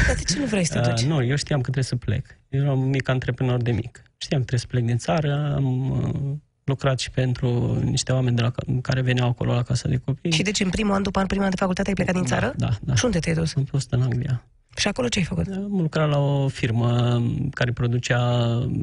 Dar 0.08 0.16
de 0.16 0.24
ce 0.34 0.40
nu 0.40 0.46
vrei 0.46 0.64
să 0.64 0.80
te 0.80 0.80
duci? 0.90 1.02
Uh, 1.02 1.08
nu, 1.08 1.24
eu 1.24 1.36
știam 1.36 1.58
că 1.62 1.64
trebuie 1.64 1.84
să 1.84 1.96
plec. 1.96 2.26
Eu 2.50 2.62
eram 2.64 2.80
un 2.82 2.90
mic 2.90 3.08
antreprenor 3.10 3.62
de 3.62 3.72
mic. 3.72 4.02
Știam 4.18 4.40
că 4.40 4.46
trebuie 4.46 4.60
să 4.60 4.66
plec 4.68 4.84
din 4.84 4.98
țară. 4.98 5.54
Am 5.56 5.90
uh, 5.92 6.36
lucrat 6.64 7.00
și 7.00 7.10
pentru 7.12 7.80
niște 7.84 8.12
oameni 8.12 8.36
de 8.36 8.42
la, 8.42 8.50
ca- 8.50 8.64
care 8.82 9.02
veneau 9.02 9.28
acolo 9.30 9.54
la 9.54 9.64
casa 9.64 9.88
de 9.90 9.98
copii. 9.98 10.32
Și 10.32 10.42
deci 10.42 10.60
în 10.60 10.70
primul 10.70 10.94
an, 10.94 11.04
după 11.04 11.20
an 11.20 11.26
prima 11.26 11.44
an 11.44 11.50
de 11.50 11.56
facultate, 11.56 11.88
ai 11.88 11.94
plecat 11.96 12.14
din 12.16 12.24
țară? 12.26 12.54
Da, 12.58 12.70
da. 12.82 12.96
Și 12.96 13.06
unde 13.06 13.20
te-ai 13.20 13.36
dus? 13.36 13.56
Am 13.56 13.64
fost 13.64 13.92
în 13.92 14.02
Anglia. 14.02 14.44
Și 14.78 14.88
acolo 14.88 15.08
ce 15.08 15.20
ai 15.20 15.26
făcut? 15.26 15.48
Am 15.48 15.82
lucrat 15.82 16.10
la 16.10 16.18
o 16.20 16.48
firmă 16.48 17.22
care 17.52 17.72
producea 17.72 18.22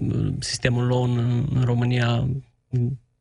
uh, 0.08 0.32
sistemul 0.38 0.86
loan 0.86 1.18
în, 1.18 1.46
în 1.54 1.62
România, 1.64 2.28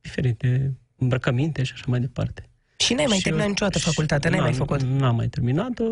diferite 0.02 0.74
îmbrăcăminte 0.98 1.64
și 1.64 1.72
așa 1.76 1.86
mai 1.88 2.00
departe. 2.00 2.50
Și 2.78 2.94
n-ai 2.94 3.06
mai 3.08 3.18
Și 3.18 3.22
terminat 3.24 3.46
eu- 3.46 3.52
niciodată 3.52 3.78
și- 3.78 3.86
facultatea, 3.86 4.30
n-ai 4.30 4.40
mai 4.40 4.50
n-am- 4.50 4.58
făcut. 4.58 4.82
N-am 4.82 5.16
mai 5.16 5.28
terminat-o. 5.28 5.84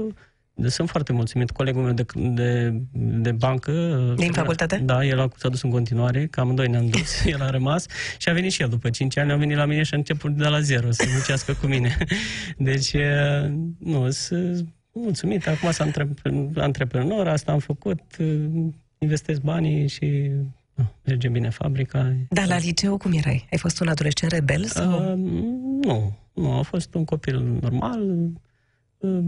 Deci 0.54 0.72
sunt 0.72 0.90
foarte 0.90 1.14
mulțumit. 1.14 1.52
Colegul 1.52 1.84
meu 1.84 1.94
de, 1.94 2.06
de, 2.16 2.74
de 3.22 3.32
bancă... 3.32 3.72
Din 4.18 4.32
facultate? 4.32 4.78
Da, 4.78 5.06
el 5.06 5.20
a 5.20 5.28
s-a 5.38 5.50
dus 5.50 5.62
în 5.62 5.70
continuare, 5.70 6.28
că 6.28 6.40
amândoi 6.40 6.68
ne-am 6.68 6.90
dus, 6.90 7.24
el 7.26 7.42
a 7.42 7.50
rămas 7.50 7.86
și 8.18 8.30
a 8.30 8.34
venit 8.34 8.52
și 8.52 8.62
el 8.62 8.70
după 8.70 8.90
5 8.90 9.18
ani, 9.18 9.32
a 9.32 9.36
venit 9.36 9.58
la 9.58 9.66
mine 9.66 9.84
și 9.84 9.94
a 9.94 9.98
început 9.98 10.32
de 10.36 10.48
la 10.48 10.60
zero 10.60 10.92
să 10.92 11.04
muncească 11.12 11.54
cu 11.54 11.66
mine. 11.68 11.98
Deci, 12.58 12.94
e, 12.94 13.10
nu, 13.80 14.10
sunt 14.10 14.68
mulțumit. 14.92 15.48
Acum 15.48 15.72
sunt 15.72 15.88
antreprenor, 15.88 16.58
antreprenor, 16.58 17.28
asta 17.28 17.52
am 17.52 17.60
făcut, 17.60 18.02
investesc 18.98 19.42
banii 19.42 19.88
și 19.88 20.32
nu, 20.80 20.92
merge 21.06 21.28
bine 21.28 21.50
fabrica. 21.50 22.16
Dar 22.30 22.48
la 22.48 22.58
liceu 22.58 22.98
cum 22.98 23.14
erai? 23.14 23.48
Ai 23.52 23.58
fost 23.58 23.80
un 23.80 23.88
adolescent 23.88 24.32
rebel? 24.32 24.66
Sau? 24.66 25.12
Uh, 25.12 25.18
nu, 25.86 26.18
nu, 26.34 26.52
a 26.52 26.62
fost 26.62 26.94
un 26.94 27.06
copil 27.06 27.40
normal. 27.62 28.30
Uh, 28.98 29.26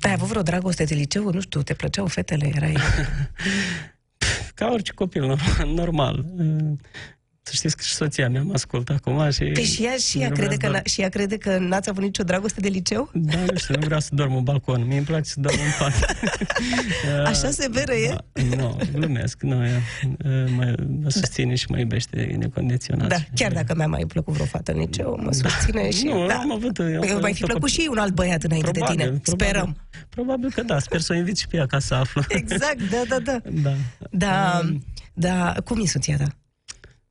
Ai 0.00 0.12
avut 0.12 0.28
vreo 0.28 0.42
dragoste 0.42 0.84
de 0.84 0.94
liceu? 0.94 1.30
Nu 1.30 1.40
știu, 1.40 1.62
te 1.62 1.74
plăceau 1.74 2.06
fetele? 2.06 2.50
Erai... 2.54 2.76
ca 4.54 4.70
orice 4.72 4.92
copil 4.92 5.20
normal. 5.26 5.68
normal. 5.74 6.24
Uh, 7.46 7.50
Să 7.50 7.52
știți 7.56 7.76
că 7.76 7.82
și 7.86 7.94
soția 7.94 8.28
mea 8.28 8.42
mă 8.42 8.52
ascultă 8.52 8.92
acum 8.92 9.30
și... 9.30 9.44
Păi 9.44 9.64
și 9.64 9.84
ea, 9.84 9.96
și 9.96 10.18
ea, 10.18 10.28
nu 10.28 10.34
crede 10.34 10.54
vreau 10.56 10.72
că, 10.72 10.76
să 10.78 10.82
n- 10.82 10.92
și 10.92 11.00
ea 11.00 11.08
crede 11.08 11.36
că 11.36 11.58
n-ați 11.58 11.88
avut 11.88 12.02
nicio 12.02 12.22
dragoste 12.22 12.60
de 12.60 12.68
liceu? 12.68 13.10
Da, 13.14 13.38
nu 13.38 13.56
știu, 13.56 13.74
nu 13.78 13.84
vreau 13.84 14.00
să 14.00 14.08
dorm 14.12 14.36
în 14.36 14.42
balcon. 14.42 14.86
Mie 14.86 14.96
îmi 14.96 15.06
place 15.06 15.28
să 15.30 15.40
dorm 15.40 15.56
în 15.58 15.70
pat. 15.78 16.16
Așa 17.30 17.50
severă 17.50 17.92
e? 17.92 18.08
Da, 18.08 18.56
nu, 18.56 18.76
glumesc. 18.92 19.42
Nu, 19.42 19.66
ea 19.66 19.80
uh, 20.24 20.44
mă, 20.56 20.74
mă 21.02 21.10
susține 21.10 21.54
și 21.54 21.66
mă 21.68 21.78
iubește 21.78 22.34
necondiționat. 22.38 23.08
Da, 23.08 23.16
chiar 23.34 23.52
dacă 23.52 23.74
mi-a 23.76 23.86
mai 23.86 24.04
plăcut 24.08 24.32
vreo 24.34 24.46
fată 24.46 24.72
în 24.72 24.78
liceu, 24.78 25.20
mă 25.22 25.32
susține 25.32 25.90
și... 25.90 26.04
Nu, 26.04 26.26
da. 26.26 26.34
am 26.34 26.52
avut... 26.52 26.78
am 26.78 26.84
Păi, 26.98 27.08
avut 27.10 27.22
mai 27.22 27.34
fi 27.34 27.42
o 27.42 27.46
plăcut 27.46 27.62
copil- 27.62 27.74
și 27.74 27.80
ei 27.80 27.88
un 27.90 27.98
alt 27.98 28.14
băiat 28.14 28.42
înainte 28.42 28.70
de 28.70 28.80
tine. 28.90 29.04
Probabil, 29.04 29.20
Sperăm. 29.24 29.76
Probabil 30.08 30.50
că 30.52 30.62
da, 30.62 30.78
sper 30.78 31.00
să 31.00 31.12
o 31.12 31.16
invit 31.16 31.36
și 31.36 31.46
pe 31.48 31.56
ea 31.56 31.66
ca 31.66 31.78
să 31.78 31.94
află. 31.94 32.24
Exact, 32.28 32.78
da, 32.90 33.02
da, 33.08 33.18
da. 33.18 33.40
Da. 33.62 33.74
Da, 34.10 34.60
da, 35.14 35.54
cum 35.64 35.80
e 35.82 35.86
soția 35.86 36.16
ta? 36.16 36.36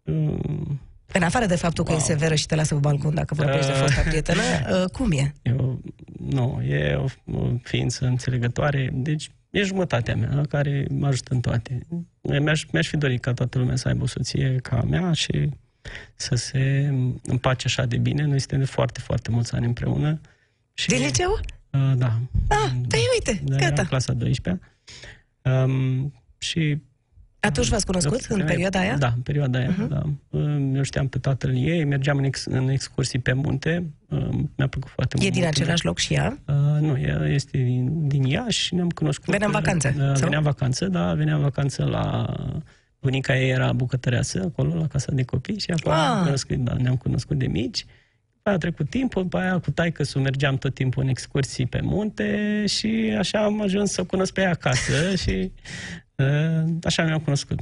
Mm, 0.04 0.80
În 1.14 1.24
afară 1.24 1.46
de 1.46 1.56
faptul 1.56 1.84
că 1.84 1.94
e 1.94 1.98
severă 2.00 2.36
și 2.36 2.46
te 2.46 2.56
lasă 2.56 2.74
pe 2.74 2.80
balcon 2.80 3.14
dacă 3.14 3.34
vorbești 3.34 3.66
de 3.66 3.72
Uh. 3.74 3.80
fosta 3.80 4.02
prietenă, 4.02 4.42
uh, 4.42 4.90
cum 4.98 5.12
e? 5.12 5.34
Eu, 5.42 5.82
nu, 6.20 6.62
e 6.62 6.94
o, 6.96 7.06
o 7.38 7.50
ființă 7.64 8.06
înțelegătoare, 8.06 8.90
deci 8.94 9.32
e 9.50 9.62
jumătatea 9.64 10.16
mea, 10.16 10.34
la 10.34 10.46
care 10.46 10.86
mă 10.90 11.08
ajută 11.08 11.34
în 11.34 11.40
toate. 11.40 11.88
Mi-aș, 12.22 12.66
mi-aș 12.72 12.88
fi 12.88 12.98
dorit 12.98 13.22
ca 13.22 13.34
toată 13.34 13.58
lumea 13.58 13.76
să 13.76 13.88
aibă 13.88 14.04
o 14.04 14.08
soție 14.08 14.56
ca 14.62 14.78
a 14.78 14.84
mea 14.84 15.12
și 15.14 15.50
să 16.16 16.36
se 16.36 16.90
împace 17.24 17.68
așa 17.68 17.86
de 17.86 17.98
bine. 17.98 18.26
Noi 18.26 18.40
suntem 18.40 18.60
de 18.60 18.66
foarte, 18.66 19.00
foarte 19.00 19.32
mulți 19.32 19.54
ani 19.56 19.66
împreună. 19.66 20.22
Și, 20.74 20.88
Din 20.88 21.02
liceu? 21.06 21.40
Uh, 21.70 21.92
da. 21.96 22.20
Ah, 22.48 22.72
păi 22.88 23.00
uite, 23.14 23.42
da, 23.44 23.56
gata. 23.56 23.72
Eram 23.74 23.86
clasa 23.86 24.14
12 24.14 24.64
um, 25.44 26.14
și 26.38 26.78
Atunci 27.46 27.68
v-ați 27.68 27.86
cunoscut, 27.86 28.14
în 28.14 28.20
Femeie- 28.28 28.46
perioada 28.46 28.80
aia? 28.80 28.98
Da, 28.98 29.12
în 29.16 29.22
perioada 29.22 29.60
aia, 29.60 29.70
Mhm. 29.70 29.86
uh-huh. 29.86 29.90
da. 29.90 30.02
Eu 30.76 30.82
știam 30.82 31.08
pe 31.08 31.18
tatăl 31.18 31.56
ei, 31.56 31.84
mergeam 31.84 32.18
în, 32.18 32.24
ex, 32.24 32.46
în 32.46 32.70
excursii 32.70 33.20
pe 33.20 33.34
munte, 33.34 33.84
uh, 34.10 34.28
mi-a 34.58 34.68
plăcut 34.68 34.92
foarte 34.96 35.16
E 35.18 35.22
mult. 35.22 35.34
din 35.34 35.46
același 35.46 35.86
loc 35.86 35.98
și 35.98 36.14
ea? 36.14 36.38
Uh, 36.48 36.80
nu, 36.80 37.00
ea 37.00 37.26
este 37.28 37.58
din, 37.58 38.08
din 38.08 38.24
Iași, 38.24 38.76
ne-am 38.76 38.90
cunoscut. 38.90 39.30
Venea 39.32 39.46
în 39.48 39.54
vacanță, 39.54 39.88
Uh, 39.98 40.02
sau? 40.04 40.14
venea 40.24 40.38
în 40.38 40.44
vacanță, 40.44 40.86
da, 40.88 41.14
venea 41.14 41.36
în 41.36 41.42
vacanță 41.42 41.84
la... 41.84 42.34
Bunica 43.02 43.38
ei 43.40 43.50
era 43.50 43.74
bucătăreasă 43.74 44.42
acolo, 44.44 44.76
la 44.76 44.88
casa 44.88 45.12
de 45.12 45.24
copii 45.24 45.60
și 45.60 45.72
acolo 45.72 45.96
Ah. 45.96 46.02
ne-am 46.02 46.24
cunoscut, 46.24 46.58
da, 46.58 46.74
ne-am 46.74 46.96
cunoscut 46.96 47.38
de 47.38 47.48
mici. 47.48 47.86
După 48.36 48.50
aia 48.50 48.56
a 48.56 48.58
trecut 48.58 48.90
timpul, 48.90 49.22
după 49.22 49.38
aia 49.38 49.60
cu 49.60 49.72
taică 49.72 50.04
mergeam 50.20 50.58
tot 50.58 50.74
timpul 50.74 51.04
în 51.04 51.10
excursii 51.10 51.66
pe 51.66 51.80
munte 51.82 52.64
și 52.68 53.16
așa 53.18 53.44
am 53.44 53.62
ajuns 53.62 53.92
să 53.92 54.02
o 54.02 54.06
cunosc 54.06 54.34
pe 54.34 54.42
ea 54.42 54.50
acasă 54.50 54.94
și 55.24 55.30
uh, 55.30 55.52
așa 56.84 57.04
ne-am 57.04 57.20
cunoscut. 57.20 57.60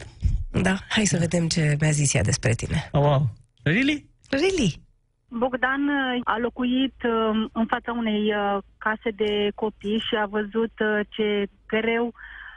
Da, 0.52 0.76
hai 0.90 1.06
să 1.06 1.18
vedem 1.18 1.48
ce 1.48 1.76
mi-a 1.80 1.92
zis 1.92 2.14
ea 2.14 2.22
despre 2.22 2.52
tine. 2.54 2.90
Oh, 2.92 3.02
wow! 3.02 3.30
Really? 3.64 4.06
Really? 4.30 4.82
Bogdan 5.28 5.88
uh, 5.88 6.22
a 6.24 6.38
locuit 6.38 6.96
uh, 7.04 7.50
în 7.52 7.66
fața 7.66 7.92
unei 7.92 8.34
uh, 8.36 8.58
case 8.78 9.10
de 9.16 9.52
copii 9.56 10.04
și 10.08 10.16
a 10.16 10.26
văzut 10.26 10.72
uh, 10.80 11.00
ce 11.10 11.48
greu 11.68 12.14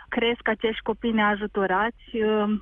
cresc 0.09 0.49
acești 0.49 0.83
copii 0.83 1.13
neajutorați. 1.13 2.07
Uh, 2.13 2.61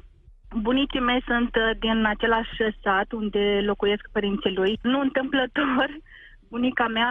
Bunicii 0.61 1.01
mei 1.01 1.23
sunt 1.27 1.55
uh, 1.55 1.77
din 1.79 2.05
același 2.05 2.57
sat 2.83 3.13
unde 3.13 3.61
locuiesc 3.65 4.09
părinții 4.13 4.55
lui. 4.55 4.79
Nu 4.83 5.01
întâmplător, 5.01 5.89
bunica 6.51 6.87
mea 6.89 7.11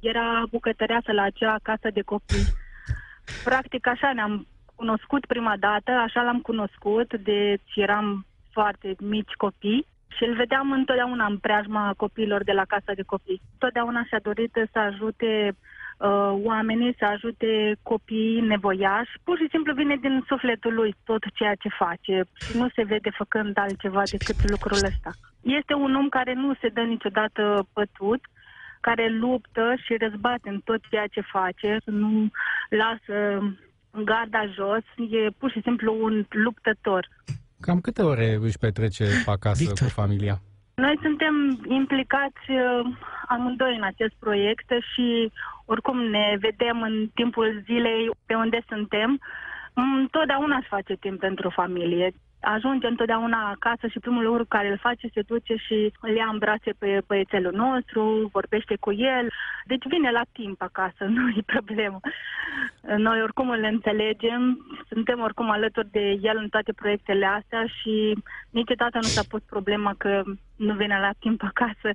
era 0.00 0.42
bucătăreasă 0.50 1.12
la 1.12 1.22
acea 1.22 1.56
casă 1.62 1.88
de 1.92 2.02
copii. 2.02 2.46
Practic 3.44 3.86
așa 3.86 4.12
ne-am 4.14 4.46
cunoscut 4.80 5.26
prima 5.26 5.54
dată, 5.66 5.90
așa 5.90 6.22
l-am 6.22 6.40
cunoscut, 6.40 7.08
de 7.28 7.58
eram 7.74 8.26
foarte 8.50 8.88
mici 9.14 9.32
copii 9.44 9.86
și 10.16 10.24
îl 10.24 10.34
vedeam 10.34 10.72
întotdeauna 10.72 11.26
în 11.26 11.38
preajma 11.38 11.94
copiilor 11.96 12.42
de 12.44 12.52
la 12.52 12.64
casa 12.64 12.92
de 12.94 13.02
copii. 13.12 13.40
Totdeauna 13.58 14.02
și-a 14.04 14.20
dorit 14.22 14.54
să 14.72 14.78
ajute 14.78 15.30
uh, 15.52 16.32
oamenii, 16.50 16.94
să 16.98 17.04
ajute 17.04 17.76
copiii 17.82 18.40
nevoiași. 18.40 19.12
Pur 19.24 19.36
și 19.38 19.48
simplu 19.50 19.72
vine 19.74 19.96
din 19.96 20.24
sufletul 20.26 20.74
lui 20.74 20.94
tot 21.04 21.22
ceea 21.34 21.54
ce 21.54 21.68
face 21.68 22.24
și 22.44 22.56
nu 22.56 22.68
se 22.74 22.82
vede 22.82 23.10
făcând 23.20 23.58
altceva 23.58 24.02
decât 24.10 24.50
lucrul 24.50 24.80
ăsta. 24.90 25.10
Este 25.42 25.74
un 25.74 25.94
om 25.94 26.08
care 26.08 26.32
nu 26.34 26.54
se 26.60 26.68
dă 26.68 26.80
niciodată 26.80 27.66
pătut, 27.72 28.20
care 28.80 29.08
luptă 29.08 29.74
și 29.84 29.96
răzbate 29.96 30.48
în 30.48 30.60
tot 30.64 30.80
ceea 30.90 31.06
ce 31.06 31.20
face, 31.20 31.78
nu 31.84 32.28
lasă 32.68 33.16
garda 34.04 34.46
jos, 34.46 34.84
e 35.10 35.30
pur 35.38 35.50
și 35.50 35.60
simplu 35.62 36.04
un 36.04 36.26
luptător. 36.28 37.08
Cam 37.60 37.80
câte 37.80 38.02
ore 38.02 38.38
își 38.40 38.58
petrece 38.58 39.04
acasă 39.26 39.64
Victor. 39.64 39.88
cu 39.88 39.94
familia? 40.00 40.36
Noi 40.74 40.98
suntem 41.02 41.34
implicați 41.68 42.44
uh, 42.48 42.80
amândoi 43.28 43.76
în 43.76 43.82
acest 43.82 44.14
proiect 44.18 44.68
și 44.92 45.32
oricum 45.64 45.98
ne 45.98 46.36
vedem 46.40 46.82
în 46.82 47.08
timpul 47.14 47.62
zilei 47.64 48.10
pe 48.26 48.34
unde 48.34 48.60
suntem. 48.68 49.20
Întotdeauna 49.74 50.56
își 50.56 50.68
face 50.68 50.94
timp 50.94 51.18
pentru 51.18 51.50
familie 51.50 52.12
ajunge 52.40 52.86
întotdeauna 52.86 53.48
acasă 53.48 53.86
și 53.86 53.98
primul 53.98 54.24
lucru 54.24 54.44
care 54.44 54.68
îl 54.70 54.78
face 54.78 55.10
se 55.14 55.22
duce 55.22 55.54
și 55.56 55.92
îl 56.00 56.14
ia 56.16 56.28
în 56.32 56.38
brațe 56.38 56.70
pe 56.78 57.00
băiețelul 57.06 57.52
nostru, 57.52 58.28
vorbește 58.32 58.76
cu 58.80 58.92
el. 58.92 59.26
Deci 59.64 59.86
vine 59.88 60.10
la 60.10 60.22
timp 60.32 60.62
acasă, 60.62 61.04
nu 61.16 61.28
e 61.28 61.42
problemă. 61.46 62.00
Noi 62.96 63.22
oricum 63.22 63.50
îl 63.50 63.62
înțelegem, 63.62 64.66
suntem 64.88 65.20
oricum 65.20 65.50
alături 65.50 65.90
de 65.90 66.18
el 66.22 66.36
în 66.36 66.48
toate 66.48 66.72
proiectele 66.72 67.26
astea 67.26 67.64
și 67.66 68.22
niciodată 68.50 68.96
nu 68.96 69.08
s-a 69.08 69.22
pus 69.28 69.42
problema 69.42 69.94
că 69.98 70.22
nu 70.56 70.74
vine 70.74 70.98
la 71.00 71.10
timp 71.18 71.42
acasă. 71.42 71.88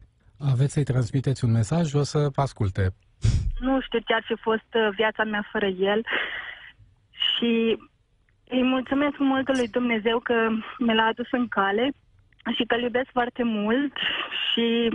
Aveți 0.52 0.74
să-i 0.74 0.84
transmiteți 0.84 1.46
un 1.46 1.52
mesaj, 1.52 1.94
o 1.94 2.04
să 2.04 2.30
asculte. 2.36 2.94
Nu 3.60 3.82
știu 3.82 4.00
ce 4.00 4.14
ar 4.14 4.24
fi 4.26 4.36
fost 4.36 4.70
viața 4.96 5.24
mea 5.24 5.48
fără 5.52 5.66
el 5.66 6.02
și 7.12 7.78
îi 8.50 8.64
mulțumesc 8.64 9.16
mult 9.18 9.48
lui 9.58 9.68
Dumnezeu 9.68 10.20
că 10.20 10.34
mi 10.80 10.96
l-a 10.96 11.06
adus 11.06 11.28
în 11.32 11.48
cale 11.48 11.92
și 12.56 12.64
că 12.68 12.76
îl 12.76 12.82
iubesc 12.82 13.10
foarte 13.12 13.44
mult 13.44 13.94
și 14.52 14.90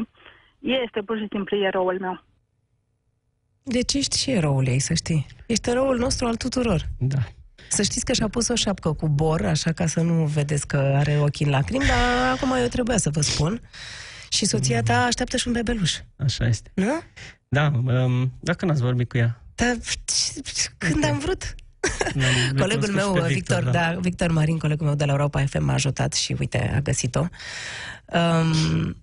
este 0.58 1.00
pur 1.00 1.18
și 1.18 1.26
simplu 1.30 1.56
eroul 1.56 1.98
meu. 2.00 2.22
Deci 3.62 3.94
ești 3.94 4.18
și 4.18 4.30
eroul 4.30 4.66
ei, 4.66 4.78
să 4.78 4.94
știi. 4.94 5.26
Ești 5.46 5.70
eroul 5.70 5.98
nostru 5.98 6.26
al 6.26 6.36
tuturor. 6.36 6.80
Da. 6.98 7.18
Să 7.68 7.82
știți 7.82 8.04
că 8.04 8.12
și-a 8.12 8.28
pus 8.28 8.48
o 8.48 8.54
șapcă 8.54 8.92
cu 8.92 9.08
bor, 9.08 9.44
așa 9.46 9.72
ca 9.72 9.86
să 9.86 10.00
nu 10.00 10.24
vedeți 10.24 10.66
că 10.66 10.76
are 10.76 11.18
ochii 11.20 11.44
în 11.44 11.50
lacrimi, 11.50 11.84
dar 11.84 12.32
acum 12.36 12.52
eu 12.52 12.66
trebuia 12.66 12.96
să 12.96 13.10
vă 13.10 13.20
spun. 13.20 13.60
Și 14.28 14.46
soția 14.46 14.82
ta 14.82 15.04
așteaptă 15.04 15.36
și 15.36 15.46
un 15.46 15.52
bebeluș. 15.52 15.98
Așa 16.16 16.46
este. 16.46 16.70
Nu? 16.74 17.00
Da, 17.48 17.70
um, 17.86 18.32
dacă 18.40 18.64
n-ați 18.64 18.82
vorbit 18.82 19.08
cu 19.08 19.16
ea. 19.16 19.42
Dar 19.54 19.76
când 20.78 21.04
am 21.04 21.18
vrut? 21.18 21.54
colegul 22.60 22.92
meu, 22.92 23.12
Victor, 23.12 23.28
Victor, 23.28 23.62
da. 23.62 23.70
da, 23.70 23.98
Victor 24.00 24.30
Marin, 24.30 24.58
colegul 24.58 24.86
meu 24.86 24.94
de 24.94 25.04
la 25.04 25.12
Europa 25.12 25.44
FM 25.46 25.64
m-a 25.64 25.72
ajutat 25.72 26.12
și 26.12 26.36
uite, 26.38 26.72
a 26.74 26.80
găsit-o. 26.80 27.26
Um, 28.06 28.96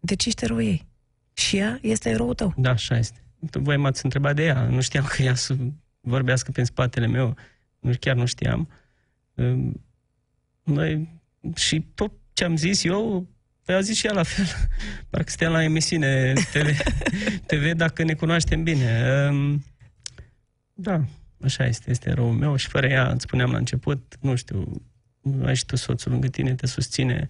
deci 0.00 0.26
ești 0.26 0.44
eroul 0.44 0.62
ei. 0.62 0.86
Și 1.32 1.56
ea 1.56 1.78
este 1.82 2.08
eroul 2.08 2.34
tău. 2.34 2.54
Da, 2.56 2.70
așa 2.70 2.96
este. 2.96 3.22
Voi 3.38 3.76
m-ați 3.76 4.04
întrebat 4.04 4.34
de 4.34 4.44
ea. 4.44 4.62
Nu 4.62 4.80
știam 4.80 5.04
că 5.04 5.22
ea 5.22 5.34
să 5.34 5.56
vorbească 6.00 6.50
prin 6.50 6.64
spatele 6.64 7.06
meu. 7.06 7.36
Nu, 7.78 7.92
chiar 8.00 8.16
nu 8.16 8.26
știam. 8.26 8.68
Um, 9.34 9.84
noi, 10.62 11.20
și 11.54 11.86
tot 11.94 12.12
ce 12.32 12.44
am 12.44 12.56
zis 12.56 12.84
eu, 12.84 13.28
Păi 13.70 13.78
a 13.78 13.80
zis 13.80 13.96
și 13.96 14.06
ea 14.06 14.12
la 14.12 14.22
fel. 14.22 14.44
Parcă 15.10 15.28
suntem 15.28 15.52
la 15.52 15.62
emisiune 15.62 16.32
TV, 16.32 16.76
TV 17.46 17.72
dacă 17.72 18.02
ne 18.02 18.14
cunoaștem 18.14 18.62
bine. 18.62 19.02
Um, 19.30 19.64
da, 20.74 21.04
Așa 21.44 21.66
este, 21.66 21.90
este 21.90 22.12
răul 22.12 22.32
meu 22.32 22.56
și 22.56 22.68
fără 22.68 22.86
ea, 22.86 23.08
îți 23.08 23.22
spuneam 23.22 23.50
la 23.50 23.56
început, 23.56 24.16
nu 24.20 24.34
știu, 24.34 24.82
ai 25.44 25.56
și 25.56 25.64
tu 25.64 25.76
soțul 25.76 26.10
lângă 26.10 26.28
tine, 26.28 26.54
te 26.54 26.66
susține, 26.66 27.26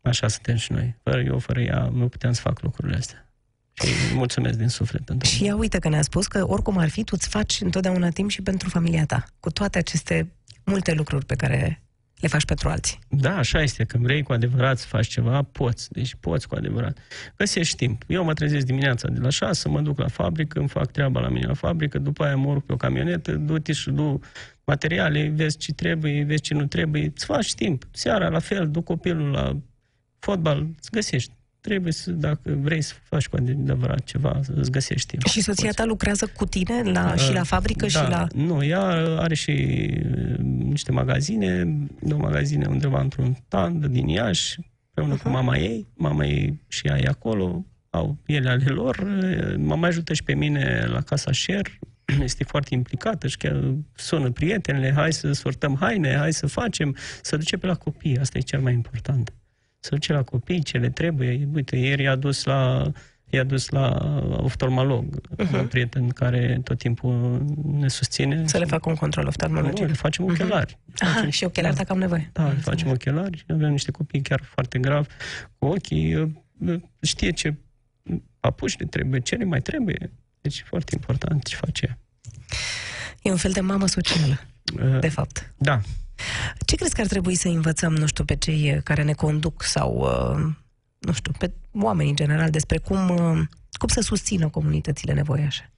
așa 0.00 0.28
suntem 0.28 0.56
și 0.56 0.72
noi. 0.72 0.94
Fără 1.02 1.20
eu, 1.20 1.38
fără 1.38 1.60
ea, 1.60 1.88
nu 1.92 2.08
puteam 2.08 2.32
să 2.32 2.40
fac 2.40 2.62
lucrurile 2.62 2.96
astea. 2.96 3.32
Și 3.72 4.14
mulțumesc 4.14 4.58
din 4.58 4.68
suflet. 4.68 5.22
Și 5.22 5.44
ea 5.44 5.56
uite 5.56 5.78
că 5.78 5.88
ne-a 5.88 6.02
spus 6.02 6.26
că 6.26 6.48
oricum 6.48 6.76
ar 6.76 6.88
fi, 6.88 7.04
tu 7.04 7.12
îți 7.16 7.28
faci 7.28 7.60
întotdeauna 7.60 8.08
timp 8.08 8.30
și 8.30 8.42
pentru 8.42 8.68
familia 8.68 9.06
ta, 9.06 9.24
cu 9.40 9.50
toate 9.50 9.78
aceste 9.78 10.32
multe 10.64 10.92
lucruri 10.92 11.24
pe 11.24 11.34
care 11.34 11.82
le 12.20 12.28
faci 12.28 12.44
pentru 12.44 12.68
alții. 12.68 12.98
Da, 13.08 13.36
așa 13.36 13.62
este. 13.62 13.84
Când 13.84 14.04
vrei 14.04 14.22
cu 14.22 14.32
adevărat 14.32 14.78
să 14.78 14.86
faci 14.86 15.06
ceva, 15.06 15.42
poți. 15.42 15.92
Deci 15.92 16.14
poți 16.20 16.48
cu 16.48 16.54
adevărat. 16.54 16.98
Găsești 17.36 17.76
timp. 17.76 18.02
Eu 18.06 18.24
mă 18.24 18.32
trezesc 18.32 18.66
dimineața 18.66 19.08
de 19.08 19.20
la 19.20 19.28
6, 19.28 19.68
mă 19.68 19.80
duc 19.80 19.98
la 19.98 20.08
fabrică, 20.08 20.58
îmi 20.58 20.68
fac 20.68 20.90
treaba 20.90 21.20
la 21.20 21.28
mine 21.28 21.46
la 21.46 21.54
fabrică, 21.54 21.98
după 21.98 22.24
aia 22.24 22.36
mă 22.36 22.48
urc 22.48 22.64
pe 22.64 22.72
o 22.72 22.76
camionetă, 22.76 23.32
du-te 23.32 23.72
și 23.72 23.90
du 23.90 24.20
materiale, 24.64 25.28
vezi 25.28 25.56
ce 25.56 25.72
trebuie, 25.72 26.24
vezi 26.24 26.42
ce 26.42 26.54
nu 26.54 26.66
trebuie, 26.66 27.12
îți 27.14 27.24
faci 27.24 27.54
timp. 27.54 27.84
Seara, 27.90 28.28
la 28.28 28.38
fel, 28.38 28.70
duc 28.70 28.84
copilul 28.84 29.30
la 29.30 29.56
fotbal, 30.18 30.66
îți 30.78 30.90
găsești 30.90 31.32
trebuie 31.68 31.92
să, 31.92 32.10
dacă 32.10 32.58
vrei 32.60 32.80
să 32.80 32.94
faci 33.02 33.28
cu 33.28 33.36
adevărat 33.36 34.04
ceva, 34.04 34.40
să 34.42 34.52
îți 34.56 34.70
găsești 34.70 35.06
timp. 35.06 35.26
Și 35.26 35.40
soția 35.40 35.70
ta 35.70 35.84
lucrează 35.84 36.26
cu 36.36 36.44
tine 36.46 36.82
la, 36.82 37.12
uh, 37.14 37.20
și 37.20 37.32
la 37.32 37.42
fabrică 37.42 37.86
da, 37.86 37.88
și 37.88 38.10
la... 38.10 38.26
Nu, 38.34 38.64
ea 38.64 38.82
are 39.18 39.34
și 39.34 39.50
uh, 39.50 40.38
niște 40.38 40.92
magazine, 40.92 41.78
două 42.00 42.20
magazine 42.20 42.66
undeva 42.66 43.00
într-un 43.00 43.36
tand 43.48 43.86
din 43.86 44.08
Iași, 44.08 44.58
împreună 44.86 45.20
uh-huh. 45.20 45.22
cu 45.22 45.28
mama 45.28 45.56
ei. 45.56 45.86
Mama 45.94 46.26
ei 46.26 46.60
și 46.68 46.86
ea 46.86 46.98
e 46.98 47.06
acolo, 47.08 47.64
au 47.90 48.16
ele 48.26 48.48
ale 48.48 48.64
lor. 48.64 49.02
Mă 49.56 49.76
mai 49.76 49.88
ajută 49.88 50.12
și 50.14 50.22
pe 50.22 50.34
mine 50.34 50.86
la 50.86 51.00
casa 51.00 51.32
Share, 51.32 51.78
este 52.28 52.44
foarte 52.44 52.74
implicată 52.74 53.26
și 53.26 53.36
chiar 53.36 53.74
sună 53.94 54.30
prietenele, 54.30 54.92
hai 54.92 55.12
să 55.12 55.32
sortăm 55.32 55.76
haine, 55.80 56.16
hai 56.16 56.32
să 56.32 56.46
facem, 56.46 56.96
să 57.22 57.36
duce 57.36 57.56
pe 57.56 57.66
la 57.66 57.74
copii, 57.74 58.18
asta 58.18 58.38
e 58.38 58.40
cel 58.40 58.60
mai 58.60 58.72
important 58.72 59.32
să 59.88 59.94
duce 59.94 60.12
la 60.12 60.22
copii 60.22 60.62
ce 60.62 60.78
le 60.78 60.90
trebuie. 60.90 61.48
Uite, 61.54 61.76
ieri 61.76 62.02
i-a 62.02 62.16
dus 62.16 62.44
la 62.44 62.90
i-a 63.30 63.44
dus 63.44 63.68
la 63.68 63.96
oftalmolog, 64.36 65.20
uh-huh. 65.20 65.58
un 65.58 65.66
prieten 65.66 66.08
care 66.08 66.60
tot 66.64 66.78
timpul 66.78 67.44
ne 67.64 67.88
susține. 67.88 68.46
Să 68.46 68.58
le 68.58 68.64
facă 68.64 68.88
un 68.88 68.94
control 68.94 69.26
oftalmologic. 69.26 69.78
Nu, 69.78 69.86
le 69.86 69.92
facem 69.92 70.24
mhm. 70.24 70.32
ochelari. 70.32 70.72
Uh-huh. 70.72 70.94
Facem, 70.94 71.22
Aha, 71.22 71.30
și 71.30 71.44
ochelari 71.44 71.74
da, 71.74 71.80
dacă 71.80 71.92
am 71.92 71.98
nevoie. 71.98 72.30
Da, 72.32 72.48
le 72.48 72.54
facem 72.54 72.88
ochelari. 72.88 73.44
Avem 73.48 73.70
niște 73.70 73.90
copii 73.90 74.22
chiar 74.22 74.40
foarte 74.42 74.78
grav 74.78 75.06
cu 75.58 75.66
ochii. 75.66 76.36
Știe 77.00 77.30
ce 77.30 77.54
papuși 78.40 78.76
le 78.78 78.86
trebuie, 78.86 79.20
ce 79.20 79.34
le 79.34 79.44
mai 79.44 79.60
trebuie. 79.60 80.10
Deci 80.40 80.58
e 80.58 80.62
foarte 80.66 80.92
important 80.94 81.44
ce 81.44 81.56
face. 81.56 81.98
E 83.22 83.30
un 83.30 83.36
fel 83.36 83.52
de 83.52 83.60
mamă 83.60 83.86
socială, 83.86 84.40
uh, 84.82 85.00
de 85.00 85.08
fapt. 85.08 85.54
Da, 85.56 85.80
ce 86.66 86.76
crezi 86.76 86.94
că 86.94 87.00
ar 87.00 87.06
trebui 87.06 87.34
să 87.34 87.48
învățăm, 87.48 87.94
nu 87.94 88.06
știu, 88.06 88.24
pe 88.24 88.36
cei 88.36 88.80
care 88.84 89.02
ne 89.02 89.12
conduc 89.12 89.62
sau, 89.62 89.96
uh, 89.96 90.54
nu 90.98 91.12
știu, 91.12 91.32
pe 91.38 91.52
oamenii 91.72 92.10
în 92.10 92.16
general 92.16 92.50
despre 92.50 92.78
cum, 92.78 93.08
uh, 93.08 93.46
cum 93.72 93.88
să 93.88 94.00
susțină 94.00 94.48
comunitățile 94.48 95.12
nevoiașe? 95.12 95.72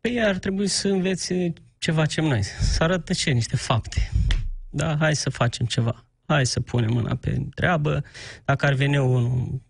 Păi 0.00 0.22
ar 0.24 0.38
trebui 0.38 0.66
să 0.66 0.88
învețe 0.88 1.52
ce 1.78 1.92
facem 1.92 2.24
noi, 2.24 2.42
să 2.42 2.82
arătă 2.82 3.12
ce, 3.12 3.30
niște 3.30 3.56
fapte. 3.56 4.10
Da, 4.70 4.96
hai 4.96 5.16
să 5.16 5.30
facem 5.30 5.66
ceva. 5.66 6.04
Hai 6.26 6.46
să 6.46 6.60
punem 6.60 6.92
mâna 6.92 7.14
pe 7.14 7.46
treabă. 7.54 8.04
Dacă 8.44 8.66
ar 8.66 8.72
veni 8.72 8.98
unul... 8.98 9.60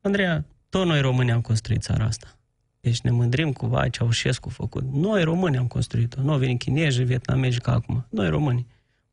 Andreea, 0.00 0.44
tot 0.68 0.86
noi 0.86 1.00
români 1.00 1.32
am 1.32 1.40
construit 1.40 1.82
țara 1.82 2.04
asta. 2.04 2.38
Deci 2.80 3.00
ne 3.00 3.10
mândrim 3.10 3.52
cu 3.52 3.66
vai 3.66 3.90
Ceaușescu 3.90 4.48
făcut. 4.48 4.92
Noi 4.92 5.22
români 5.22 5.56
am 5.56 5.66
construit-o. 5.66 6.22
Nu 6.22 6.32
au 6.32 6.38
venit 6.38 6.58
chinezi, 6.58 7.02
vietnamezi 7.02 7.60
ca 7.60 7.72
acum. 7.72 8.06
Noi 8.10 8.28
români. 8.28 8.66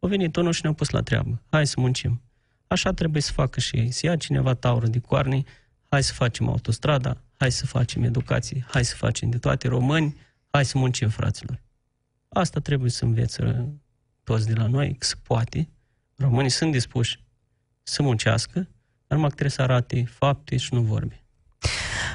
Au 0.03 0.09
venit 0.09 0.35
unul 0.35 0.51
și 0.51 0.59
ne-au 0.61 0.73
pus 0.73 0.89
la 0.89 1.01
treabă. 1.01 1.41
Hai 1.49 1.67
să 1.67 1.79
muncim. 1.79 2.21
Așa 2.67 2.93
trebuie 2.93 3.21
să 3.21 3.31
facă 3.31 3.59
și 3.59 3.75
ei. 3.77 3.91
Să 3.91 4.05
ia 4.05 4.15
cineva 4.15 4.53
taură 4.53 4.87
de 4.87 4.99
coarne, 4.99 5.43
hai 5.89 6.03
să 6.03 6.13
facem 6.13 6.47
autostrada, 6.47 7.21
hai 7.37 7.51
să 7.51 7.65
facem 7.65 8.03
educație, 8.03 8.65
hai 8.67 8.85
să 8.85 8.95
facem 8.95 9.29
de 9.29 9.37
toate 9.37 9.67
români, 9.67 10.17
hai 10.51 10.65
să 10.65 10.77
muncim, 10.77 11.09
fraților. 11.09 11.61
Asta 12.29 12.59
trebuie 12.59 12.89
să 12.89 13.05
învețe 13.05 13.73
toți 14.23 14.47
de 14.47 14.53
la 14.53 14.67
noi, 14.67 14.95
că 14.95 15.05
se 15.05 15.15
poate. 15.23 15.69
Românii 16.15 16.49
sunt 16.49 16.71
dispuși 16.71 17.23
să 17.83 18.03
muncească, 18.03 18.53
dar 19.07 19.17
numai 19.17 19.29
trebuie 19.29 19.49
să 19.49 19.61
arate 19.61 20.03
fapte 20.03 20.57
și 20.57 20.73
nu 20.73 20.81
vorbe. 20.81 21.20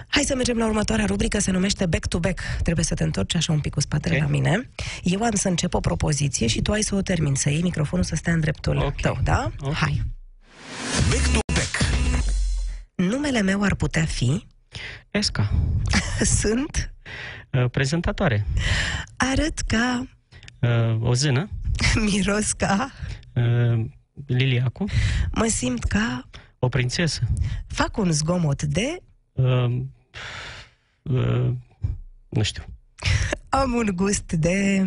Hai 0.07 0.23
să 0.23 0.35
mergem 0.35 0.57
la 0.57 0.67
următoarea 0.67 1.05
rubrică, 1.05 1.39
se 1.39 1.51
numește 1.51 1.87
Back 1.87 2.07
to 2.07 2.19
Back. 2.19 2.41
Trebuie 2.63 2.85
să 2.85 2.95
te 2.95 3.05
întorci 3.05 3.35
așa 3.35 3.53
un 3.53 3.61
pic 3.61 3.73
cu 3.73 3.81
spatele 3.81 4.15
okay. 4.15 4.27
la 4.27 4.33
mine. 4.33 4.71
Eu 5.03 5.23
am 5.23 5.35
să 5.35 5.49
încep 5.49 5.75
o 5.75 5.81
propoziție 5.81 6.47
și 6.47 6.63
tu 6.63 6.73
ai 6.73 6.83
să 6.83 6.95
o 6.95 7.03
termini, 7.03 7.37
să 7.37 7.51
iei 7.51 7.63
microfonul 7.63 8.05
să 8.05 8.17
stea 8.17 8.33
în 8.33 8.41
dreptul 8.41 8.77
okay. 8.77 8.95
tău, 9.01 9.19
da? 9.23 9.53
Okay. 9.61 9.75
Hai. 9.75 10.03
Back 11.11 11.33
to 11.33 11.39
Back. 11.55 11.85
Numele 12.95 13.43
meu 13.43 13.63
ar 13.63 13.75
putea 13.75 14.05
fi... 14.05 14.47
Esca. 15.11 15.53
Sunt... 16.41 16.95
Uh, 17.51 17.71
prezentatoare. 17.71 18.47
Arăt 19.17 19.59
ca... 19.59 20.07
Uh, 20.61 21.09
o 21.09 21.15
zână. 21.15 21.49
Miros 22.11 22.53
ca... 22.53 22.93
Uh, 23.33 23.85
liliacu. 24.27 24.85
Mă 25.33 25.47
simt 25.47 25.85
ca... 25.85 26.29
O 26.59 26.69
prințesă. 26.69 27.21
Fac 27.67 27.97
un 27.97 28.13
zgomot 28.13 28.63
de... 28.63 29.03
Uh, 29.33 29.81
uh, 31.03 31.51
nu 32.29 32.43
știu. 32.43 32.65
Am 33.49 33.73
un 33.75 33.91
gust 33.95 34.33
de... 34.33 34.83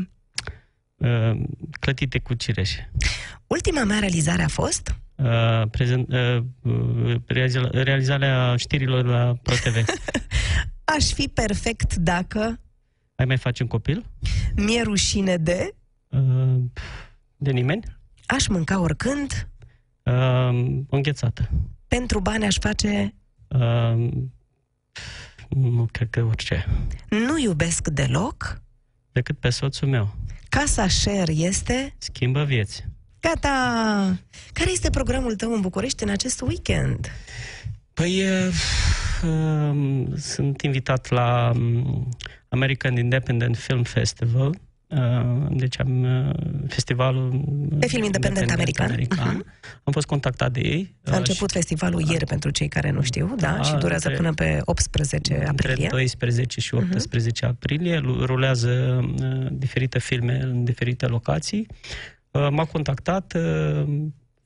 Uh, 0.95 1.41
clătite 1.79 2.19
cu 2.19 2.33
cireșe. 2.33 2.91
Ultima 3.47 3.83
mea 3.83 3.99
realizare 3.99 4.43
a 4.43 4.47
fost? 4.47 4.95
Uh, 5.15 5.61
prezent, 5.71 6.07
uh, 6.13 6.43
uh, 6.61 7.15
realiza- 7.27 7.69
realizarea 7.71 8.55
știrilor 8.55 9.05
la 9.05 9.35
ProTV. 9.43 9.85
Aș 10.97 11.05
fi 11.13 11.27
perfect 11.33 11.95
dacă 11.95 12.59
Ai 13.15 13.25
mai 13.25 13.37
face 13.37 13.63
un 13.63 13.69
copil? 13.69 14.05
mi-e 14.55 14.81
rușine 14.81 15.37
de... 15.37 15.75
Uh, 16.07 16.55
de 17.37 17.51
nimeni? 17.51 17.83
Aș 18.25 18.47
mânca 18.47 18.79
oricând, 18.79 19.47
Uh, 20.03 20.83
o 20.89 20.95
înghețată. 20.95 21.49
pentru 21.87 22.19
bani 22.19 22.45
aș 22.45 22.55
face... 22.57 23.15
Uh, 23.47 24.09
nu 25.49 25.87
cred 25.91 26.09
că 26.09 26.23
orice. 26.23 26.65
Nu 27.09 27.37
iubesc 27.39 27.87
deloc, 27.87 28.61
Decât 29.11 29.37
pe 29.39 29.49
soțul 29.49 29.87
meu. 29.87 30.15
casa 30.49 30.87
share 30.87 31.31
este... 31.33 31.93
Schimbă 31.97 32.43
vieți. 32.43 32.85
Gata! 33.19 34.17
Care 34.53 34.71
este 34.71 34.89
programul 34.89 35.35
tău 35.35 35.53
în 35.53 35.61
București 35.61 36.03
în 36.03 36.09
acest 36.09 36.41
weekend? 36.41 37.11
Păi, 37.93 38.21
uh, 38.23 38.53
uh, 39.23 40.07
sunt 40.17 40.61
invitat 40.61 41.09
la 41.09 41.51
um, 41.55 42.09
American 42.49 42.97
Independent 42.97 43.57
Film 43.57 43.83
Festival. 43.83 44.59
Uh, 44.91 45.45
deci 45.49 45.79
am 45.79 46.03
uh, 46.03 46.35
festivalul 46.67 47.43
De 47.69 47.87
film 47.87 48.03
independent 48.03 48.51
american. 48.51 48.85
american. 48.89 49.45
Am 49.83 49.93
fost 49.93 50.07
contactat 50.07 50.51
de 50.51 50.59
ei. 50.59 50.95
A 51.05 51.15
început 51.17 51.51
festivalul 51.51 52.01
ieri 52.09 52.25
pentru 52.25 52.49
cei 52.49 52.67
care 52.67 52.89
nu 52.91 53.01
știu, 53.01 53.35
da, 53.37 53.51
Da, 53.51 53.61
și 53.61 53.73
durează 53.75 54.07
între- 54.07 54.21
până 54.23 54.33
pe 54.33 54.61
18 54.65 55.33
Între 55.33 55.47
aprilie. 55.49 55.87
12 55.91 56.59
și 56.59 56.73
18 56.73 57.45
aprilie 57.45 57.97
lu- 57.99 58.25
rulează 58.25 58.69
uh, 59.21 59.47
diferite 59.51 59.99
filme 59.99 60.39
în 60.41 60.63
diferite 60.63 61.05
locații. 61.05 61.67
Uh, 62.31 62.47
m-au 62.51 62.65
contactat, 62.65 63.33
uh, 63.35 63.83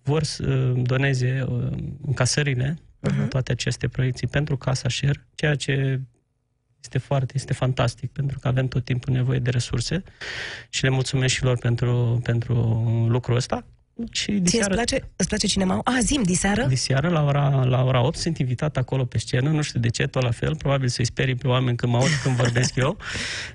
vor 0.04 0.24
să 0.24 0.44
uh, 0.76 0.82
doneze 0.84 1.46
uh, 1.50 1.68
încasările 2.06 2.78
uh, 3.00 3.28
toate 3.30 3.52
aceste 3.52 3.88
proiecții 3.88 4.28
pentru 4.28 4.58
Casa 4.58 4.90
Share, 4.90 5.26
ceea 5.36 5.56
ce 5.56 6.00
este 6.84 6.98
foarte, 6.98 7.34
este 7.36 7.54
fantastic, 7.54 8.12
pentru 8.12 8.40
că 8.40 8.48
avem 8.48 8.68
tot 8.68 8.86
timpul 8.86 9.14
nevoie 9.14 9.40
de 9.40 9.50
resurse 9.50 10.04
și 10.70 10.84
le 10.84 10.90
mulțumesc 10.90 11.34
și 11.34 11.44
lor 11.44 11.58
pentru, 11.58 12.20
pentru 12.24 12.54
lucrul 13.10 13.36
ăsta. 13.36 13.66
Și 14.12 14.26
Ție 14.26 14.34
îți 14.34 14.44
diseară, 14.44 14.74
place, 14.74 15.10
îți 15.16 15.28
place 15.28 15.48
cinema? 15.48 15.82
A, 15.84 15.98
zim, 16.02 16.24
diseară? 16.24 16.66
diseară 16.66 17.10
la 17.10 17.24
ora, 17.24 17.64
la 17.64 17.84
ora 17.84 18.06
8 18.06 18.18
sunt 18.18 18.38
invitat 18.38 18.78
acolo 18.78 19.06
pe 19.06 19.18
scenă, 19.18 19.50
nu 19.50 19.62
știu 19.62 19.80
de 19.80 19.90
ce, 19.90 20.08
tot 20.08 20.24
la 20.24 20.32
fel, 20.32 20.56
probabil 20.56 20.88
să-i 20.88 21.06
sperii 21.06 21.36
pe 21.36 21.48
oameni 21.48 21.78
când 21.78 21.92
mă 21.92 21.98
aud 21.98 22.10
când 22.24 22.36
vorbesc 22.36 22.76
eu. 22.76 22.98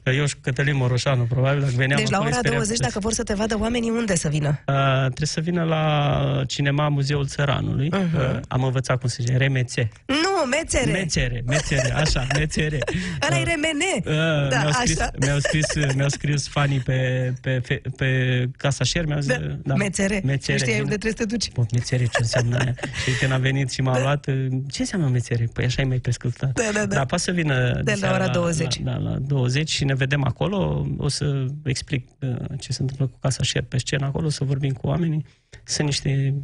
Eu 0.19 0.27
și 0.27 0.35
Cătălin 0.41 0.77
Moroșanu, 0.77 1.23
probabil, 1.23 1.61
dacă 1.61 1.73
veneam 1.77 1.99
Deci 1.99 2.11
la 2.11 2.17
acolo, 2.17 2.31
îi 2.31 2.35
ora 2.35 2.39
speriam 2.39 2.63
20, 2.63 2.79
pe 2.79 2.85
dacă 2.87 2.99
vor 2.99 3.13
să 3.13 3.23
te 3.23 3.35
vadă 3.35 3.59
oamenii, 3.59 3.91
unde 3.91 4.15
să 4.17 4.29
vină? 4.29 4.49
Uh, 4.67 4.75
trebuie 4.99 5.27
să 5.29 5.41
vină 5.41 5.63
la 5.65 6.43
cinema 6.47 6.89
Muzeul 6.89 7.27
Țăranului. 7.27 7.89
Mhm. 7.89 8.09
Uh-huh. 8.09 8.35
Uh, 8.35 8.41
am 8.49 8.65
învățat 8.65 9.01
cum 9.01 9.09
se 9.09 9.17
zice, 9.21 9.37
remețe. 9.37 9.89
Nu, 10.07 10.47
mețere! 10.51 10.91
Mețere, 10.91 11.43
mețere, 11.47 11.93
așa, 11.95 12.27
mețere. 12.39 12.79
Ăla 13.27 13.39
e 13.39 13.43
remene! 13.43 13.93
Uh, 13.97 14.49
Da, 14.49 14.59
mi-au, 14.59 14.71
scris, 14.73 15.01
așa. 15.01 15.11
mi-au, 15.21 15.39
scris, 15.39 15.95
mi-au 15.95 16.09
scris 16.09 16.49
fanii 16.49 16.81
pe, 16.81 17.33
pe, 17.41 17.61
pe, 17.67 17.83
pe 17.97 18.09
Casa 18.57 18.85
Share, 18.85 19.07
mi-au 19.07 19.21
zis... 19.21 19.37
Da, 19.63 19.75
mețere. 19.75 20.21
Mețere. 20.31 20.53
Nu 20.53 20.59
știai 20.59 20.73
bine. 20.81 20.83
unde 20.83 20.97
trebuie 20.97 21.13
să 21.19 21.27
te 21.27 21.37
duci. 21.37 21.53
Bă, 21.53 21.65
mețere, 21.73 22.05
ce 22.05 22.19
înseamnă 22.19 22.57
aia? 22.63 22.75
Și 23.05 23.19
când 23.21 23.33
a 23.33 23.37
venit 23.39 23.71
și 23.71 23.81
m-a 23.81 24.01
luat, 24.01 24.27
uh, 24.27 24.47
ce 24.71 24.81
înseamnă 24.81 25.09
mețere? 25.09 25.45
Păi 25.53 25.65
așa 25.65 25.83
e 25.83 25.85
mai 25.85 25.99
prescurtat. 25.99 26.53
Da, 26.53 26.63
da, 26.73 26.79
da. 26.87 26.95
Dar 26.95 27.07
poate 27.07 27.23
să 27.25 27.31
vină 27.31 27.81
De 27.85 27.91
la 27.91 27.97
seara 27.97 28.15
ora 28.25 28.33
20. 28.33 28.81
La, 28.85 28.91
da, 28.93 28.97
la 28.99 29.17
20 29.19 29.71
și 29.71 29.85
ne 29.85 29.95
vedem 29.95 30.25
acolo. 30.25 30.87
O 30.97 31.09
să 31.09 31.47
explic 31.65 32.09
uh, 32.21 32.37
ce 32.59 32.73
se 32.73 32.81
întâmplă 32.83 33.07
cu 33.07 33.19
Casa 33.21 33.43
Share 33.43 33.67
pe 33.69 33.79
scenă 33.79 34.07
acolo, 34.07 34.29
să 34.29 34.45
vorbim 34.45 34.73
cu 34.73 34.87
oamenii. 34.87 35.25
Sunt 35.65 35.87
niște, 35.87 36.35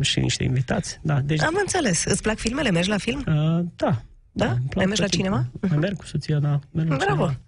și 0.00 0.20
niște 0.20 0.44
invitați. 0.44 0.98
Da, 1.02 1.20
deci, 1.20 1.40
Am 1.42 1.56
înțeles. 1.60 2.04
Îți 2.04 2.22
plac 2.22 2.38
filmele? 2.38 2.70
Mergi 2.70 2.88
la 2.88 2.98
film? 2.98 3.24
uh, 3.26 3.64
da. 3.76 4.02
Da? 4.32 4.44
îmi 4.50 4.54
Mai 4.58 4.68
plac 4.68 4.86
mergi 4.86 5.00
la 5.00 5.06
tot 5.06 5.14
cinema? 5.16 5.40
timpul. 5.50 5.68
Mai 5.68 5.78
merg 5.78 5.96
cu 5.96 6.06
soția, 6.06 6.38
da. 6.38 6.60
Merg 6.70 6.88
la 6.88 6.96
Bravo! 6.96 7.12
cinema. 7.12 7.40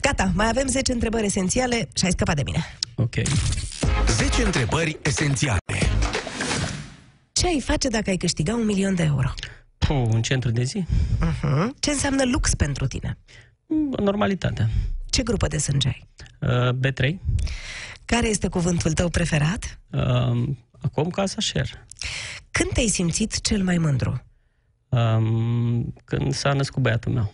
Gata, 0.00 0.32
mai 0.34 0.48
avem 0.48 0.66
10 0.66 0.92
întrebări 0.92 1.24
esențiale 1.26 1.88
și 1.94 2.04
ai 2.04 2.10
scăpat 2.10 2.36
de 2.36 2.42
mine. 2.44 2.64
Ok. 2.94 3.14
10 4.06 4.42
întrebări 4.44 4.98
esențiale. 5.02 5.58
Ce 7.32 7.46
ai 7.46 7.60
face 7.60 7.88
dacă 7.88 8.10
ai 8.10 8.16
câștiga 8.16 8.54
un 8.54 8.64
milion 8.64 8.94
de 8.94 9.02
euro? 9.02 9.32
Puh, 9.78 10.04
un 10.10 10.22
centru 10.22 10.50
de 10.50 10.62
zi? 10.62 10.84
Uh-huh. 11.16 11.66
Ce 11.78 11.90
înseamnă 11.90 12.22
lux 12.24 12.54
pentru 12.54 12.86
tine? 12.86 13.18
Mm, 13.66 13.94
Normalitate. 14.02 14.68
Ce 15.10 15.22
grupă 15.22 15.46
de 15.46 15.58
sânge 15.58 15.88
ai? 15.88 16.08
Uh, 16.40 16.74
B3. 16.74 17.14
Care 18.04 18.28
este 18.28 18.48
cuvântul 18.48 18.92
tău 18.92 19.08
preferat? 19.08 19.80
Uh, 19.90 20.48
acum 20.80 21.10
Casa 21.10 21.36
Share. 21.38 21.86
Când 22.50 22.70
te-ai 22.72 22.86
simțit 22.88 23.40
cel 23.40 23.62
mai 23.62 23.78
mândru? 23.78 24.24
Um, 24.90 25.94
când 26.04 26.34
s-a 26.34 26.52
născut 26.52 26.82
băiatul 26.82 27.12
meu. 27.12 27.32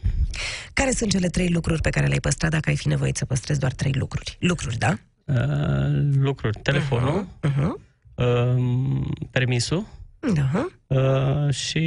Care 0.72 0.90
sunt 0.90 1.11
cele 1.11 1.28
trei 1.28 1.48
lucruri 1.48 1.80
pe 1.80 1.90
care 1.90 2.07
le-ai 2.07 2.20
păstrat 2.20 2.50
dacă 2.50 2.68
ai 2.70 2.76
fi 2.76 2.88
nevoit 2.88 3.16
să 3.16 3.24
păstrezi 3.24 3.61
doar 3.61 3.72
trei 3.72 3.92
lucruri? 3.92 4.36
Lucruri, 4.40 4.78
da? 4.78 4.98
Uh, 5.24 6.09
lucruri. 6.12 6.59
Telefonul, 6.62 7.26
Uh-huh. 7.48 7.70
uh, 8.14 9.07
permisul 9.30 9.86
Da. 10.34 10.66
uh, 10.86 11.54
și 11.54 11.78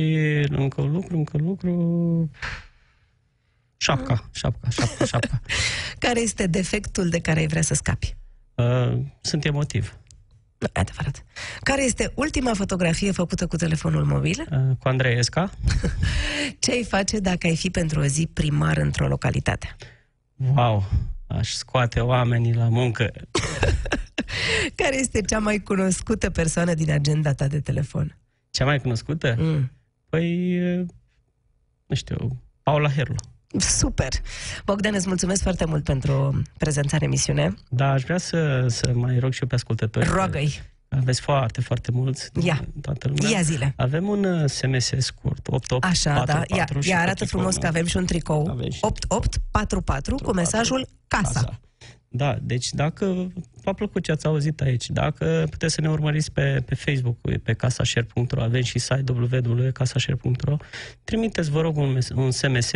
încă 0.50 0.82
un 0.82 0.92
lucru, 0.92 1.18
încă 1.18 1.38
un 1.42 1.46
lucru... 1.48 2.30
Șapca, 3.78 4.30
șapca, 4.34 4.70
șapca, 4.70 5.06
șapca. 5.06 5.42
Care 6.00 6.20
este 6.20 6.48
defectul 6.48 7.10
de 7.10 7.20
care 7.20 7.40
ai 7.40 7.48
vrea 7.48 7.62
să 7.62 7.74
scapi? 7.74 8.16
Uh, 8.56 8.98
sunt 9.22 9.46
emotiv. 9.46 9.98
Nu, 10.60 10.68
e 10.74 10.80
adevărat. 10.80 11.26
Care 11.60 11.84
este 11.84 12.12
ultima 12.16 12.54
fotografie 12.54 13.12
făcută 13.12 13.48
cu 13.48 13.56
telefonul 13.56 14.06
mobil? 14.06 14.48
Uh, 14.52 14.76
cu 14.80 14.88
Andrei 14.88 15.18
Esca. 15.18 15.52
Ce 16.60 16.72
ai 16.72 16.84
face 16.84 17.20
dacă 17.20 17.48
ai 17.48 17.56
fi 17.56 17.70
pentru 17.70 18.00
o 18.00 18.06
zi 18.06 18.28
primar 18.34 18.78
într-o 18.78 19.08
localitate? 19.08 19.76
Wow, 20.56 20.90
aș 21.28 21.52
scoate 21.52 22.00
oamenii 22.00 22.54
la 22.54 22.70
muncă. 22.70 23.12
Care 24.76 25.00
este 25.00 25.22
cea 25.22 25.40
mai 25.40 25.60
cunoscută 25.60 26.30
persoană 26.30 26.74
din 26.74 26.92
agenda 26.92 27.34
ta 27.34 27.48
de 27.48 27.60
telefon? 27.60 28.18
Cea 28.52 28.66
mai 28.66 28.80
cunoscută? 28.80 29.36
Mm. 29.38 29.72
Păi, 30.10 30.60
uh, 30.80 30.86
nu 31.86 31.96
știu, 31.96 32.42
Paula 32.64 32.90
Herlu. 32.90 33.16
Super! 33.58 34.08
Bogdan, 34.66 34.94
îți 34.94 35.08
mulțumesc 35.08 35.42
foarte 35.42 35.66
mult 35.66 35.84
pentru 35.84 36.42
prezența 36.58 36.96
în 37.00 37.04
emisiune. 37.06 37.54
Da, 37.70 37.92
aș 37.92 38.04
vrea 38.04 38.18
să, 38.18 38.66
să 38.68 38.92
mai 38.94 39.20
rog 39.20 39.32
și 39.34 39.42
eu 39.42 39.48
pe 39.48 39.56
ascultători. 39.56 40.08
Roagă-i! 40.10 40.62
Aveți 40.90 41.22
foarte, 41.22 41.62
foarte 41.62 41.92
mulți. 41.92 42.30
Ia. 42.42 42.62
Toată 42.82 43.08
lumea. 43.08 43.30
Ia 43.30 43.42
zile! 43.42 43.74
Avem 43.78 44.08
un 44.08 44.24
uh, 44.24 44.50
SMS 44.50 44.92
scurt, 44.98 45.48
88 45.48 45.84
Așa, 45.86 46.14
4, 46.14 46.26
da. 46.26 46.34
4, 46.34 46.56
Ia, 46.76 46.82
și 46.82 46.90
ia 46.90 46.96
cu 46.96 47.02
arată 47.02 47.26
frumos 47.26 47.54
tricoul 47.54 47.62
că 47.72 47.78
avem 47.78 47.86
și 47.90 47.98
un 47.98 48.06
tricou. 48.06 48.48
Avem 48.50 48.70
și- 48.70 48.80
8844 48.82 50.16
cu 50.16 50.34
mesajul 50.34 50.88
Casa. 51.08 51.32
Casa. 51.34 51.60
Da, 52.12 52.38
deci 52.42 52.70
dacă 52.70 53.32
v-a 53.64 53.74
plăcut 53.74 54.04
ce 54.04 54.12
ați 54.12 54.26
auzit 54.26 54.62
aici, 54.62 54.90
dacă 54.90 55.46
puteți 55.50 55.74
să 55.74 55.82
ne 55.82 55.90
urmăriți 55.90 56.32
pe, 56.32 56.64
pe 56.66 56.76
Facebook, 56.76 57.18
pe 57.44 57.54
casashare.ro, 57.54 58.42
avem 58.42 58.62
și 58.62 58.80
site 58.80 59.12
www.casashare.ro, 59.12 60.58
trimiteți, 61.04 61.50
vă 61.50 61.62
rog, 61.62 61.78
un, 61.78 61.92
mes- 61.92 62.10
un 62.10 62.32
SMS, 62.32 62.72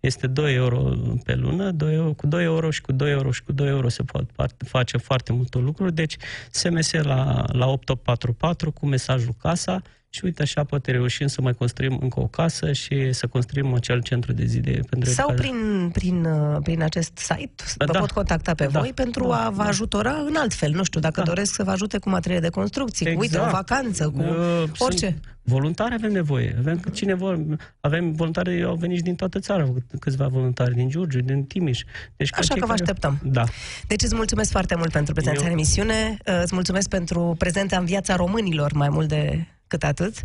este 0.00 0.26
2 0.26 0.54
euro 0.54 0.92
pe 1.24 1.34
lună, 1.34 1.70
2 1.70 1.94
euro, 1.94 2.12
cu 2.12 2.26
2 2.26 2.44
euro 2.44 2.70
și 2.70 2.80
cu 2.80 2.92
2 2.92 3.10
euro 3.10 3.30
și 3.30 3.42
cu 3.42 3.52
2 3.52 3.68
euro 3.68 3.88
se 3.88 4.02
pot 4.02 4.30
par- 4.30 4.54
face 4.66 4.96
foarte 4.96 5.32
multe 5.32 5.58
lucruri, 5.58 5.94
deci 5.94 6.16
SMS 6.50 6.92
la, 6.92 7.44
la 7.52 7.66
8844 7.66 8.70
cu 8.72 8.86
mesajul 8.86 9.34
Casa 9.38 9.82
și 10.16 10.24
uite 10.24 10.42
așa 10.42 10.64
poate 10.64 10.90
reușim 10.90 11.26
să 11.26 11.40
mai 11.40 11.52
construim 11.52 11.98
încă 12.02 12.20
o 12.20 12.26
casă 12.26 12.72
și 12.72 13.12
să 13.12 13.26
construim 13.26 13.74
acel 13.74 14.02
centru 14.02 14.32
de 14.32 14.44
zi 14.44 14.58
de 14.60 14.80
pentru 14.90 15.10
Sau 15.10 15.30
educare. 15.30 15.48
prin, 15.48 15.90
prin, 15.92 16.24
uh, 16.24 16.56
prin 16.62 16.82
acest 16.82 17.18
site 17.18 17.64
vă 17.76 17.92
Da. 17.92 17.98
pot 17.98 18.10
contacta 18.10 18.54
pe 18.54 18.68
Da. 18.72 18.78
voi 18.80 18.92
pentru 18.94 19.26
Da. 19.26 19.44
a 19.46 19.50
vă 19.50 19.62
ajutora 19.62 20.10
în 20.26 20.34
alt 20.36 20.54
fel. 20.54 20.70
Nu 20.70 20.84
știu, 20.84 21.00
dacă 21.00 21.20
Da. 21.20 21.26
doresc 21.26 21.54
să 21.54 21.62
vă 21.64 21.70
ajute 21.70 21.98
cu 21.98 22.08
materiale 22.08 22.40
de 22.42 22.48
construcții, 22.48 23.12
cu, 23.12 23.20
uite, 23.20 23.36
o 23.38 23.44
Exact. 23.44 23.52
vacanță, 23.68 24.08
cu 24.10 24.20
Uh, 24.22 24.62
orice. 24.78 25.06
sunt- 25.06 25.20
Voluntari 25.48 25.94
avem 25.94 26.12
nevoie. 26.12 26.54
Avem 26.58 26.76
cine 26.92 27.14
vor. 27.14 27.38
Avem 27.80 28.12
voluntari, 28.12 28.62
au 28.62 28.74
venit 28.74 28.96
și 28.96 29.02
din 29.02 29.14
toată 29.14 29.38
țara, 29.38 29.72
câțiva 30.00 30.26
voluntari, 30.26 30.74
din 30.74 30.88
Giurgiu, 30.88 31.20
din 31.20 31.44
Timiș. 31.44 31.82
Deci 32.16 32.30
ca 32.30 32.36
Așa 32.38 32.52
cei 32.52 32.60
că 32.60 32.66
vă 32.66 32.72
care- 32.72 32.82
așteptăm. 32.82 33.18
Da. 33.22 33.44
Deci 33.86 34.02
îți 34.02 34.14
mulțumesc 34.14 34.50
foarte 34.50 34.74
mult 34.76 34.90
pentru 34.92 35.12
prezența 35.14 35.40
Eu- 35.40 35.46
în 35.46 35.52
emisiune, 35.52 36.16
Uh, 36.26 36.40
îți 36.42 36.54
mulțumesc 36.54 36.88
pentru 36.88 37.34
prezența 37.38 37.78
în 37.78 37.84
viața 37.84 38.16
românilor 38.16 38.72
mai 38.72 38.88
mult 38.88 39.08
de 39.08 39.46
cât 39.68 39.82
atât, 39.82 40.22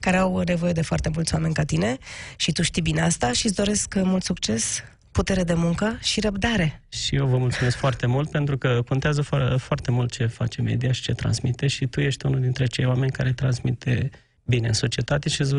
care 0.00 0.16
au 0.16 0.40
nevoie 0.40 0.72
de 0.72 0.82
foarte 0.82 1.10
mulți 1.14 1.34
oameni 1.34 1.54
ca 1.54 1.64
tine 1.64 1.98
și 2.36 2.52
tu 2.52 2.62
știi 2.62 2.82
bine 2.82 3.00
asta 3.00 3.32
și 3.32 3.46
îți 3.46 3.54
doresc 3.54 3.94
uh, 3.96 4.02
mult 4.04 4.22
succes 4.22 4.82
putere 5.14 5.44
de 5.44 5.54
muncă 5.54 5.98
și 6.02 6.20
răbdare. 6.20 6.82
Și 6.88 7.14
eu 7.14 7.26
vă 7.26 7.38
mulțumesc 7.38 7.76
foarte 7.76 8.06
mult 8.06 8.30
pentru 8.30 8.58
că 8.58 8.82
contează 8.88 9.22
fo- 9.22 9.58
foarte 9.58 9.90
mult 9.90 10.12
ce 10.12 10.26
face 10.26 10.62
media 10.62 10.92
și 10.92 11.02
ce 11.02 11.12
transmite 11.12 11.66
și 11.66 11.86
tu 11.86 12.00
ești 12.00 12.26
unul 12.26 12.40
dintre 12.40 12.66
cei 12.66 12.84
oameni 12.84 13.10
care 13.10 13.32
transmite 13.32 14.10
bine 14.44 14.66
în 14.66 14.72
societate 14.72 15.28
și 15.28 15.40
îți 15.40 15.54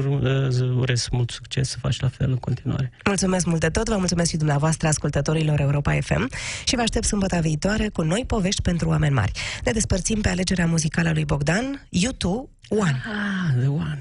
urez 0.77 1.07
mult 1.11 1.31
succes 1.31 1.69
să 1.69 1.77
faci 1.79 1.99
la 1.99 2.07
fel 2.07 2.29
în 2.29 2.37
continuare. 2.37 2.91
Mulțumesc 3.05 3.45
mult 3.45 3.59
de 3.59 3.69
tot, 3.69 3.87
vă 3.87 3.97
mulțumesc 3.97 4.29
și 4.29 4.37
dumneavoastră 4.37 4.87
ascultătorilor 4.87 5.59
Europa 5.59 5.97
FM 6.01 6.29
și 6.65 6.75
vă 6.75 6.81
aștept 6.81 7.05
sâmbătă 7.05 7.39
viitoare 7.41 7.89
cu 7.89 8.01
noi 8.01 8.23
povești 8.27 8.61
pentru 8.61 8.89
oameni 8.89 9.13
mari. 9.13 9.31
Ne 9.63 9.71
despărțim 9.71 10.21
pe 10.21 10.29
alegerea 10.29 10.65
muzicală 10.65 11.09
a 11.09 11.13
lui 11.13 11.25
Bogdan, 11.25 11.87
YouTube 11.89 12.49
One. 12.69 13.01
Ah, 13.05 13.59
The 13.59 13.67
One. 13.67 13.99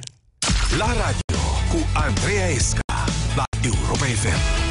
La 0.78 0.86
radio 0.86 1.42
cu 1.70 1.88
Andreea 1.94 2.48
Esca 2.48 2.80
la 3.36 3.42
Europa 3.62 4.04
FM. 4.04 4.64